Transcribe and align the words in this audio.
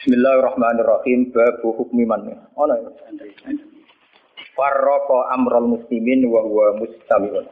Bismillahirrahmanirrahim. 0.00 1.28
Babu 1.28 1.76
hukmi 1.76 2.08
man. 2.08 2.24
Ono 2.56 2.72
ya. 2.72 2.88
Farraqa 4.56 5.28
amral 5.36 5.68
muslimin 5.76 6.24
wa 6.24 6.40
huwa 6.40 6.80
mustami'un. 6.80 7.44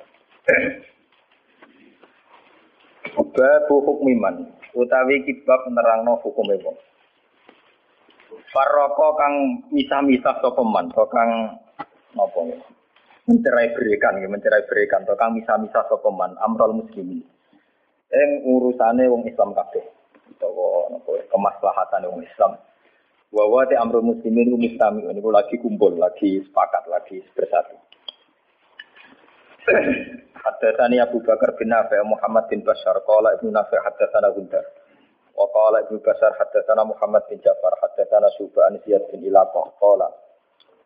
Babu 3.36 3.76
hukmi 3.84 4.16
man. 4.16 4.48
Utawi 4.72 5.28
kitab 5.28 5.68
nerangno 5.68 6.24
hukume 6.24 6.56
wong. 6.64 6.72
Farraqa 8.48 9.08
kang 9.20 9.34
misah-misah 9.68 10.40
sapa 10.40 10.62
man, 10.64 10.88
kang 10.88 11.52
napa 12.16 12.40
ya. 12.48 12.56
Mencerai 13.28 13.76
berikan, 13.76 14.24
mencerai 14.24 14.64
berikan, 14.64 15.04
kang 15.04 15.36
misah-misah 15.36 15.84
sapa 15.84 16.08
man 16.16 16.32
amral 16.40 16.72
muslimin. 16.72 17.20
Ing 18.08 18.30
urusane 18.48 19.04
wong 19.04 19.28
Islam 19.28 19.52
kabeh 19.52 19.97
utawa 20.38 20.86
napa 20.94 21.12
kemaslahatan 21.34 22.06
wong 22.06 22.22
Islam. 22.22 22.54
Wa 23.34 23.44
wa 23.50 23.66
te 23.66 23.74
amrul 23.74 24.06
muslimin 24.06 24.54
mustami 24.54 25.02
niku 25.10 25.34
lagi 25.34 25.58
kumpul, 25.58 25.98
lagi 25.98 26.40
sepakat, 26.46 26.86
lagi 26.86 27.18
bersatu. 27.34 27.74
Haddatsani 30.38 31.02
Abu 31.02 31.20
Bakar 31.20 31.58
bin 31.58 31.68
Nafi' 31.74 32.00
Muhammad 32.06 32.46
bin 32.48 32.62
Bashar 32.64 32.96
qala 33.04 33.36
Ibnu 33.36 33.52
Nafi' 33.52 33.82
haddatsana 33.82 34.32
Gundar. 34.32 34.64
Wa 35.34 35.44
qala 35.50 35.84
Ibnu 35.84 36.00
Bashar 36.00 36.32
haddatsana 36.38 36.86
Muhammad 36.88 37.26
bin 37.28 37.42
Ja'far 37.42 37.74
haddatsana 37.82 38.32
Syu'bah 38.38 38.72
an 38.72 38.80
Ziyad 38.86 39.10
bin 39.12 39.26
Ilaqah 39.28 39.76
qala 39.76 40.08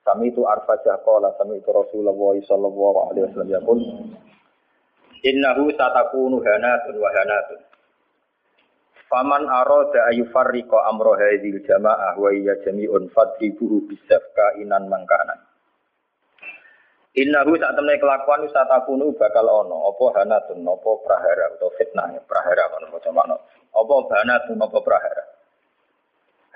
Sami 0.03 0.35
itu 0.35 0.43
arfajah 0.43 0.99
qala 1.07 1.31
sami 1.39 1.63
itu 1.63 1.71
Rasulullah 1.71 2.35
sallallahu 2.43 2.99
alaihi 3.07 3.23
wasallam 3.31 3.51
yaqul 3.55 3.79
Innahu 5.23 5.71
satakunu 5.79 6.43
hanatun 6.43 6.99
wa 6.99 7.07
hanatun 7.15 7.61
Faman 9.13 9.45
arada 9.45 10.09
ayu 10.09 10.25
farriqa 10.33 10.89
amro 10.89 11.13
hadhil 11.21 11.61
jamaah 11.69 12.17
wa 12.17 12.33
iya 12.33 12.57
jami'un 12.65 13.13
fadribuhu 13.13 13.85
bisafka 13.85 14.57
inan 14.57 14.89
mangkanan. 14.89 15.37
Innahu 17.13 17.61
saat 17.61 17.77
temne 17.77 18.01
kelakuan 18.01 18.49
satakunu 18.49 19.13
bakal 19.21 19.45
ono 19.45 19.93
apa 19.93 20.05
hanatun 20.17 20.65
apa 20.65 20.91
prahara 21.05 21.45
atau 21.53 21.69
fitnah 21.77 22.09
prahara 22.25 22.73
kan 22.73 22.89
maca 22.89 23.11
makna. 23.13 23.37
Apa 23.77 23.95
hanatun 24.17 24.57
apa 24.57 24.79
prahara. 24.81 25.25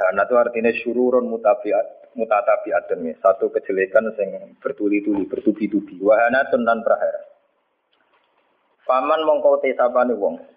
Hana 0.00 0.24
itu 0.24 0.34
artinya 0.40 0.72
syururun 0.80 1.28
mutabiat 1.28 2.08
ya. 2.16 2.80
Satu 3.20 3.52
kejelekan 3.52 4.16
yang 4.16 4.56
bertuli-tuli, 4.64 5.28
bertubi-tubi. 5.28 6.00
Wahanatun 6.00 6.64
dan 6.64 6.80
prahara. 6.80 7.20
Faman 8.88 9.28
mongko 9.28 9.60
te 9.60 9.76
wong. 10.16 10.56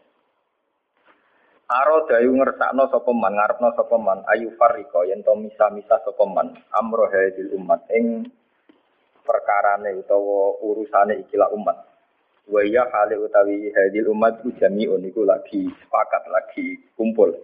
Aro 1.69 2.09
dayu 2.09 2.33
ngersakno 2.33 2.89
sapa 2.89 3.13
man, 3.13 3.37
ngarepno 3.37 3.69
sapa 3.77 3.93
man, 4.01 4.25
ayu 4.33 4.57
fariko 4.57 5.05
yen 5.05 5.21
to 5.21 5.37
misa-misa 5.37 6.01
sapa 6.01 6.25
man, 6.25 6.57
amro 6.73 7.05
hadil 7.13 7.61
umat 7.61 7.85
ing 7.93 8.25
perkarane 9.21 9.93
utawa 10.01 10.57
urusane 10.65 11.21
ikilah 11.21 11.53
umat. 11.53 11.77
Wa 12.49 12.65
ya 12.65 12.89
hale 12.89 13.21
utawi 13.21 13.69
hadil 13.69 14.09
umat 14.09 14.41
ku 14.41 14.49
jami'un 14.57 15.05
iku 15.13 15.21
lagi 15.21 15.69
sepakat, 15.85 16.25
lagi 16.33 16.89
kumpul. 16.97 17.37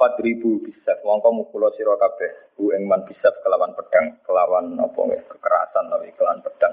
Fadribu 0.00 0.64
bisa, 0.64 0.96
mongko 1.04 1.28
mukulo 1.36 1.68
sira 1.76 1.92
kabeh, 1.92 2.56
ku 2.56 2.72
ing 2.72 2.88
man 2.88 3.04
kelawan 3.04 3.76
pedang, 3.76 4.16
kelawan 4.24 4.80
apa 4.80 5.00
kekerasan 5.28 5.92
tapi 5.92 6.08
kelawan 6.16 6.40
pedang. 6.40 6.72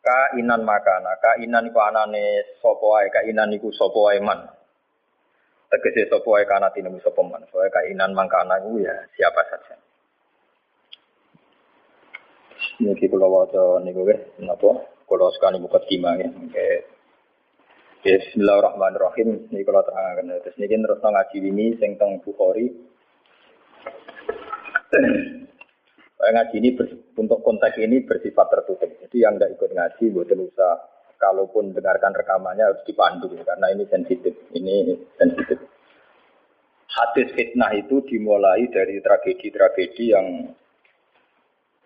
Kainan 0.00 0.64
makana, 0.64 1.12
kainan 1.20 1.68
iku 1.68 1.80
anane 1.84 2.56
sapa 2.56 2.80
wae, 2.80 3.12
kainan 3.12 3.52
iku 3.52 3.68
sapa 3.76 4.00
wae 4.00 4.24
man 4.24 4.56
tegese 5.68 6.08
sapa 6.08 6.24
wae 6.24 6.44
kana 6.48 6.72
tinemu 6.72 7.00
sapa 7.04 7.20
man 7.20 7.44
soe 7.52 7.68
kainan 7.68 8.16
mangkana 8.16 8.56
iku 8.64 8.80
ya 8.80 8.96
siapa 9.16 9.44
saja 9.52 9.76
niki 12.80 13.08
kula 13.12 13.28
waca 13.28 13.84
niku 13.84 14.08
wis 14.08 14.20
napa 14.40 14.80
kula 15.04 15.28
sekali 15.36 15.60
buka 15.60 15.80
kima 15.84 16.16
ya 16.16 16.28
Bismillahirrahmanirrahim. 17.98 19.50
Ini 19.50 19.66
kalau 19.66 19.82
terangkan. 19.82 20.38
Terus 20.46 20.54
ini 20.54 20.70
terus 20.70 21.02
ngaji 21.02 21.36
ini 21.50 21.66
sing 21.82 21.98
teng 21.98 22.22
Bukhari. 22.22 22.70
ngaji 26.22 26.56
ini 26.62 26.78
untuk 27.18 27.42
konteks 27.42 27.74
ini 27.82 28.06
bersifat 28.06 28.46
tertutup. 28.54 28.86
Jadi 29.02 29.18
yang 29.18 29.34
tidak 29.34 29.58
ikut 29.58 29.70
ngaji, 29.74 30.04
buatan 30.14 30.46
usah 30.46 30.78
kalaupun 31.18 31.74
dengarkan 31.74 32.14
rekamannya 32.14 32.64
harus 32.64 32.82
dipandu 32.86 33.28
karena 33.42 33.66
ini 33.74 33.84
sensitif. 33.90 34.34
Ini 34.54 34.94
sensitif. 35.18 35.58
Hadis 36.88 37.28
fitnah 37.34 37.74
itu 37.76 38.02
dimulai 38.06 38.66
dari 38.70 38.98
tragedi-tragedi 38.98 40.04
yang 40.14 40.26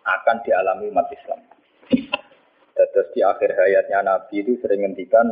akan 0.05 0.37
dialami 0.45 0.89
umat 0.89 1.09
Islam. 1.11 1.41
Terus 2.73 3.09
di 3.13 3.21
akhir 3.21 3.53
hayatnya 3.53 4.01
Nabi 4.01 4.41
itu 4.41 4.57
sering 4.61 4.85
ngendikan 4.85 5.27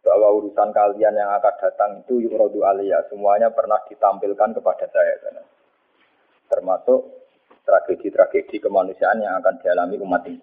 bahwa 0.00 0.32
urusan 0.40 0.72
kalian 0.72 1.12
yang 1.12 1.30
akan 1.36 1.54
datang 1.60 1.90
itu 2.04 2.24
yurodu 2.24 2.64
aliyah. 2.64 3.04
Semuanya 3.12 3.52
pernah 3.52 3.76
ditampilkan 3.84 4.56
kepada 4.56 4.86
saya. 4.88 5.14
Termasuk 6.48 7.00
tragedi-tragedi 7.68 8.56
kemanusiaan 8.64 9.20
yang 9.20 9.36
akan 9.44 9.60
dialami 9.60 10.00
umat 10.00 10.24
ini 10.24 10.40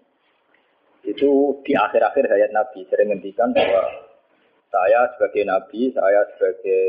itu 1.05 1.61
di 1.61 1.73
akhir-akhir 1.77 2.25
hayat 2.25 2.51
Nabi 2.51 2.85
sering 2.89 3.13
ngendikan 3.13 3.53
bahwa 3.53 3.83
saya 4.73 5.07
sebagai 5.15 5.45
Nabi, 5.45 5.93
saya 5.93 6.21
sebagai 6.35 6.83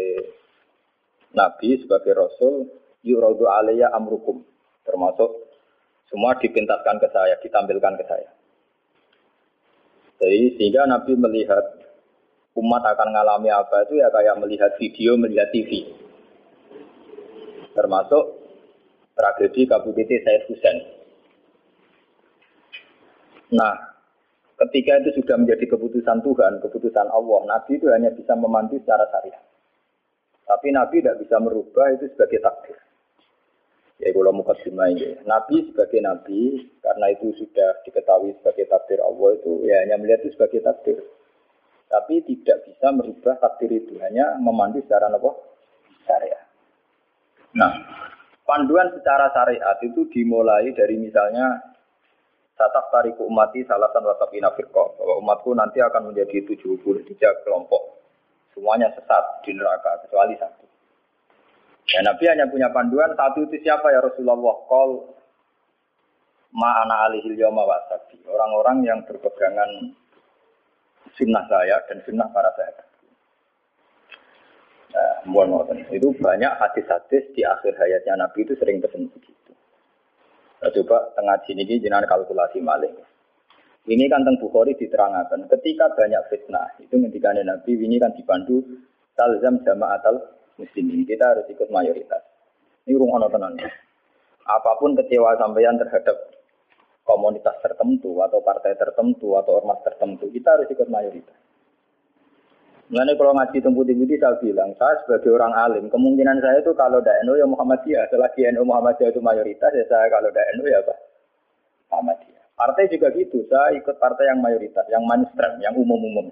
Nabi, 1.36 1.68
sebagai 1.84 2.12
Rasul, 2.16 2.66
yuradu 3.04 3.46
alaiya 3.46 3.92
amrukum. 3.92 4.42
Termasuk 4.82 5.30
semua 6.08 6.34
dipintaskan 6.40 6.96
ke 6.98 7.08
saya, 7.12 7.36
ditampilkan 7.44 7.94
ke 8.00 8.04
saya. 8.08 8.30
Jadi 10.16 10.56
sehingga 10.56 10.88
Nabi 10.88 11.12
melihat 11.14 11.62
umat 12.56 12.82
akan 12.82 13.12
mengalami 13.12 13.52
apa 13.52 13.84
itu 13.84 14.00
ya 14.00 14.08
kayak 14.08 14.40
melihat 14.40 14.72
video, 14.80 15.14
melihat 15.20 15.52
TV. 15.52 15.92
Termasuk 17.76 18.24
tragedi 19.12 19.68
KBBT 19.68 20.10
Said 20.24 20.42
Hussein. 20.48 20.78
Nah, 23.52 23.95
Ketika 24.56 25.04
itu 25.04 25.20
sudah 25.20 25.36
menjadi 25.36 25.68
keputusan 25.68 26.24
Tuhan, 26.24 26.64
keputusan 26.64 27.06
Allah, 27.12 27.40
Nabi 27.44 27.76
itu 27.76 27.92
hanya 27.92 28.08
bisa 28.08 28.32
memandu 28.32 28.80
secara 28.80 29.04
syariat. 29.12 29.44
Tapi 30.48 30.72
Nabi 30.72 31.04
tidak 31.04 31.20
bisa 31.20 31.36
merubah 31.36 31.92
itu 31.92 32.08
sebagai 32.16 32.40
takdir. 32.40 32.78
Ya 34.00 34.12
kalau 34.16 34.32
muka 34.32 34.56
ini. 34.64 35.16
Nabi 35.28 35.72
sebagai 35.72 36.00
Nabi, 36.00 36.72
karena 36.80 37.06
itu 37.12 37.36
sudah 37.36 37.84
diketahui 37.84 38.32
sebagai 38.40 38.68
takdir 38.68 39.00
Allah 39.04 39.36
itu, 39.36 39.64
ya 39.68 39.84
hanya 39.84 40.00
melihat 40.00 40.24
itu 40.24 40.36
sebagai 40.36 40.64
takdir. 40.64 41.04
Tapi 41.92 42.24
tidak 42.24 42.64
bisa 42.64 42.92
merubah 42.96 43.36
takdir 43.40 43.72
itu, 43.76 44.00
hanya 44.00 44.40
memandu 44.40 44.80
secara 44.84 45.12
apa? 45.12 45.32
Syariat. 46.08 46.44
Nah, 47.56 47.72
panduan 48.44 48.88
secara 48.96 49.32
syariat 49.32 49.76
itu 49.84 50.04
dimulai 50.12 50.72
dari 50.76 50.96
misalnya 50.96 51.75
Tatak 52.56 52.88
tariku 52.88 53.28
umati 53.28 53.60
salatan 53.68 54.00
wasapina 54.08 54.48
firqa. 54.56 54.96
Bahwa 54.96 55.20
umatku 55.20 55.52
nanti 55.52 55.78
akan 55.84 56.12
menjadi 56.12 56.56
73 56.56 57.44
kelompok. 57.44 58.00
Semuanya 58.56 58.88
sesat 58.96 59.44
di 59.44 59.52
neraka, 59.52 60.00
kecuali 60.08 60.32
satu. 60.40 60.64
Ya, 61.92 62.00
Nabi 62.00 62.24
hanya 62.26 62.48
punya 62.48 62.72
panduan, 62.72 63.12
satu 63.12 63.44
itu 63.44 63.60
siapa 63.60 63.92
ya 63.92 64.00
Rasulullah? 64.00 64.56
Kol 64.66 65.12
ma'ana 66.56 67.12
alihil 67.12 67.36
yawma 67.36 67.68
wasabi. 67.68 68.24
Orang-orang 68.24 68.82
yang 68.82 69.04
berpegangan 69.04 69.92
sunnah 71.14 71.44
saya 71.46 71.84
dan 71.86 72.00
sunnah 72.02 72.26
para 72.32 72.50
sahabat. 72.56 72.88
Nah, 74.96 75.16
mohon 75.28 75.76
itu 75.92 76.08
banyak 76.16 76.52
hadis-hadis 76.56 77.28
di 77.36 77.44
akhir 77.44 77.76
hayatnya 77.76 78.16
Nabi 78.16 78.48
itu 78.48 78.56
sering 78.56 78.80
pesan 78.80 79.12
begitu. 79.12 79.45
Nah, 80.56 80.70
coba 80.72 81.12
tengah 81.12 81.36
sini 81.44 81.68
ini 81.68 81.82
jenengan 81.82 82.08
kalkulasi 82.08 82.64
maling. 82.64 82.96
Ini 83.86 84.04
kan 84.10 84.26
tentang 84.26 84.42
Bukhari 84.42 84.74
diterangkan. 84.74 85.46
Ketika 85.46 85.94
banyak 85.94 86.22
fitnah, 86.26 86.74
itu 86.82 86.96
ketika 86.96 87.36
Nabi 87.38 87.72
ini 87.78 88.02
kan 88.02 88.10
dipandu 88.16 88.64
talzam 89.14 89.62
jamaatal 89.62 90.34
muslimin. 90.58 91.06
Kita 91.06 91.36
harus 91.36 91.46
ikut 91.46 91.70
mayoritas. 91.70 92.24
Ini 92.88 92.98
rumah 92.98 93.30
tenan. 93.30 93.54
Apa 94.46 94.78
pun 94.78 94.98
kecewa 94.98 95.38
sampeyan 95.38 95.78
terhadap 95.78 96.36
komunitas 97.06 97.54
tertentu 97.62 98.18
atau 98.18 98.42
partai 98.42 98.74
tertentu 98.74 99.38
atau 99.38 99.62
ormas 99.62 99.78
tertentu, 99.86 100.26
kita 100.34 100.58
harus 100.58 100.66
ikut 100.66 100.90
mayoritas. 100.90 101.45
Mengenai 102.86 103.18
kalau 103.18 103.34
ngaji 103.34 103.58
tempat 103.58 103.82
putih 103.82 104.14
saya 104.22 104.38
bilang, 104.38 104.70
saya 104.78 104.94
sebagai 105.02 105.34
orang 105.34 105.50
alim, 105.58 105.90
kemungkinan 105.90 106.38
saya 106.38 106.62
itu 106.62 106.70
kalau 106.78 107.02
tidak 107.02 107.18
NU 107.26 107.34
ya 107.34 107.42
Muhammadiyah. 107.42 108.06
Selagi 108.14 108.46
NU 108.54 108.62
Muhammadiyah 108.62 109.10
itu 109.10 109.18
mayoritas, 109.18 109.74
ya 109.74 109.84
saya 109.90 110.06
kalau 110.06 110.30
tidak 110.30 110.46
NU 110.54 110.70
ya 110.70 110.78
apa? 110.86 110.94
Muhammadiyah. 111.90 112.44
Partai 112.54 112.86
juga 112.86 113.10
gitu, 113.18 113.42
saya 113.50 113.74
ikut 113.74 113.98
partai 113.98 114.30
yang 114.30 114.38
mayoritas, 114.38 114.86
yang 114.86 115.02
mainstream, 115.02 115.58
yang 115.58 115.74
umum-umum. 115.74 116.30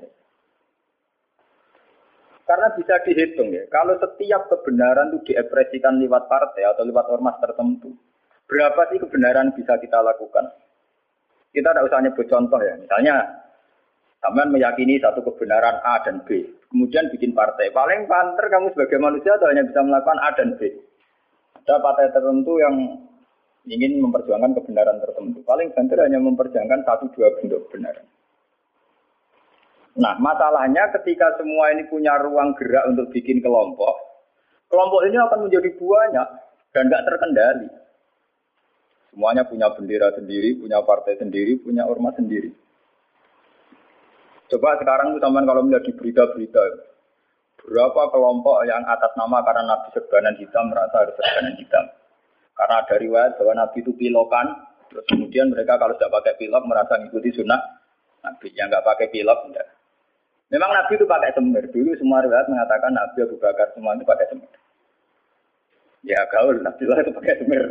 Karena 2.46 2.70
bisa 2.78 3.02
dihitung 3.02 3.50
ya, 3.50 3.66
kalau 3.66 3.98
setiap 3.98 4.46
kebenaran 4.46 5.10
itu 5.10 5.34
diekspresikan 5.34 5.98
lewat 5.98 6.30
partai 6.30 6.70
atau 6.70 6.86
lewat 6.86 7.10
ormas 7.10 7.34
tertentu, 7.42 7.98
berapa 8.46 8.94
sih 8.94 9.02
kebenaran 9.02 9.50
bisa 9.58 9.74
kita 9.82 9.98
lakukan? 9.98 10.54
Kita 11.50 11.74
tidak 11.74 11.86
usah 11.90 11.98
nyebut 11.98 12.26
contoh 12.30 12.62
ya, 12.62 12.78
misalnya 12.78 13.43
Sampean 14.24 14.56
meyakini 14.56 14.96
satu 15.04 15.20
kebenaran 15.20 15.84
A 15.84 16.00
dan 16.00 16.24
B, 16.24 16.48
kemudian 16.72 17.12
bikin 17.12 17.36
partai. 17.36 17.68
Paling 17.76 18.08
panter 18.08 18.48
kamu 18.48 18.72
sebagai 18.72 18.96
manusia 18.96 19.36
hanya 19.44 19.68
bisa 19.68 19.84
melakukan 19.84 20.16
A 20.16 20.32
dan 20.32 20.56
B. 20.56 20.64
Ada 21.60 21.76
partai 21.84 22.08
tertentu 22.08 22.56
yang 22.56 23.04
ingin 23.68 24.00
memperjuangkan 24.00 24.56
kebenaran 24.56 24.96
tertentu. 25.04 25.44
Paling 25.44 25.76
banter 25.76 26.08
hanya 26.08 26.24
memperjuangkan 26.24 26.88
satu 26.88 27.12
dua 27.12 27.36
bentuk 27.36 27.68
kebenaran. 27.68 28.08
Nah, 30.00 30.16
masalahnya 30.16 30.88
ketika 30.96 31.36
semua 31.36 31.76
ini 31.76 31.84
punya 31.92 32.16
ruang 32.16 32.56
gerak 32.56 32.96
untuk 32.96 33.12
bikin 33.12 33.44
kelompok, 33.44 33.92
kelompok 34.72 35.04
ini 35.04 35.20
akan 35.20 35.52
menjadi 35.52 35.68
banyak 35.68 36.28
dan 36.72 36.82
nggak 36.88 37.04
terkendali. 37.12 37.68
Semuanya 39.12 39.44
punya 39.44 39.68
bendera 39.68 40.16
sendiri, 40.16 40.56
punya 40.56 40.80
partai 40.80 41.20
sendiri, 41.20 41.60
punya 41.60 41.84
ormas 41.84 42.16
sendiri. 42.16 42.63
Coba 44.52 44.76
sekarang 44.76 45.16
itu 45.16 45.20
teman 45.24 45.48
kalau 45.48 45.64
melihat 45.64 45.88
di 45.88 45.92
berita-berita, 45.96 46.62
berapa 47.64 48.02
kelompok 48.12 48.68
yang 48.68 48.84
atas 48.84 49.12
nama 49.16 49.40
karena 49.40 49.62
Nabi 49.64 49.88
serbanan 49.96 50.36
hitam 50.36 50.68
merasa 50.68 51.00
harus 51.00 51.16
serbanan 51.16 51.56
hitam. 51.56 51.84
Karena 52.54 52.74
ada 52.84 52.94
riwayat 53.00 53.32
bahwa 53.40 53.52
Nabi 53.56 53.78
itu 53.82 53.92
pilokan, 53.96 54.46
terus 54.92 55.04
kemudian 55.10 55.50
mereka 55.50 55.80
kalau 55.80 55.96
tidak 55.96 56.12
pakai 56.22 56.34
pilok 56.38 56.62
merasa 56.68 57.00
mengikuti 57.00 57.32
sunnah 57.34 57.58
Nabi. 58.22 58.52
Yang 58.52 58.66
nggak 58.68 58.86
pakai 58.86 59.06
pilok, 59.10 59.38
enggak. 59.48 59.68
Memang 60.52 60.70
Nabi 60.70 60.92
itu 60.94 61.06
pakai 61.08 61.30
semir. 61.34 61.64
Dulu 61.72 61.90
semua 61.98 62.22
riwayat 62.22 62.46
mengatakan 62.46 62.92
Nabi 62.92 63.18
Abu 63.24 63.36
Bakar 63.40 63.72
semua 63.74 63.96
itu 63.96 64.04
pakai 64.06 64.28
semir. 64.28 64.52
Ya 66.04 66.20
gaul, 66.28 66.60
Nabi 66.60 66.84
lah 66.84 67.00
itu 67.00 67.10
pakai 67.16 67.34
semir. 67.40 67.64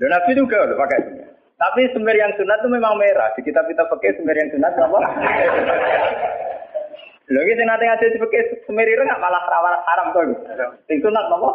Dan 0.00 0.08
Nabi 0.10 0.30
itu 0.32 0.42
gaul 0.48 0.70
pakai 0.74 0.98
semir. 1.06 1.19
Tapi 1.60 1.92
semir 1.92 2.16
yang 2.16 2.32
sunat 2.40 2.64
itu 2.64 2.68
memang 2.72 2.96
merah. 2.96 3.28
Di 3.36 3.44
kitab 3.44 3.68
kita 3.68 3.84
pakai 3.84 4.16
semir 4.16 4.32
yang 4.32 4.48
sunat 4.48 4.72
apa? 4.80 5.00
Lagi 7.30 7.52
sing 7.52 7.66
nate 7.68 7.84
ngaji 7.84 8.16
pakai 8.16 8.64
semir 8.64 8.88
itu 8.88 9.04
nggak 9.04 9.20
malah 9.20 9.44
rawan 9.44 9.76
haram 9.84 10.06
tuh. 10.16 10.24
Sing 10.88 11.04
sunat 11.04 11.20
apa? 11.28 11.50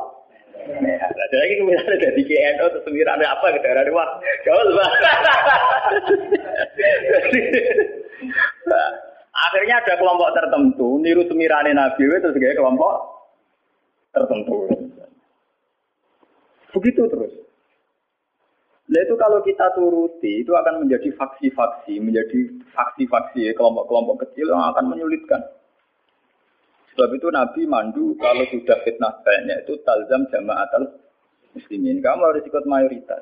Merah. 0.78 1.10
Jadi 1.10 1.36
lagi 1.42 1.54
misalnya 1.66 1.98
dari 2.06 2.22
KNO 2.22 2.66
atau 2.69 2.81
semir 2.86 3.10
ada 3.10 3.25
apa 3.34 3.50
ke 3.50 3.66
daerah? 3.66 3.81
Jauh 4.46 4.62
lah. 4.78 4.92
Akhirnya 9.36 9.75
ada 9.84 9.94
kelompok 10.00 10.31
tertentu 10.38 11.01
niru 11.01 11.25
semirane 11.28 11.74
Nabi 11.74 12.08
itu 12.08 12.30
sebagai 12.30 12.62
kelompok 12.62 12.94
tertentu. 14.13 14.69
Begitu 16.78 17.01
terus. 17.10 17.45
Nah 18.96 19.04
itu 19.04 19.16
kalau 19.20 19.44
kita 19.44 19.76
turuti 19.76 20.40
itu 20.40 20.56
akan 20.56 20.88
menjadi 20.88 21.12
faksi-faksi, 21.20 22.00
menjadi 22.00 22.64
faksi-faksi 22.72 23.52
kelompok-kelompok 23.52 24.24
kecil 24.24 24.56
yang 24.56 24.72
akan 24.72 24.88
menyulitkan. 24.88 25.44
Sebab 26.96 27.12
itu 27.12 27.28
Nabi 27.28 27.68
mandu 27.68 28.16
kalau 28.16 28.48
sudah 28.48 28.80
fitnah 28.88 29.20
banyak 29.20 29.68
itu 29.68 29.84
talzam 29.84 30.24
jamaatul 30.32 30.96
muslimin. 31.52 32.00
Kamu 32.00 32.24
harus 32.24 32.48
ikut 32.48 32.64
mayoritas. 32.64 33.20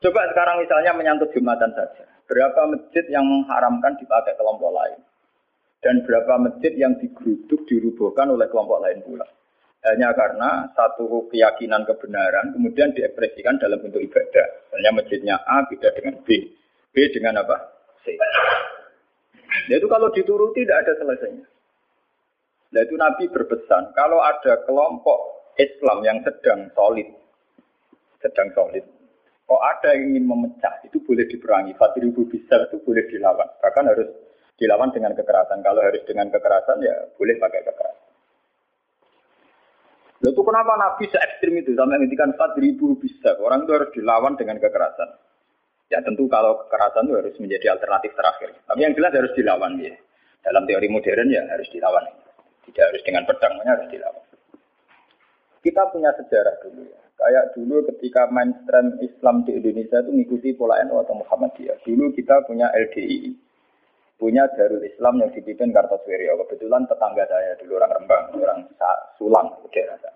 Coba 0.00 0.24
sekarang 0.32 0.64
misalnya 0.64 0.96
menyangkut 0.96 1.36
Jumatan 1.36 1.76
saja. 1.76 2.08
Berapa 2.24 2.72
masjid 2.72 3.04
yang 3.12 3.28
mengharamkan 3.28 3.92
dipakai 4.00 4.40
kelompok 4.40 4.72
lain? 4.72 5.04
Dan 5.84 6.00
berapa 6.08 6.40
masjid 6.40 6.72
yang 6.80 6.96
digeruduk, 6.96 7.68
dirubuhkan 7.68 8.32
oleh 8.32 8.48
kelompok 8.48 8.80
lain 8.80 9.04
pula? 9.04 9.28
Hanya 9.84 10.10
karena 10.16 10.72
satu 10.72 11.28
keyakinan 11.28 11.84
kebenaran 11.84 12.56
kemudian 12.56 12.90
diekspresikan 12.96 13.60
dalam 13.60 13.78
bentuk 13.84 14.02
ibadah. 14.02 14.46
Misalnya 14.72 14.90
masjidnya 14.96 15.36
A 15.44 15.62
beda 15.68 15.92
dengan 15.94 16.16
B, 16.24 16.28
B 16.90 16.96
dengan 17.12 17.44
apa? 17.44 17.56
C. 18.02 18.16
Nah 19.66 19.76
itu 19.76 19.86
kalau 19.86 20.08
dituruti 20.10 20.64
tidak 20.64 20.86
ada 20.86 20.92
selesainya. 20.98 21.46
Nah 22.74 22.80
itu 22.82 22.94
Nabi 22.98 23.24
berpesan, 23.30 23.94
kalau 23.94 24.18
ada 24.20 24.60
kelompok 24.66 25.18
Islam 25.56 26.02
yang 26.02 26.18
sedang 26.26 26.68
solid, 26.74 27.08
sedang 28.20 28.50
solid, 28.52 28.84
kok 29.46 29.62
ada 29.62 29.94
yang 29.94 30.12
ingin 30.12 30.26
memecah, 30.26 30.82
itu 30.82 30.98
boleh 31.00 31.24
diperangi. 31.30 31.78
Fatribu 31.78 32.26
bisa 32.26 32.66
itu 32.66 32.82
boleh 32.82 33.06
dilawan. 33.08 33.48
Bahkan 33.62 33.84
harus 33.86 34.08
dilawan 34.58 34.90
dengan 34.92 35.14
kekerasan. 35.14 35.62
Kalau 35.62 35.80
harus 35.80 36.02
dengan 36.04 36.28
kekerasan 36.28 36.82
ya 36.82 36.94
boleh 37.16 37.38
pakai 37.38 37.62
kekerasan. 37.64 37.95
Lalu 40.26 40.42
kenapa 40.42 40.74
Nabi 40.74 41.06
se 41.06 41.22
ekstrim 41.22 41.54
itu 41.54 41.78
sampai 41.78 42.02
ngendikan 42.02 42.34
ribu 42.58 42.98
bisa 42.98 43.38
orang 43.38 43.62
itu 43.62 43.78
harus 43.78 43.90
dilawan 43.94 44.34
dengan 44.34 44.58
kekerasan. 44.58 45.22
Ya 45.86 46.02
tentu 46.02 46.26
kalau 46.26 46.66
kekerasan 46.66 47.06
itu 47.06 47.14
harus 47.14 47.34
menjadi 47.38 47.78
alternatif 47.78 48.10
terakhir. 48.18 48.58
Tapi 48.66 48.82
yang 48.82 48.98
jelas 48.98 49.14
harus 49.14 49.30
dilawan 49.38 49.78
ya. 49.78 49.94
Dalam 50.42 50.66
teori 50.66 50.90
modern 50.90 51.30
ya 51.30 51.46
harus 51.46 51.70
dilawan. 51.70 52.10
Tidak 52.66 52.84
harus 52.90 53.02
dengan 53.06 53.22
pedangnya 53.22 53.70
harus 53.70 53.86
dilawan. 53.86 54.24
Kita 55.62 55.82
punya 55.94 56.10
sejarah 56.18 56.58
dulu 56.58 56.82
ya. 56.90 56.98
Kayak 57.22 57.44
dulu 57.54 57.76
ketika 57.94 58.26
mainstream 58.26 58.98
Islam 58.98 59.46
di 59.46 59.54
Indonesia 59.62 60.02
itu 60.02 60.10
mengikuti 60.10 60.48
pola 60.58 60.82
NU 60.82 61.06
atau 61.06 61.22
Muhammadiyah. 61.22 61.86
Dulu 61.86 62.10
kita 62.18 62.42
punya 62.50 62.66
LDI, 62.74 63.30
punya 64.18 64.50
Darul 64.58 64.82
Islam 64.82 65.22
yang 65.22 65.30
dipimpin 65.30 65.70
Kartosuwiryo. 65.70 66.34
Kebetulan 66.44 66.82
tetangga 66.90 67.30
saya 67.30 67.54
dulu 67.62 67.78
orang 67.78 67.94
Rembang, 67.94 68.24
orang 68.42 68.60
Sulang, 69.16 69.48
daerah 69.72 69.96
saya. 70.02 70.15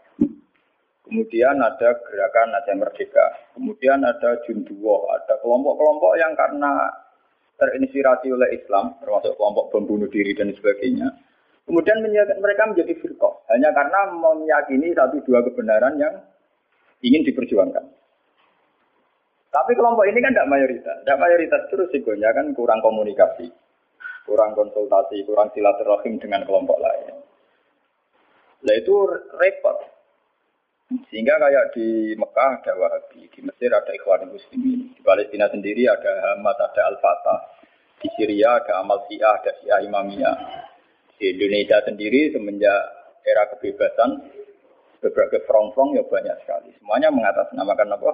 Kemudian 1.10 1.58
ada 1.58 1.98
gerakan 2.06 2.54
Aceh 2.54 2.76
Merdeka. 2.78 3.26
Kemudian 3.58 3.98
ada 4.06 4.38
Junduwo, 4.46 5.10
ada 5.10 5.34
kelompok-kelompok 5.42 6.14
yang 6.22 6.38
karena 6.38 6.86
terinspirasi 7.58 8.30
oleh 8.30 8.54
Islam, 8.54 8.94
termasuk 9.02 9.34
kelompok 9.34 9.74
pembunuh 9.74 10.06
diri 10.06 10.30
dan 10.38 10.54
sebagainya. 10.54 11.10
Kemudian 11.66 11.98
mereka 12.38 12.62
menjadi 12.70 12.94
firqah 13.02 13.34
hanya 13.50 13.74
karena 13.74 14.14
meyakini 14.14 14.94
satu 14.94 15.18
dua 15.26 15.42
kebenaran 15.42 15.98
yang 15.98 16.14
ingin 17.02 17.26
diperjuangkan. 17.26 17.84
Tapi 19.50 19.72
kelompok 19.74 20.06
ini 20.06 20.22
kan 20.22 20.30
tidak 20.30 20.50
mayoritas. 20.50 20.96
Tidak 21.02 21.18
mayoritas 21.18 21.62
terus 21.74 21.90
sikonya 21.90 22.30
kan 22.30 22.54
kurang 22.54 22.78
komunikasi 22.78 23.50
kurang 24.30 24.54
konsultasi, 24.54 25.26
kurang 25.26 25.50
silaturahim 25.50 26.22
dengan 26.22 26.44
kelompok 26.44 26.78
lain. 26.78 27.18
Nah 28.62 28.74
itu 28.78 28.94
repot. 29.34 29.78
Sehingga 30.90 31.38
kayak 31.38 31.70
di 31.78 32.18
Mekah 32.18 32.50
ada 32.58 32.72
Wahabi, 32.74 33.30
di 33.30 33.40
Mesir 33.46 33.70
ada 33.70 33.94
Ikhwan 33.94 34.26
Muslimin, 34.26 34.90
di 34.90 35.00
Palestina 35.06 35.46
sendiri 35.46 35.86
ada 35.86 36.34
Hamas, 36.34 36.58
ada 36.58 36.82
Al-Fatah, 36.90 37.38
di 38.02 38.08
Syria 38.18 38.58
ada 38.58 38.82
Amal 38.82 39.06
Syiah, 39.06 39.38
ada 39.38 39.54
Syiah 39.62 39.86
Imamiyah. 39.86 40.36
Di 41.14 41.36
Indonesia 41.36 41.78
sendiri 41.86 42.34
semenjak 42.34 42.80
era 43.22 43.46
kebebasan, 43.54 44.10
beberapa 44.98 45.38
front-front 45.46 45.94
ya 45.94 46.02
banyak 46.02 46.36
sekali. 46.42 46.74
Semuanya 46.80 47.14
mengatasnamakan 47.14 47.94
apa? 47.94 48.12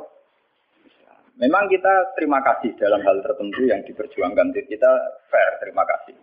Memang 1.36 1.68
kita 1.68 2.16
terima 2.16 2.40
kasih 2.40 2.76
dalam 2.80 3.00
hal 3.04 3.20
tertentu 3.20 3.68
yang 3.68 3.84
diperjuangkan. 3.84 4.56
Kita 4.56 4.92
fair, 5.28 5.52
terima 5.60 5.84
kasih. 5.84 6.16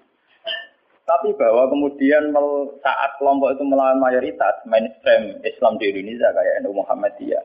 Tapi 1.03 1.35
bahwa 1.35 1.67
kemudian 1.67 2.31
saat 2.79 3.11
kelompok 3.19 3.59
itu 3.59 3.63
melawan 3.67 3.99
mayoritas 3.99 4.63
mainstream 4.63 5.43
Islam 5.43 5.75
di 5.75 5.91
Indonesia 5.91 6.31
kayak 6.31 6.63
NU 6.63 6.71
Muhammadiyah, 6.79 7.43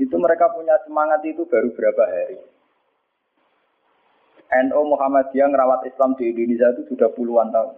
itu 0.00 0.16
mereka 0.16 0.48
punya 0.56 0.80
semangat 0.88 1.20
itu 1.28 1.44
baru 1.44 1.68
berapa 1.76 2.04
hari. 2.08 2.40
NU 4.64 4.80
Muhammadiyah 4.96 5.48
merawat 5.52 5.84
Islam 5.84 6.16
di 6.16 6.32
Indonesia 6.32 6.72
itu 6.72 6.96
sudah 6.96 7.12
puluhan 7.12 7.52
tahun. 7.52 7.76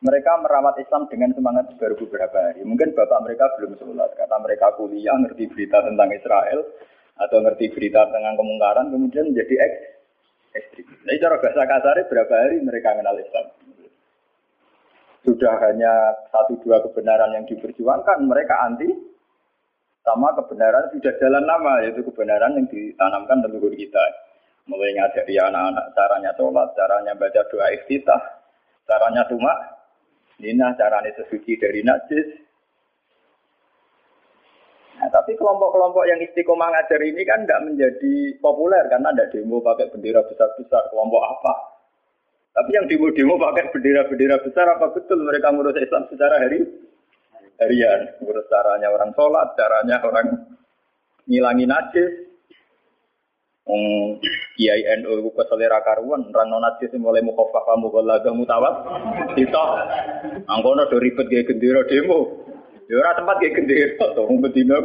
Mereka 0.00 0.32
merawat 0.40 0.80
Islam 0.80 1.04
dengan 1.12 1.36
semangat 1.36 1.76
baru 1.76 1.92
beberapa 2.00 2.40
hari. 2.40 2.64
Mungkin 2.64 2.96
bapak 2.96 3.20
mereka 3.20 3.52
belum 3.60 3.76
sholat 3.76 4.16
karena 4.16 4.36
mereka 4.40 4.72
kuliah, 4.80 5.12
ngerti 5.12 5.44
berita 5.52 5.84
tentang 5.84 6.08
Israel, 6.16 6.64
atau 7.20 7.36
ngerti 7.44 7.68
berita 7.76 8.08
tentang 8.08 8.32
kemungkaran 8.32 8.88
kemudian 8.88 9.28
menjadi 9.28 9.54
eks 9.60 9.99
ekstrim. 10.54 10.86
Nah, 11.06 11.14
cara 11.18 11.36
bahasa 11.38 11.62
kasarnya 11.66 12.08
berapa 12.10 12.34
hari 12.34 12.56
mereka 12.62 12.96
kenal 12.96 13.16
Islam? 13.18 13.46
Sudah 15.20 15.54
hanya 15.68 16.16
satu 16.32 16.56
dua 16.64 16.80
kebenaran 16.80 17.36
yang 17.36 17.44
diperjuangkan, 17.44 18.24
mereka 18.24 18.56
anti 18.64 18.88
sama 20.00 20.32
kebenaran 20.32 20.88
sudah 20.96 21.12
jalan 21.20 21.44
lama, 21.44 21.84
yaitu 21.84 22.00
kebenaran 22.08 22.56
yang 22.56 22.66
ditanamkan 22.72 23.44
leluhur 23.44 23.72
kita. 23.76 24.00
Mulai 24.64 24.96
ngajari 24.96 25.34
anak-anak 25.36 25.86
caranya 25.92 26.32
sholat, 26.36 26.68
caranya 26.72 27.12
baca 27.16 27.42
doa 27.52 27.66
iftitah, 27.74 28.22
caranya 28.88 29.28
tumak, 29.28 29.58
nina, 30.40 30.72
caranya 30.78 31.12
sesuci 31.20 31.60
dari 31.60 31.84
najis, 31.84 32.49
tapi 35.30 35.46
kelompok-kelompok 35.46 36.10
yang 36.10 36.18
istiqomah 36.26 36.74
ngajar 36.74 37.06
ini 37.06 37.22
kan 37.22 37.46
nggak 37.46 37.62
menjadi 37.62 38.34
populer 38.42 38.82
karena 38.90 39.14
ada 39.14 39.30
demo 39.30 39.62
pakai 39.62 39.86
bendera 39.86 40.26
besar-besar 40.26 40.90
kelompok 40.90 41.22
apa. 41.22 41.54
Tapi 42.50 42.74
yang 42.74 42.90
demo-demo 42.90 43.38
pakai 43.38 43.70
bendera-bendera 43.70 44.42
besar 44.42 44.74
apa 44.74 44.90
betul 44.90 45.22
mereka 45.22 45.54
ngurus 45.54 45.78
Islam 45.78 46.10
secara 46.10 46.42
hari 46.42 46.66
harian, 47.62 48.10
ngurus 48.18 48.42
caranya 48.50 48.90
orang 48.90 49.14
sholat, 49.14 49.54
caranya 49.54 50.02
orang 50.02 50.26
ngilangi 51.30 51.66
najis. 51.70 52.12
Kiai 54.58 54.82
NU 54.98 55.30
ku 55.30 55.30
keselera 55.30 55.78
karuan, 55.86 56.26
rano 56.34 56.58
najis 56.58 56.90
mulai 56.98 57.22
mukhafafah 57.22 57.78
mughallaga 57.78 58.34
mutawat. 58.34 58.82
Kita 59.38 59.64
angkono 60.50 60.90
do 60.90 60.98
ribet 60.98 61.30
kayak 61.30 61.54
gendera 61.54 61.86
demo. 61.86 62.50
Ya 62.90 62.98
ora 62.98 63.14
tempat 63.14 63.38
kayak 63.38 63.54
gendera 63.62 64.10
to, 64.10 64.26
wong 64.26 64.42
bedina 64.42 64.82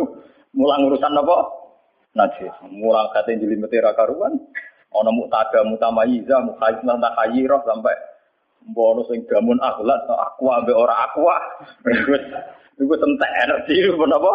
mulang 0.55 0.87
urusan 0.87 1.13
apa? 1.13 1.37
Najis. 2.15 2.55
Mulang 2.71 3.11
kate 3.11 3.37
jelimet 3.37 3.75
ra 3.83 3.91
karuan. 3.93 4.39
Ana 4.95 5.11
mutada 5.11 5.59
mutamayiza, 5.67 6.39
mukhayyizah 6.39 6.95
takhayyirah 6.95 7.61
sampai 7.67 7.95
Mbono 8.65 9.05
sing 9.05 9.29
gamun 9.29 9.61
akhlak 9.61 10.09
aku 10.09 10.49
ambek 10.49 10.73
ora. 10.73 11.05
Wis 11.85 12.25
iku 12.81 12.93
entek 12.97 13.31
energi 13.45 13.77
apa? 13.93 14.33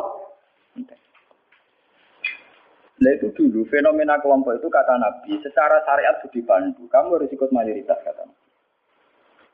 Nah 3.00 3.10
itu 3.16 3.32
dulu 3.32 3.64
fenomena 3.66 4.20
kelompok 4.20 4.60
itu 4.60 4.68
kata 4.68 5.00
Nabi, 5.00 5.40
secara 5.40 5.80
syariat 5.88 6.20
budi 6.20 6.44
pandu, 6.44 6.84
kamu 6.92 7.16
harus 7.16 7.32
ikut 7.32 7.48
mayoritas 7.48 7.96
kata. 8.04 8.28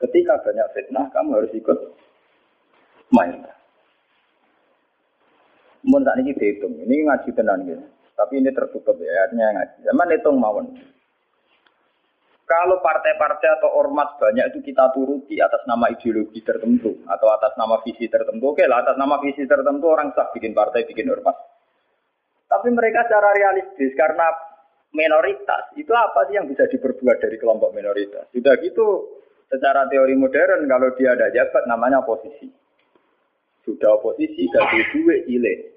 Ketika 0.03 0.43
banyak 0.43 0.67
fitnah, 0.75 1.07
kamu 1.15 1.29
harus 1.41 1.51
ikut 1.55 1.79
mayoritas. 3.07 3.56
Mun 5.87 6.03
saat 6.03 6.19
ini 6.19 6.35
dihitung, 6.35 6.75
ini 6.83 7.07
ngaji 7.07 7.31
tenan 7.31 7.63
gitu. 7.63 7.83
Tapi 8.17 8.43
ini 8.43 8.51
tertutup 8.51 8.99
ya, 8.99 9.29
artinya 9.29 9.55
ngaji. 9.55 9.77
Zaman 9.87 10.07
hitung 10.11 10.37
mawon. 10.41 10.67
Kalau 12.47 12.79
partai-partai 12.79 13.59
atau 13.59 13.75
ormas 13.75 14.15
banyak 14.15 14.55
itu 14.55 14.71
kita 14.71 14.95
turuti 14.95 15.35
atas 15.43 15.67
nama 15.67 15.91
ideologi 15.91 16.39
tertentu 16.39 16.95
atau 17.03 17.27
atas 17.35 17.51
nama 17.59 17.79
visi 17.83 18.07
tertentu. 18.07 18.55
Oke 18.55 18.63
lah, 18.63 18.87
atas 18.87 18.95
nama 18.95 19.19
visi 19.19 19.43
tertentu 19.43 19.83
orang 19.91 20.15
sah 20.15 20.31
bikin 20.31 20.55
partai, 20.55 20.87
bikin 20.87 21.11
ormas. 21.11 21.35
Tapi 22.47 22.71
mereka 22.71 23.03
secara 23.03 23.35
realistis 23.35 23.91
karena 23.99 24.31
minoritas 24.95 25.75
itu 25.75 25.91
apa 25.91 26.23
sih 26.31 26.39
yang 26.39 26.47
bisa 26.47 26.63
diperbuat 26.71 27.19
dari 27.19 27.35
kelompok 27.35 27.75
minoritas? 27.75 28.31
Sudah 28.31 28.55
gitu 28.63 29.19
secara 29.51 29.83
teori 29.91 30.15
modern 30.15 30.71
kalau 30.71 30.95
dia 30.95 31.19
ada 31.19 31.27
jabat 31.35 31.67
namanya 31.67 31.99
oposisi. 31.99 32.47
Sudah 33.67 33.99
oposisi 33.99 34.47
gaji 34.47 34.79
duit 34.95 35.21
ile. 35.27 35.76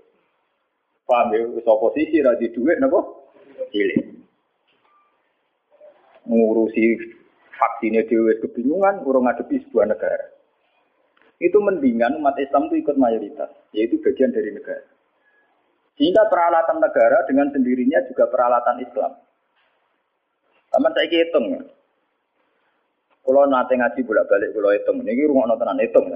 Paham 1.11 1.35
ya? 1.35 1.43
Oposisi 1.67 2.23
gaji 2.23 2.55
duit 2.55 2.79
napa? 2.79 3.03
Ile 3.75 4.21
ngurusi 6.31 6.95
vaksinnya 7.59 8.07
dewe 8.07 8.39
kebingungan, 8.39 9.03
urung 9.03 9.27
ngadepi 9.27 9.67
sebuah 9.67 9.91
negara. 9.91 10.27
Itu 11.43 11.59
mendingan 11.59 12.21
umat 12.23 12.39
Islam 12.39 12.71
itu 12.71 12.87
ikut 12.87 12.97
mayoritas, 13.01 13.51
yaitu 13.75 13.99
bagian 13.99 14.31
dari 14.31 14.55
negara. 14.55 14.85
Sehingga 15.99 16.31
peralatan 16.31 16.79
negara 16.81 17.27
dengan 17.27 17.51
sendirinya 17.51 18.05
juga 18.07 18.31
peralatan 18.31 18.79
Islam. 18.85 19.13
Taman 20.71 20.93
saya 20.95 21.09
hitung 21.11 21.47
ya. 21.51 21.63
Kalau 23.21 23.45
nanti 23.51 23.77
ngaji 23.77 24.01
bolak 24.07 24.29
balik 24.31 24.55
kalau 24.55 24.71
hitung, 24.73 24.97
ini 25.05 25.29
rumah 25.29 25.51
nontonan 25.51 25.83
hitung, 25.83 26.09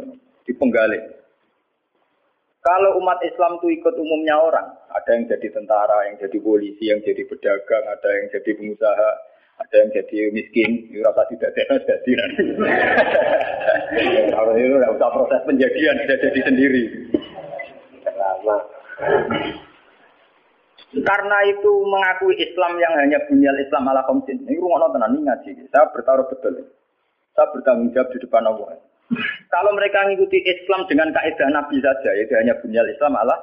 di 0.44 0.52
penggalik. 0.56 1.23
Kalau 2.64 2.96
umat 2.96 3.20
Islam 3.20 3.60
itu 3.60 3.76
ikut 3.76 3.92
umumnya 3.92 4.40
orang, 4.40 4.64
ada 4.88 5.12
yang 5.12 5.28
jadi 5.28 5.52
tentara, 5.52 6.08
yang 6.08 6.16
jadi 6.16 6.40
polisi, 6.40 6.88
yang 6.88 7.04
jadi 7.04 7.20
pedagang, 7.28 7.84
ada 7.84 8.08
yang 8.08 8.32
jadi 8.32 8.50
pengusaha, 8.56 9.10
ada 9.60 9.74
yang 9.84 9.92
jadi 9.92 10.32
miskin, 10.32 10.88
rasa 11.04 11.28
tidak 11.28 11.52
ada 11.52 11.76
jadi. 11.76 12.16
Kalau 14.32 14.56
itu 14.56 14.80
tidak 14.80 14.96
usah 14.96 15.10
proses 15.12 15.40
penjadian, 15.44 16.08
sudah 16.08 16.18
jadi 16.24 16.40
sendiri. 16.40 16.84
Karena 21.04 21.38
itu 21.52 21.72
mengakui 21.84 22.32
Islam 22.40 22.80
yang 22.80 22.96
hanya 22.96 23.20
bunyal 23.28 23.60
Islam 23.60 23.92
ala 23.92 24.08
komsin. 24.08 24.40
Ini 24.40 24.56
rumah 24.56 24.88
tenan 24.88 25.12
ini 25.12 25.28
ngaji. 25.28 25.68
Saya 25.68 25.92
bertaruh 25.92 26.32
betul. 26.32 26.64
Saya 27.36 27.44
bertanggung 27.52 27.92
jawab 27.92 28.08
di 28.08 28.24
depan 28.24 28.48
Allah. 28.48 28.93
Kalau 29.54 29.70
mereka 29.70 30.02
mengikuti 30.02 30.42
Islam 30.42 30.82
dengan 30.90 31.14
kaidah 31.14 31.46
Nabi 31.54 31.78
saja, 31.78 32.10
yaitu 32.18 32.34
hanya 32.34 32.58
bunyal 32.58 32.90
Islam 32.90 33.14
ala 33.14 33.38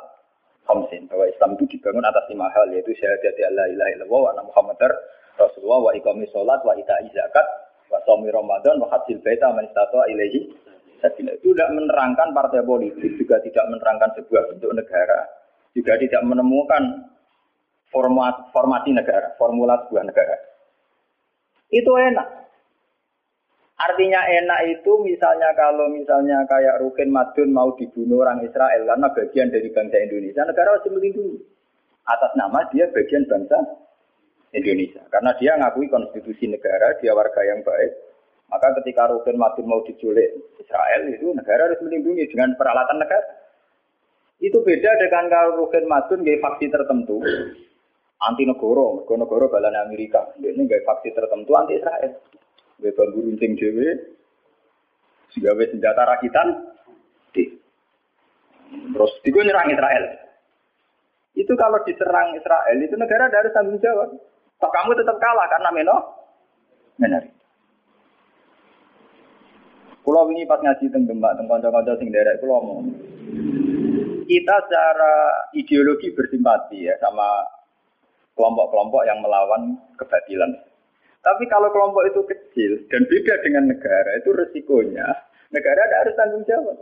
komsin. 0.67 1.07
Bahwa 1.07 1.23
Islam 1.23 1.55
itu 1.55 1.79
dibangun 1.79 2.03
atas 2.03 2.27
lima 2.27 2.51
hal, 2.51 2.67
yaitu 2.75 2.91
syahadat 2.99 3.39
la 3.55 3.71
ilaha 3.71 3.89
illallah 3.95 4.19
wa 4.19 4.29
anna 4.35 4.43
muhammadar 4.43 4.91
Rasulullah 5.39 5.79
wa 5.87 5.91
iqami 5.95 6.27
sholat 6.35 6.59
wa 6.67 6.75
ita'i 6.75 7.07
zakat 7.15 7.47
wa 7.87 7.95
somi 8.03 8.27
Ramadan 8.27 8.83
wa 8.83 8.91
hajil 8.91 9.23
baita 9.23 9.55
man 9.55 9.63
istata 9.63 10.03
ilaihi. 10.11 10.51
Itu 11.01 11.55
tidak 11.55 11.71
menerangkan 11.79 12.35
partai 12.35 12.59
politik, 12.67 13.15
juga 13.15 13.39
tidak 13.39 13.71
menerangkan 13.71 14.11
sebuah 14.19 14.51
bentuk 14.51 14.71
negara, 14.75 15.31
juga 15.71 15.95
tidak 15.95 16.21
menemukan 16.27 17.07
format 17.87 18.51
formasi 18.51 18.91
negara, 18.91 19.31
formula 19.39 19.79
sebuah 19.87 20.03
negara. 20.11 20.35
Itu 21.71 21.95
enak. 21.95 22.27
Artinya 23.81 24.21
enak 24.21 24.59
itu 24.77 24.91
misalnya 25.01 25.49
kalau 25.57 25.89
misalnya 25.89 26.45
kayak 26.45 26.77
Rukin 26.85 27.09
Madun 27.09 27.49
mau 27.49 27.73
dibunuh 27.73 28.21
orang 28.21 28.45
Israel 28.45 28.85
karena 28.85 29.07
bagian 29.09 29.49
dari 29.49 29.73
bangsa 29.73 29.97
Indonesia, 29.97 30.45
negara 30.45 30.77
harus 30.77 30.85
melindungi. 30.85 31.41
Atas 32.05 32.33
nama 32.37 32.61
dia 32.69 32.85
bagian 32.93 33.25
bangsa 33.25 33.57
Indonesia. 34.53 35.01
Karena 35.09 35.33
dia 35.41 35.57
ngakui 35.57 35.89
konstitusi 35.89 36.45
negara, 36.45 36.93
dia 37.01 37.17
warga 37.17 37.41
yang 37.41 37.65
baik. 37.65 37.91
Maka 38.51 38.67
ketika 38.83 39.07
Rukin 39.09 39.39
Madun 39.39 39.65
mau 39.65 39.81
diculik 39.81 40.29
Israel, 40.59 41.01
itu 41.07 41.31
negara 41.31 41.71
harus 41.71 41.79
melindungi 41.81 42.27
dengan 42.29 42.53
peralatan 42.59 42.99
negara. 43.01 43.25
Itu 44.43 44.61
beda 44.61 44.91
dengan 44.99 45.25
kalau 45.31 45.65
Rukin 45.65 45.87
Madun 45.87 46.21
gaya 46.21 46.37
faksi 46.37 46.67
tertentu, 46.69 47.17
anti 48.19 48.43
negoro, 48.43 49.01
negoro 49.01 49.17
negoro 49.23 49.45
balan 49.47 49.73
Amerika. 49.73 50.35
Ini 50.37 50.67
gaya 50.67 50.83
faksi 50.83 51.15
tertentu 51.15 51.55
anti 51.55 51.79
Israel. 51.79 52.11
Gaya 52.81 52.97
bambu 52.97 53.21
runcing 53.21 53.53
dewe, 53.61 53.93
sehingga 55.29 55.53
senjata 55.53 56.01
rakitan, 56.01 56.47
di. 57.29 57.45
Terus 58.71 59.13
di 59.21 59.29
nyerang 59.29 59.69
Israel. 59.69 60.05
Itu 61.37 61.53
kalau 61.55 61.79
diserang 61.85 62.33
Israel, 62.33 62.77
itu 62.81 62.97
negara 62.97 63.29
harus 63.29 63.53
tanggung 63.53 63.77
jawab. 63.79 64.09
Toh 64.61 64.69
kamu 64.69 64.93
tetap 64.93 65.17
kalah 65.17 65.47
karena 65.49 65.69
meno 65.73 65.97
benar. 67.01 67.23
Pulau 70.01 70.29
ini 70.33 70.49
pas 70.49 70.61
ngaji 70.61 70.89
teng 70.89 71.05
Demak, 71.05 71.37
teng 71.37 71.45
kanca-kanca 71.45 71.97
sing 71.97 72.09
derek 72.09 72.41
pulau 72.41 72.61
mau. 72.61 72.81
Kita 74.25 74.55
secara 74.65 75.13
ideologi 75.53 76.13
bersimpati 76.13 76.89
ya 76.89 76.97
sama 77.01 77.45
kelompok-kelompok 78.33 79.01
yang 79.05 79.21
melawan 79.21 79.77
kebatilan. 79.97 80.51
Tapi 81.21 81.43
kalau 81.45 81.69
kelompok 81.69 82.03
itu 82.09 82.21
kecil 82.25 82.71
dan 82.89 83.05
beda 83.05 83.33
dengan 83.45 83.69
negara, 83.69 84.17
itu 84.17 84.33
resikonya 84.33 85.05
negara 85.51 85.79
ada 85.85 85.95
harus 86.01 86.17
tanggung 86.17 86.43
jawab. 86.47 86.77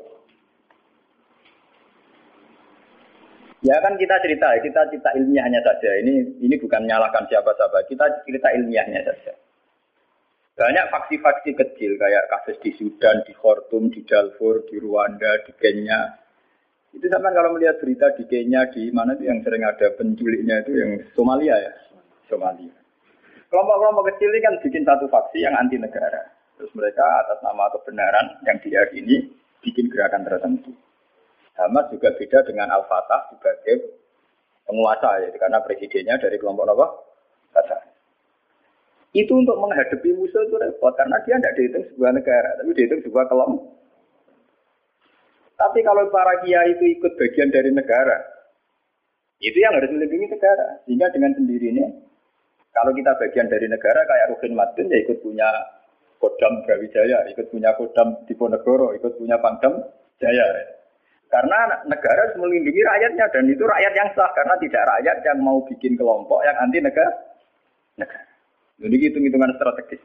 Ya 3.59 3.75
kan 3.83 3.99
kita 3.99 4.15
cerita, 4.23 4.55
kita 4.63 4.87
cerita 4.87 5.11
ilmiahnya 5.19 5.59
saja. 5.59 5.99
Ini 5.99 6.39
ini 6.39 6.55
bukan 6.55 6.87
menyalahkan 6.87 7.27
siapa-siapa. 7.27 7.91
Kita 7.91 8.23
cerita 8.23 8.55
ilmiahnya 8.55 9.03
saja. 9.03 9.35
Banyak 10.55 10.91
faksi-faksi 10.91 11.51
kecil 11.55 11.99
kayak 11.99 12.31
kasus 12.31 12.55
di 12.63 12.71
Sudan, 12.79 13.19
di 13.27 13.35
Khartoum, 13.35 13.91
di 13.91 14.03
Darfur, 14.07 14.63
di 14.63 14.79
Rwanda, 14.79 15.43
di 15.43 15.51
Kenya. 15.59 16.19
Itu 16.95 17.07
sama 17.11 17.35
kalau 17.35 17.55
melihat 17.55 17.83
berita 17.83 18.15
di 18.15 18.23
Kenya, 18.27 18.67
di 18.71 18.91
mana 18.95 19.15
itu 19.15 19.27
yang 19.27 19.43
sering 19.43 19.63
ada 19.63 19.91
penculiknya 19.95 20.63
itu 20.63 20.71
yang 20.79 20.91
Somalia 21.15 21.55
ya, 21.59 21.73
Somalia. 22.31 22.75
Kelompok-kelompok 23.49 24.13
kecil 24.13 24.29
ini 24.29 24.39
kan 24.45 24.55
bikin 24.61 24.83
satu 24.85 25.09
faksi 25.09 25.41
yang 25.41 25.57
anti 25.57 25.81
negara. 25.81 26.21
Terus 26.61 26.69
mereka 26.77 27.01
atas 27.25 27.41
nama 27.41 27.65
kebenaran 27.73 28.45
yang 28.45 28.57
diyakini 28.61 29.25
bikin 29.65 29.89
gerakan 29.89 30.21
tertentu. 30.21 30.71
Hamas 31.57 31.89
juga 31.91 32.13
beda 32.15 32.45
dengan 32.45 32.71
Al-Fatah 32.71 33.33
sebagai 33.33 33.99
penguasa 34.63 35.25
ya, 35.25 35.33
karena 35.35 35.59
presidennya 35.65 36.15
dari 36.21 36.37
kelompok 36.37 36.69
apa? 36.71 36.87
Fatah. 37.57 37.81
Itu 39.17 39.33
untuk 39.33 39.57
menghadapi 39.57 40.13
musuh 40.13 40.45
itu 40.45 40.55
repot 40.61 40.93
karena 40.93 41.17
dia 41.25 41.41
tidak 41.41 41.53
dihitung 41.57 41.83
sebuah 41.89 42.11
negara, 42.13 42.49
tapi 42.61 42.71
dihitung 42.77 43.01
sebuah 43.01 43.25
kelompok. 43.25 43.65
Tapi 45.59 45.79
kalau 45.83 46.07
para 46.13 46.39
kiai 46.45 46.77
itu 46.77 46.85
ikut 47.01 47.17
bagian 47.17 47.49
dari 47.51 47.73
negara, 47.73 48.21
itu 49.43 49.57
yang 49.59 49.75
harus 49.75 49.91
melindungi 49.91 50.31
negara. 50.31 50.79
Sehingga 50.87 51.11
dengan 51.11 51.35
sendirinya, 51.35 51.87
kalau 52.73 52.91
kita 52.93 53.11
bagian 53.17 53.49
dari 53.49 53.65
negara 53.65 54.05
kayak 54.05 54.29
Rukin 54.35 54.53
Madun 54.53 54.91
ya 54.93 54.97
ikut 55.01 55.19
punya 55.25 55.49
Kodam 56.19 56.67
Brawijaya, 56.67 57.25
ikut 57.31 57.47
punya 57.47 57.71
Kodam 57.79 58.27
Diponegoro, 58.27 58.91
ikut 58.93 59.15
punya 59.15 59.39
Pangdam 59.39 59.79
Jaya. 60.19 60.45
Karena 61.29 61.85
negara 61.85 62.25
harus 62.25 62.35
melindungi 62.41 62.81
rakyatnya 62.81 63.25
dan 63.29 63.45
itu 63.45 63.61
rakyat 63.61 63.93
yang 63.93 64.09
sah 64.17 64.33
karena 64.33 64.57
tidak 64.57 64.83
rakyat 64.83 65.17
yang 65.21 65.39
mau 65.45 65.61
bikin 65.61 65.93
kelompok 65.93 66.41
yang 66.41 66.57
anti 66.57 66.81
negara. 66.81 67.13
negara. 68.01 68.25
Jadi 68.81 68.95
hitung-hitungan 68.97 69.53
strategis. 69.59 70.01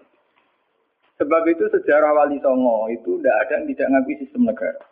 Sebab 1.14 1.42
itu 1.46 1.64
sejarah 1.70 2.10
Wali 2.10 2.42
Songo 2.42 2.90
itu 2.90 3.22
tidak 3.22 3.36
ada 3.46 3.52
yang 3.56 3.64
tidak 3.70 3.86
ngakui 3.94 4.14
sistem 4.18 4.42
negara. 4.50 4.82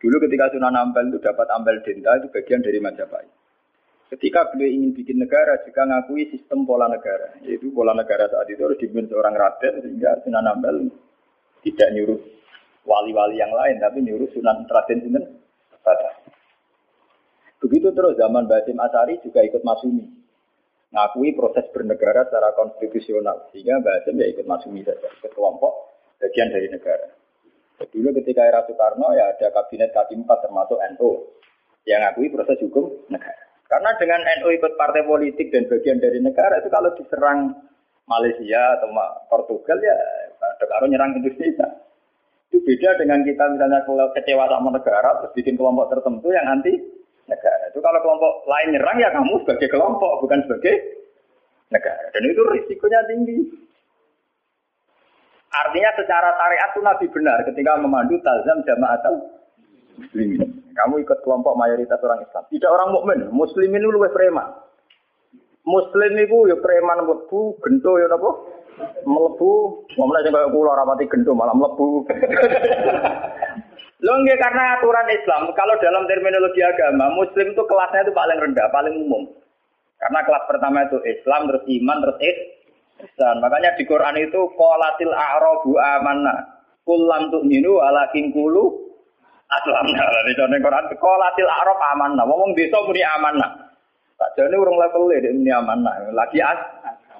Dulu 0.00 0.16
ketika 0.28 0.48
Sunan 0.52 0.76
Ampel 0.76 1.12
itu 1.12 1.18
dapat 1.20 1.46
Ampel 1.52 1.80
Denta 1.84 2.16
itu 2.16 2.26
bagian 2.32 2.64
dari 2.64 2.80
Majapahit. 2.80 3.35
Ketika 4.06 4.54
beliau 4.54 4.70
ingin 4.70 4.94
bikin 4.94 5.18
negara 5.18 5.58
juga 5.66 5.82
ngakui 5.82 6.30
sistem 6.30 6.62
pola 6.62 6.86
negara, 6.86 7.42
yaitu 7.42 7.74
pola 7.74 7.90
negara 7.90 8.30
saat 8.30 8.46
itu 8.46 8.62
harus 8.62 8.78
dipimpin 8.78 9.10
seorang 9.10 9.34
raden 9.34 9.82
sehingga 9.82 10.22
Sunan 10.22 10.46
Ampel 10.46 10.86
tidak 11.66 11.90
nyuruh 11.90 12.20
wali-wali 12.86 13.42
yang 13.42 13.50
lain, 13.50 13.82
tapi 13.82 14.06
nyuruh 14.06 14.30
Sunan 14.30 14.62
Raden 14.70 15.02
Sinten 15.02 15.24
Begitu 17.56 17.90
terus 17.90 18.14
zaman 18.14 18.46
Basim 18.46 18.78
Asari 18.78 19.18
juga 19.26 19.42
ikut 19.42 19.66
masumi, 19.66 20.06
ngakui 20.94 21.34
proses 21.34 21.66
bernegara 21.74 22.30
secara 22.30 22.54
konstitusional, 22.54 23.50
sehingga 23.50 23.82
Basim 23.82 24.22
ya 24.22 24.30
ikut 24.30 24.46
masumi 24.46 24.86
saja, 24.86 25.10
ke 25.18 25.26
kelompok 25.34 25.98
bagian 26.22 26.54
dari 26.54 26.70
negara. 26.70 27.10
Dulu 27.76 28.14
ketika 28.22 28.46
era 28.46 28.62
Soekarno 28.64 29.12
ya 29.18 29.34
ada 29.34 29.50
kabinet 29.50 29.90
K4 29.92 30.30
termasuk 30.46 30.78
NU 30.94 31.10
yang 31.84 32.06
ngakui 32.06 32.30
proses 32.32 32.56
hukum 32.62 32.88
negara. 33.10 33.45
Karena 33.66 33.90
dengan 33.98 34.22
NU 34.40 34.48
ikut 34.54 34.78
partai 34.78 35.02
politik 35.02 35.50
dan 35.50 35.66
bagian 35.66 35.98
dari 35.98 36.22
negara 36.22 36.62
itu 36.62 36.70
kalau 36.70 36.94
diserang 36.94 37.50
Malaysia 38.06 38.78
atau 38.78 38.94
Portugal 39.26 39.78
ya 39.82 39.98
kalau 40.62 40.86
nyerang 40.86 41.18
Indonesia. 41.18 41.66
Itu 42.46 42.62
beda 42.62 42.94
dengan 42.94 43.26
kita 43.26 43.44
misalnya 43.50 43.82
kalau 43.82 44.06
kecewa 44.14 44.46
sama 44.46 44.70
negara 44.70 45.18
terus 45.18 45.34
bikin 45.34 45.58
kelompok 45.58 45.90
tertentu 45.90 46.30
yang 46.30 46.46
anti 46.46 46.78
negara. 47.26 47.74
Itu 47.74 47.82
kalau 47.82 47.98
kelompok 47.98 48.46
lain 48.46 48.78
nyerang 48.78 48.96
ya 49.02 49.10
kamu 49.10 49.34
sebagai 49.42 49.68
kelompok 49.74 50.22
bukan 50.22 50.46
sebagai 50.46 50.74
negara. 51.74 52.06
Dan 52.14 52.22
itu 52.30 52.42
risikonya 52.46 53.02
tinggi. 53.10 53.38
Artinya 55.50 55.90
secara 55.98 56.30
syariat 56.38 56.70
itu 56.70 56.80
Nabi 56.86 57.06
benar 57.10 57.38
ketika 57.50 57.72
memandu 57.82 58.14
talzam 58.22 58.62
jamaah 58.62 59.02
muslimin. 59.98 60.45
Kamu 60.76 61.00
ikut 61.00 61.18
kelompok 61.24 61.56
mayoritas 61.56 61.96
orang 62.04 62.20
Islam. 62.20 62.44
Tidak 62.52 62.70
orang 62.70 62.92
mukmin. 62.92 63.20
Muslimin 63.32 63.80
itu 63.80 63.90
lebih 63.96 64.12
preman. 64.12 64.48
Muslim 65.66 66.12
itu 66.14 66.46
ya 66.46 66.56
preman 66.62 67.02
mlebu, 67.02 67.58
gento 67.58 67.92
ya 67.98 68.06
napa? 68.06 68.30
Mlebu, 69.02 69.50
ngomongnya 69.98 70.22
sing 70.22 70.34
kaya 70.36 70.52
kula 70.52 70.78
rapati 70.78 71.10
gento 71.10 71.34
malah 71.34 71.56
mlebu. 71.56 72.06
Lho 74.04 74.12
nggih 74.22 74.38
karena 74.38 74.76
aturan 74.78 75.08
Islam, 75.08 75.50
kalau 75.56 75.74
dalam 75.80 76.04
terminologi 76.04 76.60
agama, 76.60 77.08
muslim 77.16 77.56
itu 77.56 77.62
kelasnya 77.64 78.04
itu 78.06 78.12
paling 78.12 78.38
rendah, 78.38 78.68
paling 78.68 78.92
umum. 78.92 79.24
Karena 79.96 80.20
kelas 80.22 80.44
pertama 80.44 80.84
itu 80.84 81.00
Islam, 81.02 81.48
terus 81.48 81.64
iman, 81.64 81.98
terus 82.04 82.18
ihsan. 83.00 83.40
Makanya 83.40 83.74
di 83.80 83.88
Quran 83.88 84.20
itu 84.20 84.40
qolatil 84.54 85.10
a'rabu 85.10 85.80
amanna. 85.80 86.60
Kullam 86.86 87.34
tu'minu 87.34 87.82
walakin 87.82 88.30
kulu 88.30 88.85
Aslam 89.60 89.84
di 89.90 90.32
dalam 90.36 90.58
Quran. 90.60 90.84
Sekolatil 90.92 91.50
Arab 91.50 91.78
aman 91.96 92.10
nah 92.16 92.24
ngomong 92.28 92.52
desa 92.56 92.78
muni 92.84 93.02
aman 93.02 93.34
nah 93.40 93.50
tak 94.16 94.32
jadi 94.36 94.56
urung 94.56 94.80
level 94.80 95.12
ini 95.12 95.32
muni 95.32 95.52
aman 95.52 95.84
nah 95.84 95.94
lagi 96.12 96.40
as 96.40 96.60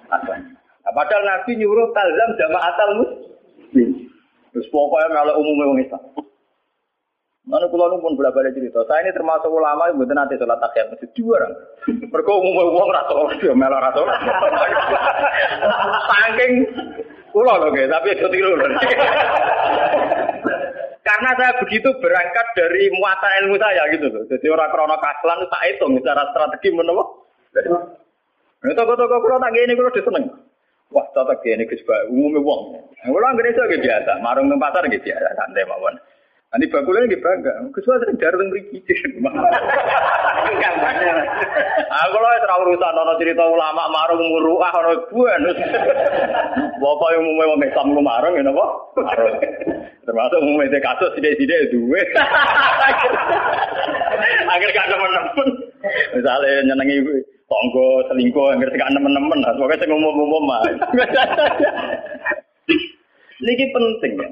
aslam 0.09 0.41
nah, 0.85 0.93
padahal 0.93 1.23
Nabi 1.25 1.61
nyuruh 1.61 1.93
talzam 1.93 2.31
jamaatal 2.41 2.93
muslim 3.01 3.89
terus 4.53 4.67
pokoknya 4.73 5.13
kalau 5.13 5.41
umumnya 5.41 5.65
orang 5.69 5.85
Islam. 5.85 6.03
Mana 7.47 7.71
kulo 7.71 8.03
pun 8.03 8.19
bolak 8.19 8.35
balik 8.35 8.59
cerita. 8.59 8.83
Saya 8.91 9.07
ini 9.07 9.15
termasuk 9.15 9.47
ulama 9.47 9.87
yang 9.87 10.03
bukan 10.03 10.19
nanti 10.19 10.35
sholat 10.35 10.59
takhir. 10.59 10.91
Masjid 10.91 11.07
dua 11.15 11.39
orang. 11.39 11.55
Mereka 12.11 12.31
umum 12.43 12.75
uang 12.75 12.91
rata 12.91 13.15
orang 13.15 13.39
dia 13.39 13.55
melor 13.55 13.79
rata 13.79 13.99
orang. 14.03 14.19
Saking 16.11 16.53
kulo 17.31 17.55
loh 17.55 17.71
guys, 17.71 17.87
tapi 17.87 18.19
itu 18.19 18.27
tiru 18.35 18.59
Karena 21.07 21.31
saya 21.39 21.55
begitu 21.63 21.87
berangkat 22.03 22.47
dari 22.59 22.91
muatan 22.99 23.47
ilmu 23.47 23.63
saya 23.63 23.87
gitu 23.95 24.11
loh. 24.11 24.27
Jadi 24.27 24.47
orang 24.51 24.75
krono 24.75 24.99
kaslan 24.99 25.47
tak 25.47 25.63
hitung 25.71 25.95
secara 26.03 26.27
strategi 26.35 26.75
menapa. 26.75 27.07
Ini 28.67 28.75
toko-toko 28.75 29.23
kulo 29.23 29.39
tak 29.39 29.55
gini 29.55 29.79
kulo 29.79 29.95
diseneng. 29.95 30.27
Wah, 30.91 31.07
cocok 31.15 31.47
gini 31.47 31.63
Gus 31.71 31.87
umumnya 32.11 32.43
wong. 32.43 32.61
Kulo 33.07 33.23
anggere 33.23 33.55
iso 33.55 33.63
biasa, 33.71 34.19
marung 34.19 34.51
nang 34.51 34.59
gitu 34.91 35.07
biasa, 35.07 35.39
santai 35.39 35.63
mawon. 35.71 35.95
Nanti 36.55 36.71
bakulnya 36.71 37.11
ini 37.11 37.19
bangga. 37.19 37.53
Kesuai 37.75 38.01
sering 38.07 38.17
jarang 38.23 38.47
mriki. 38.49 38.79
Aku 41.87 42.17
loh 42.23 42.31
terlalu 42.39 42.71
urusan 42.71 42.93
nono 42.95 43.19
cerita 43.19 43.43
ulama 43.43 43.91
marung 43.91 44.23
muruah 44.23 44.71
ono 44.79 44.95
buan. 45.11 45.43
Bapak 46.77 47.09
yang 47.13 47.27
umumnya 47.27 47.51
mau 47.51 47.67
Islam 47.67 47.95
lu 47.99 48.03
marung 48.05 48.39
ya 48.39 48.47
napa? 48.47 48.67
Termasuk 50.07 50.39
umumnya 50.39 50.79
kasus 50.79 51.11
tidak-tidak 51.19 51.75
duwe. 51.75 51.99
Akhir 54.47 54.71
gak 54.71 54.87
teman-teman. 54.87 55.49
Misalnya 56.15 56.63
nyenengi 56.73 57.03
tonggo 57.51 58.07
selingkuh 58.07 58.55
akhir 58.55 58.71
gak 58.71 58.93
teman-teman. 58.95 59.43
Pokoknya 59.59 59.83
saya 59.83 59.91
ngomong-ngomong 59.91 60.43
mah. 60.47 60.63
Ini 63.37 63.65
penting 63.75 64.13
ya. 64.15 64.29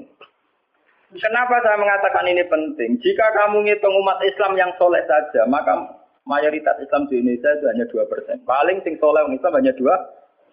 Kenapa 1.14 1.62
saya 1.62 1.78
mengatakan 1.78 2.26
ini 2.26 2.42
penting? 2.50 2.98
Jika 2.98 3.26
kamu 3.38 3.62
ngitung 3.62 3.94
umat 4.02 4.18
Islam 4.26 4.58
yang 4.58 4.74
soleh 4.74 4.98
saja, 5.06 5.46
maka 5.46 5.78
mayoritas 6.26 6.74
Islam 6.82 7.06
di 7.06 7.22
Indonesia 7.22 7.54
itu 7.54 7.64
hanya 7.70 7.86
dua 7.86 8.04
persen. 8.10 8.42
Paling 8.42 8.82
sing 8.82 8.98
soleh 8.98 9.22
Islam 9.30 9.54
hanya 9.54 9.70
dua 9.78 9.94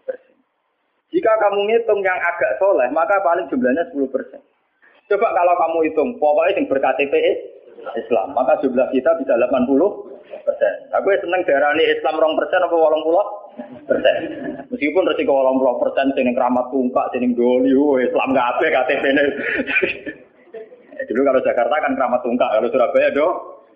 persen. 0.06 0.38
Jika 1.10 1.34
kamu 1.41 1.65
ngitung 1.65 2.00
yang 2.06 2.19
agak 2.21 2.62
soleh, 2.62 2.88
maka 2.93 3.19
paling 3.19 3.50
jumlahnya 3.52 3.84
10 3.91 4.08
persen. 4.15 4.39
Coba 5.12 5.28
kalau 5.36 5.60
kamu 5.60 5.91
hitung, 5.91 6.10
pokoknya 6.15 6.56
yang 6.56 6.71
berKTP 6.71 7.13
Islam, 8.00 8.32
maka 8.32 8.56
jumlah 8.63 8.88
kita 8.95 9.19
bisa 9.19 9.36
80 9.36 9.67
persen. 10.47 10.74
Aku 10.95 11.12
seneng 11.12 11.43
darah 11.43 11.76
ini 11.76 11.84
Islam 11.91 12.15
rong 12.15 12.39
persen 12.39 12.63
apa 12.63 12.76
walang 12.80 13.04
pulau 13.04 13.26
persen. 13.84 14.15
Meskipun 14.71 15.04
resiko 15.04 15.36
walang 15.36 15.60
pulau 15.60 15.84
persen, 15.84 16.15
sini 16.15 16.32
keramat 16.32 16.71
tungkak, 16.71 17.12
sini 17.12 17.36
doli, 17.36 17.76
Islam 18.08 18.32
gak 18.32 18.50
apa 18.56 18.65
KTP 18.71 19.04
ini. 19.12 19.26
Dulu 20.92 21.22
kalau 21.28 21.42
Jakarta 21.44 21.76
kan 21.82 21.94
keramat 21.98 22.22
tungkak, 22.24 22.50
kalau 22.52 22.70
Surabaya 22.72 23.10
do 23.12 23.28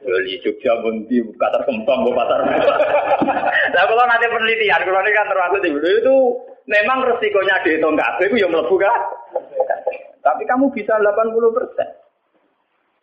Beli 0.06 0.38
Jogja 0.46 0.78
bunti 0.86 1.18
pasar 1.40 1.66
kembang 1.66 2.06
bu 2.06 2.12
pasar. 2.14 2.40
Nah 3.76 3.84
kalau 3.90 4.06
nanti 4.08 4.30
penelitian, 4.30 4.82
kalau 4.88 5.02
ini 5.04 5.12
kan 5.12 5.28
termasuk 5.28 5.60
dulu 5.66 5.90
itu 5.90 6.16
memang 6.70 7.04
resikonya 7.04 7.60
dihitung 7.66 7.98
kabeh 7.98 8.30
itu 8.30 8.40
yang 8.40 8.54
melebu 8.54 8.76
kan. 8.78 9.02
Tapi 10.22 10.44
kamu 10.48 10.72
bisa 10.72 10.96
80 10.96 11.58
persen. 11.58 11.90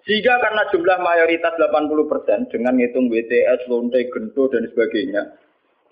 Jika 0.03 0.35
karena 0.43 0.63
jumlah 0.73 0.99
mayoritas 0.99 1.55
80 1.61 2.11
persen 2.11 2.39
dengan 2.51 2.75
ngitung 2.75 3.07
WTS, 3.07 3.71
lonte, 3.71 4.01
gento 4.11 4.51
dan 4.51 4.67
sebagainya, 4.67 5.23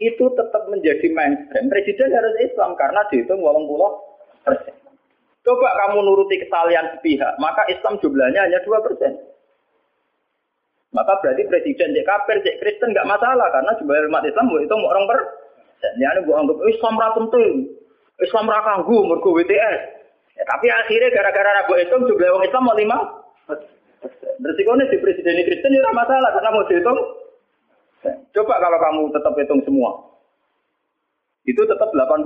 itu 0.02 0.24
tetap 0.32 0.66
menjadi 0.66 1.06
mainstream. 1.12 1.70
Presiden 1.70 2.10
harus 2.10 2.34
Islam 2.40 2.74
karena 2.74 3.04
dihitung 3.12 3.44
80 3.44 4.48
persen. 4.48 4.79
Coba 5.40 5.68
kamu 5.72 6.04
nuruti 6.04 6.36
kesalahan 6.36 6.92
sepihak, 6.96 7.32
maka 7.40 7.64
Islam 7.72 7.96
jumlahnya 8.04 8.44
hanya 8.44 8.60
dua 8.60 8.84
persen. 8.84 9.16
Maka 10.90 11.16
berarti 11.22 11.46
presiden 11.48 11.96
cek 11.96 12.04
kafir, 12.04 12.36
cek 12.44 12.58
Kristen 12.60 12.92
nggak 12.92 13.08
masalah 13.08 13.48
karena 13.54 13.72
jumlah 13.78 14.10
umat 14.10 14.26
Islam 14.26 14.52
itu 14.58 14.74
mau 14.74 14.90
orang 14.90 15.06
per. 15.06 15.20
Dan 15.80 15.96
ini 15.96 16.20
gue 16.28 16.36
anggap 16.36 16.58
Islam 16.68 16.94
ra 17.00 17.08
penting, 17.16 17.72
Islam 18.20 18.52
ra 18.52 18.60
kanggu, 18.60 19.00
WTS. 19.16 19.80
Ya, 20.36 20.44
tapi 20.44 20.66
akhirnya 20.68 21.08
gara-gara 21.08 21.50
ragu 21.62 21.72
itu 21.80 21.96
jumlah 22.04 22.28
orang 22.36 22.44
Islam 22.44 22.64
mau 22.68 22.76
lima. 22.76 22.98
Resikonya 24.40 24.92
di 24.92 24.96
presiden 25.00 25.40
Kristen 25.40 25.72
ya 25.72 25.92
masalah 25.92 26.36
karena 26.36 26.52
mau 26.52 26.68
dihitung. 26.68 27.00
Coba 28.32 28.54
kalau 28.60 28.78
kamu 28.80 29.02
tetap 29.12 29.32
hitung 29.36 29.60
semua, 29.68 29.90
itu 31.44 31.60
tetap 31.60 31.92
80 31.92 32.24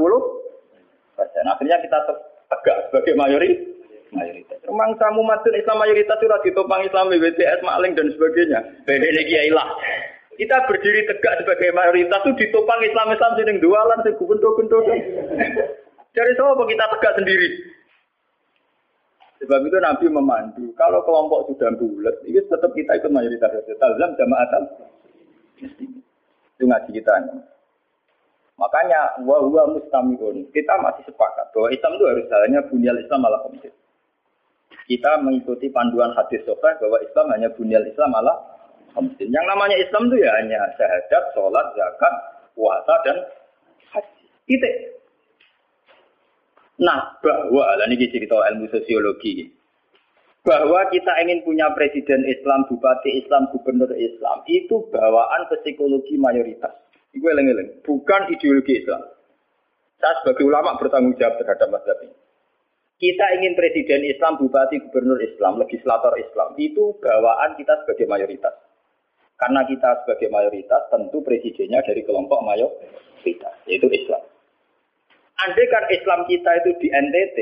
persen. 1.19 1.45
Akhirnya 1.51 1.83
kita 1.83 1.99
tetap 2.07 2.34
tegak 2.55 2.79
sebagai 2.91 3.15
mayoritas. 3.19 3.75
Mayoritas. 4.15 4.59
Memang 4.71 4.95
kamu 4.95 5.21
masuk 5.27 5.53
Islam 5.59 5.83
mayoritas 5.83 6.19
sudah 6.23 6.39
ditopang 6.47 6.87
Islam 6.87 7.11
BTS 7.11 7.67
maling 7.67 7.99
dan 7.99 8.15
sebagainya. 8.15 8.61
Beda 8.87 9.11
lagi 9.11 9.51
lah. 9.51 9.69
Kita 10.35 10.67
berdiri 10.67 11.07
tegak 11.11 11.43
sebagai 11.43 11.71
mayoritas 11.75 12.23
itu 12.23 12.47
ditopang 12.47 12.81
Islam 12.83 13.11
Islam 13.11 13.33
sini 13.39 13.63
dualan 13.63 14.03
sing 14.03 14.15
gubendo-gubendo. 14.19 14.79
Dari 16.15 16.33
apa 16.39 16.63
kita 16.63 16.85
tegak 16.95 17.15
sendiri? 17.19 17.49
Sebab 19.43 19.61
itu 19.67 19.79
Nabi 19.83 20.07
memandu. 20.09 20.65
Kalau 20.79 21.03
kelompok 21.05 21.51
sudah 21.51 21.75
bulat, 21.77 22.17
itu 22.25 22.41
tetap 22.49 22.71
kita 22.73 22.97
ikut 22.97 23.13
mayoritas. 23.13 23.51
Talzam 23.77 24.15
jamaatan. 24.17 24.63
Itu 26.55 26.65
ngaji 26.65 26.91
kita. 26.95 27.13
Makanya 28.55 29.19
wa 29.27 29.43
huwa 29.43 29.75
mustamiun. 29.75 30.47
Kita 30.55 30.79
masih 30.79 31.03
sepakat 31.11 31.51
bahwa 31.51 31.69
Islam 31.75 31.93
itu 31.99 32.05
harus 32.07 32.25
jalannya 32.31 32.61
bunyal 32.71 32.97
Islam 33.03 33.27
ala 33.27 33.39
khamsin. 33.43 33.75
Kita 34.85 35.11
mengikuti 35.25 35.73
panduan 35.75 36.15
hadis 36.15 36.45
sahih 36.47 36.77
bahwa 36.79 36.99
Islam 37.03 37.27
hanya 37.35 37.49
bunyal 37.51 37.83
Islam 37.83 38.15
ala 38.15 38.35
khamsin. 38.95 39.27
Yang 39.35 39.47
namanya 39.51 39.77
Islam 39.83 40.03
itu 40.07 40.17
ya 40.23 40.31
hanya 40.39 40.61
syahadat, 40.79 41.25
sholat, 41.35 41.67
zakat, 41.75 42.15
puasa 42.55 42.95
dan 43.03 43.17
haji. 43.91 44.25
Titik. 44.47 44.75
Nah, 46.79 47.19
bahwa, 47.23 47.71
lah 47.79 47.87
ini 47.87 48.11
cerita 48.11 48.35
ilmu 48.35 48.67
sosiologi. 48.71 49.47
Bahwa 50.45 50.91
kita 50.93 51.23
ingin 51.25 51.41
punya 51.47 51.71
presiden 51.73 52.27
Islam, 52.27 52.67
bupati 52.69 53.25
Islam, 53.25 53.49
gubernur 53.55 53.89
Islam, 53.95 54.45
itu 54.45 54.85
bawaan 54.93 55.49
psikologi 55.49 56.21
mayoritas. 56.21 56.84
Eleng-eleng, 57.15 57.83
bukan 57.87 58.31
ideologi 58.31 58.83
Islam. 58.83 59.03
Saya 60.03 60.21
sebagai 60.21 60.45
ulama 60.45 60.77
bertanggung 60.77 61.15
jawab 61.17 61.39
terhadap 61.41 61.71
mazhab 61.71 61.97
ini. 62.05 62.15
Kita 62.95 63.27
ingin 63.41 63.59
presiden 63.59 64.07
Islam, 64.07 64.39
bupati, 64.39 64.79
gubernur 64.87 65.19
Islam, 65.19 65.59
legislator 65.59 66.15
Islam. 66.15 66.55
Itu 66.55 66.99
bawaan 67.03 67.59
kita 67.59 67.83
sebagai 67.83 68.07
mayoritas. 68.07 68.55
Karena 69.35 69.67
kita 69.67 70.05
sebagai 70.05 70.31
mayoritas, 70.31 70.87
tentu 70.95 71.19
presidennya 71.27 71.83
dari 71.83 72.07
kelompok 72.07 72.39
mayoritas, 72.47 73.55
yaitu 73.67 73.91
Islam. 73.91 74.23
Andai 75.43 75.67
kan 75.67 75.85
Islam 75.91 76.21
kita 76.31 76.51
itu 76.63 76.71
di 76.79 76.89
NTT, 76.95 77.39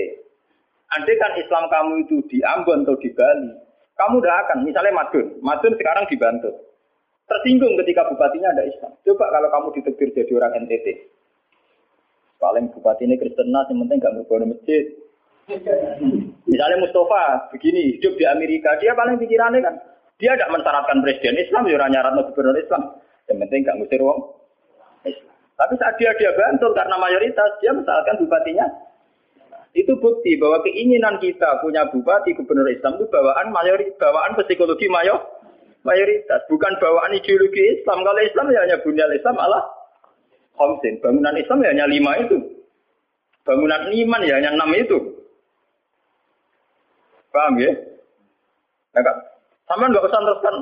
andai 0.96 1.20
kan 1.20 1.32
Islam 1.36 1.68
kamu 1.68 2.08
itu 2.08 2.16
di 2.32 2.40
Ambon 2.40 2.88
atau 2.88 2.96
di 2.96 3.12
Bali, 3.12 3.52
kamu 3.92 4.24
udah 4.24 4.34
akan, 4.48 4.58
misalnya 4.64 4.96
Madun, 4.96 5.36
Madun 5.44 5.76
sekarang 5.76 6.08
dibantu. 6.08 6.71
Tersinggung 7.32 7.80
ketika 7.80 8.04
bupatinya 8.12 8.52
ada 8.52 8.68
Islam. 8.68 8.92
Coba 9.08 9.32
kalau 9.32 9.48
kamu 9.48 9.68
ditegur 9.80 10.08
jadi 10.12 10.32
orang 10.36 10.68
NTT. 10.68 10.86
Paling 12.36 12.68
bupati 12.76 13.08
ini 13.08 13.16
Kristen, 13.16 13.48
yang 13.48 13.64
penting 13.64 13.96
nggak 14.02 14.12
merubah 14.18 14.44
masjid, 14.44 14.84
Misalnya 16.46 16.78
Mustafa 16.78 17.50
begini 17.50 17.98
hidup 17.98 18.14
di 18.14 18.24
Amerika, 18.24 18.78
dia 18.78 18.94
paling 18.94 19.18
pikirannya 19.18 19.58
kan 19.58 19.74
dia 20.22 20.38
tidak 20.38 20.54
mensyaratkan 20.54 21.02
presiden 21.02 21.34
Islam, 21.34 21.66
ya 21.66 21.82
nyarat 21.82 22.14
gubernur 22.30 22.54
Islam. 22.54 22.82
Yang 23.26 23.38
penting 23.46 23.60
nggak 23.66 23.76
ngusir 23.82 24.00
wong 24.06 24.18
Islam. 25.02 25.34
Tapi 25.58 25.74
saat 25.82 25.94
dia 25.98 26.14
dia 26.14 26.30
bantu 26.30 26.70
karena 26.78 26.94
mayoritas 26.94 27.50
dia 27.58 27.74
mensyaratkan 27.74 28.22
bupatinya. 28.22 28.66
Itu 29.72 29.96
bukti 29.98 30.36
bahwa 30.36 30.60
keinginan 30.62 31.16
kita 31.18 31.58
punya 31.64 31.90
bupati 31.90 32.38
gubernur 32.38 32.70
Islam 32.70 33.02
itu 33.02 33.10
bawaan 33.10 33.50
mayoritas, 33.50 33.98
bawaan 33.98 34.38
psikologi 34.38 34.86
mayor 34.86 35.41
mayoritas, 35.82 36.42
bukan 36.46 36.72
bawaan 36.78 37.14
ideologi 37.14 37.78
Islam. 37.78 38.02
Kalau 38.02 38.22
Islam 38.22 38.46
ya 38.50 38.60
hanya 38.66 38.78
bunyal 38.82 39.10
Islam 39.14 39.36
Allah 39.38 39.62
Homsin. 40.56 41.02
Bangunan 41.02 41.34
Islam 41.38 41.58
ya 41.66 41.70
hanya 41.74 41.86
lima 41.90 42.12
itu. 42.22 42.38
Bangunan 43.42 43.90
iman 43.90 44.22
ya 44.22 44.34
hanya 44.38 44.50
enam 44.54 44.70
itu. 44.78 44.98
Paham 47.32 47.58
ya? 47.58 47.72
Nah, 48.92 49.16
sama 49.66 49.88
nggak 49.88 50.06
usah 50.06 50.20
teruskan. 50.20 50.56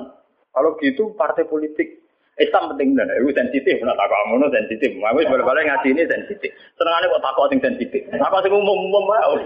Kalau 0.51 0.71
gitu 0.83 1.15
partai 1.15 1.47
politik 1.47 2.00
Islam 2.41 2.73
penting 2.73 2.97
dan 2.97 3.13
itu 3.13 3.29
sensitif. 3.37 3.77
Nah, 3.85 3.93
tak 3.93 4.09
kamu 4.09 4.49
sensitif. 4.49 4.97
Aku 4.97 5.21
boleh-boleh 5.29 5.63
ngaji 5.69 5.93
ini 5.93 6.09
sensitif. 6.09 6.49
Senengannya 6.81 7.13
kok 7.13 7.21
takut 7.21 7.53
sing 7.53 7.61
sensitif. 7.61 8.01
Takut 8.09 8.41
sing 8.41 8.53
umum 8.57 8.89
umum 8.89 9.05
mau. 9.05 9.37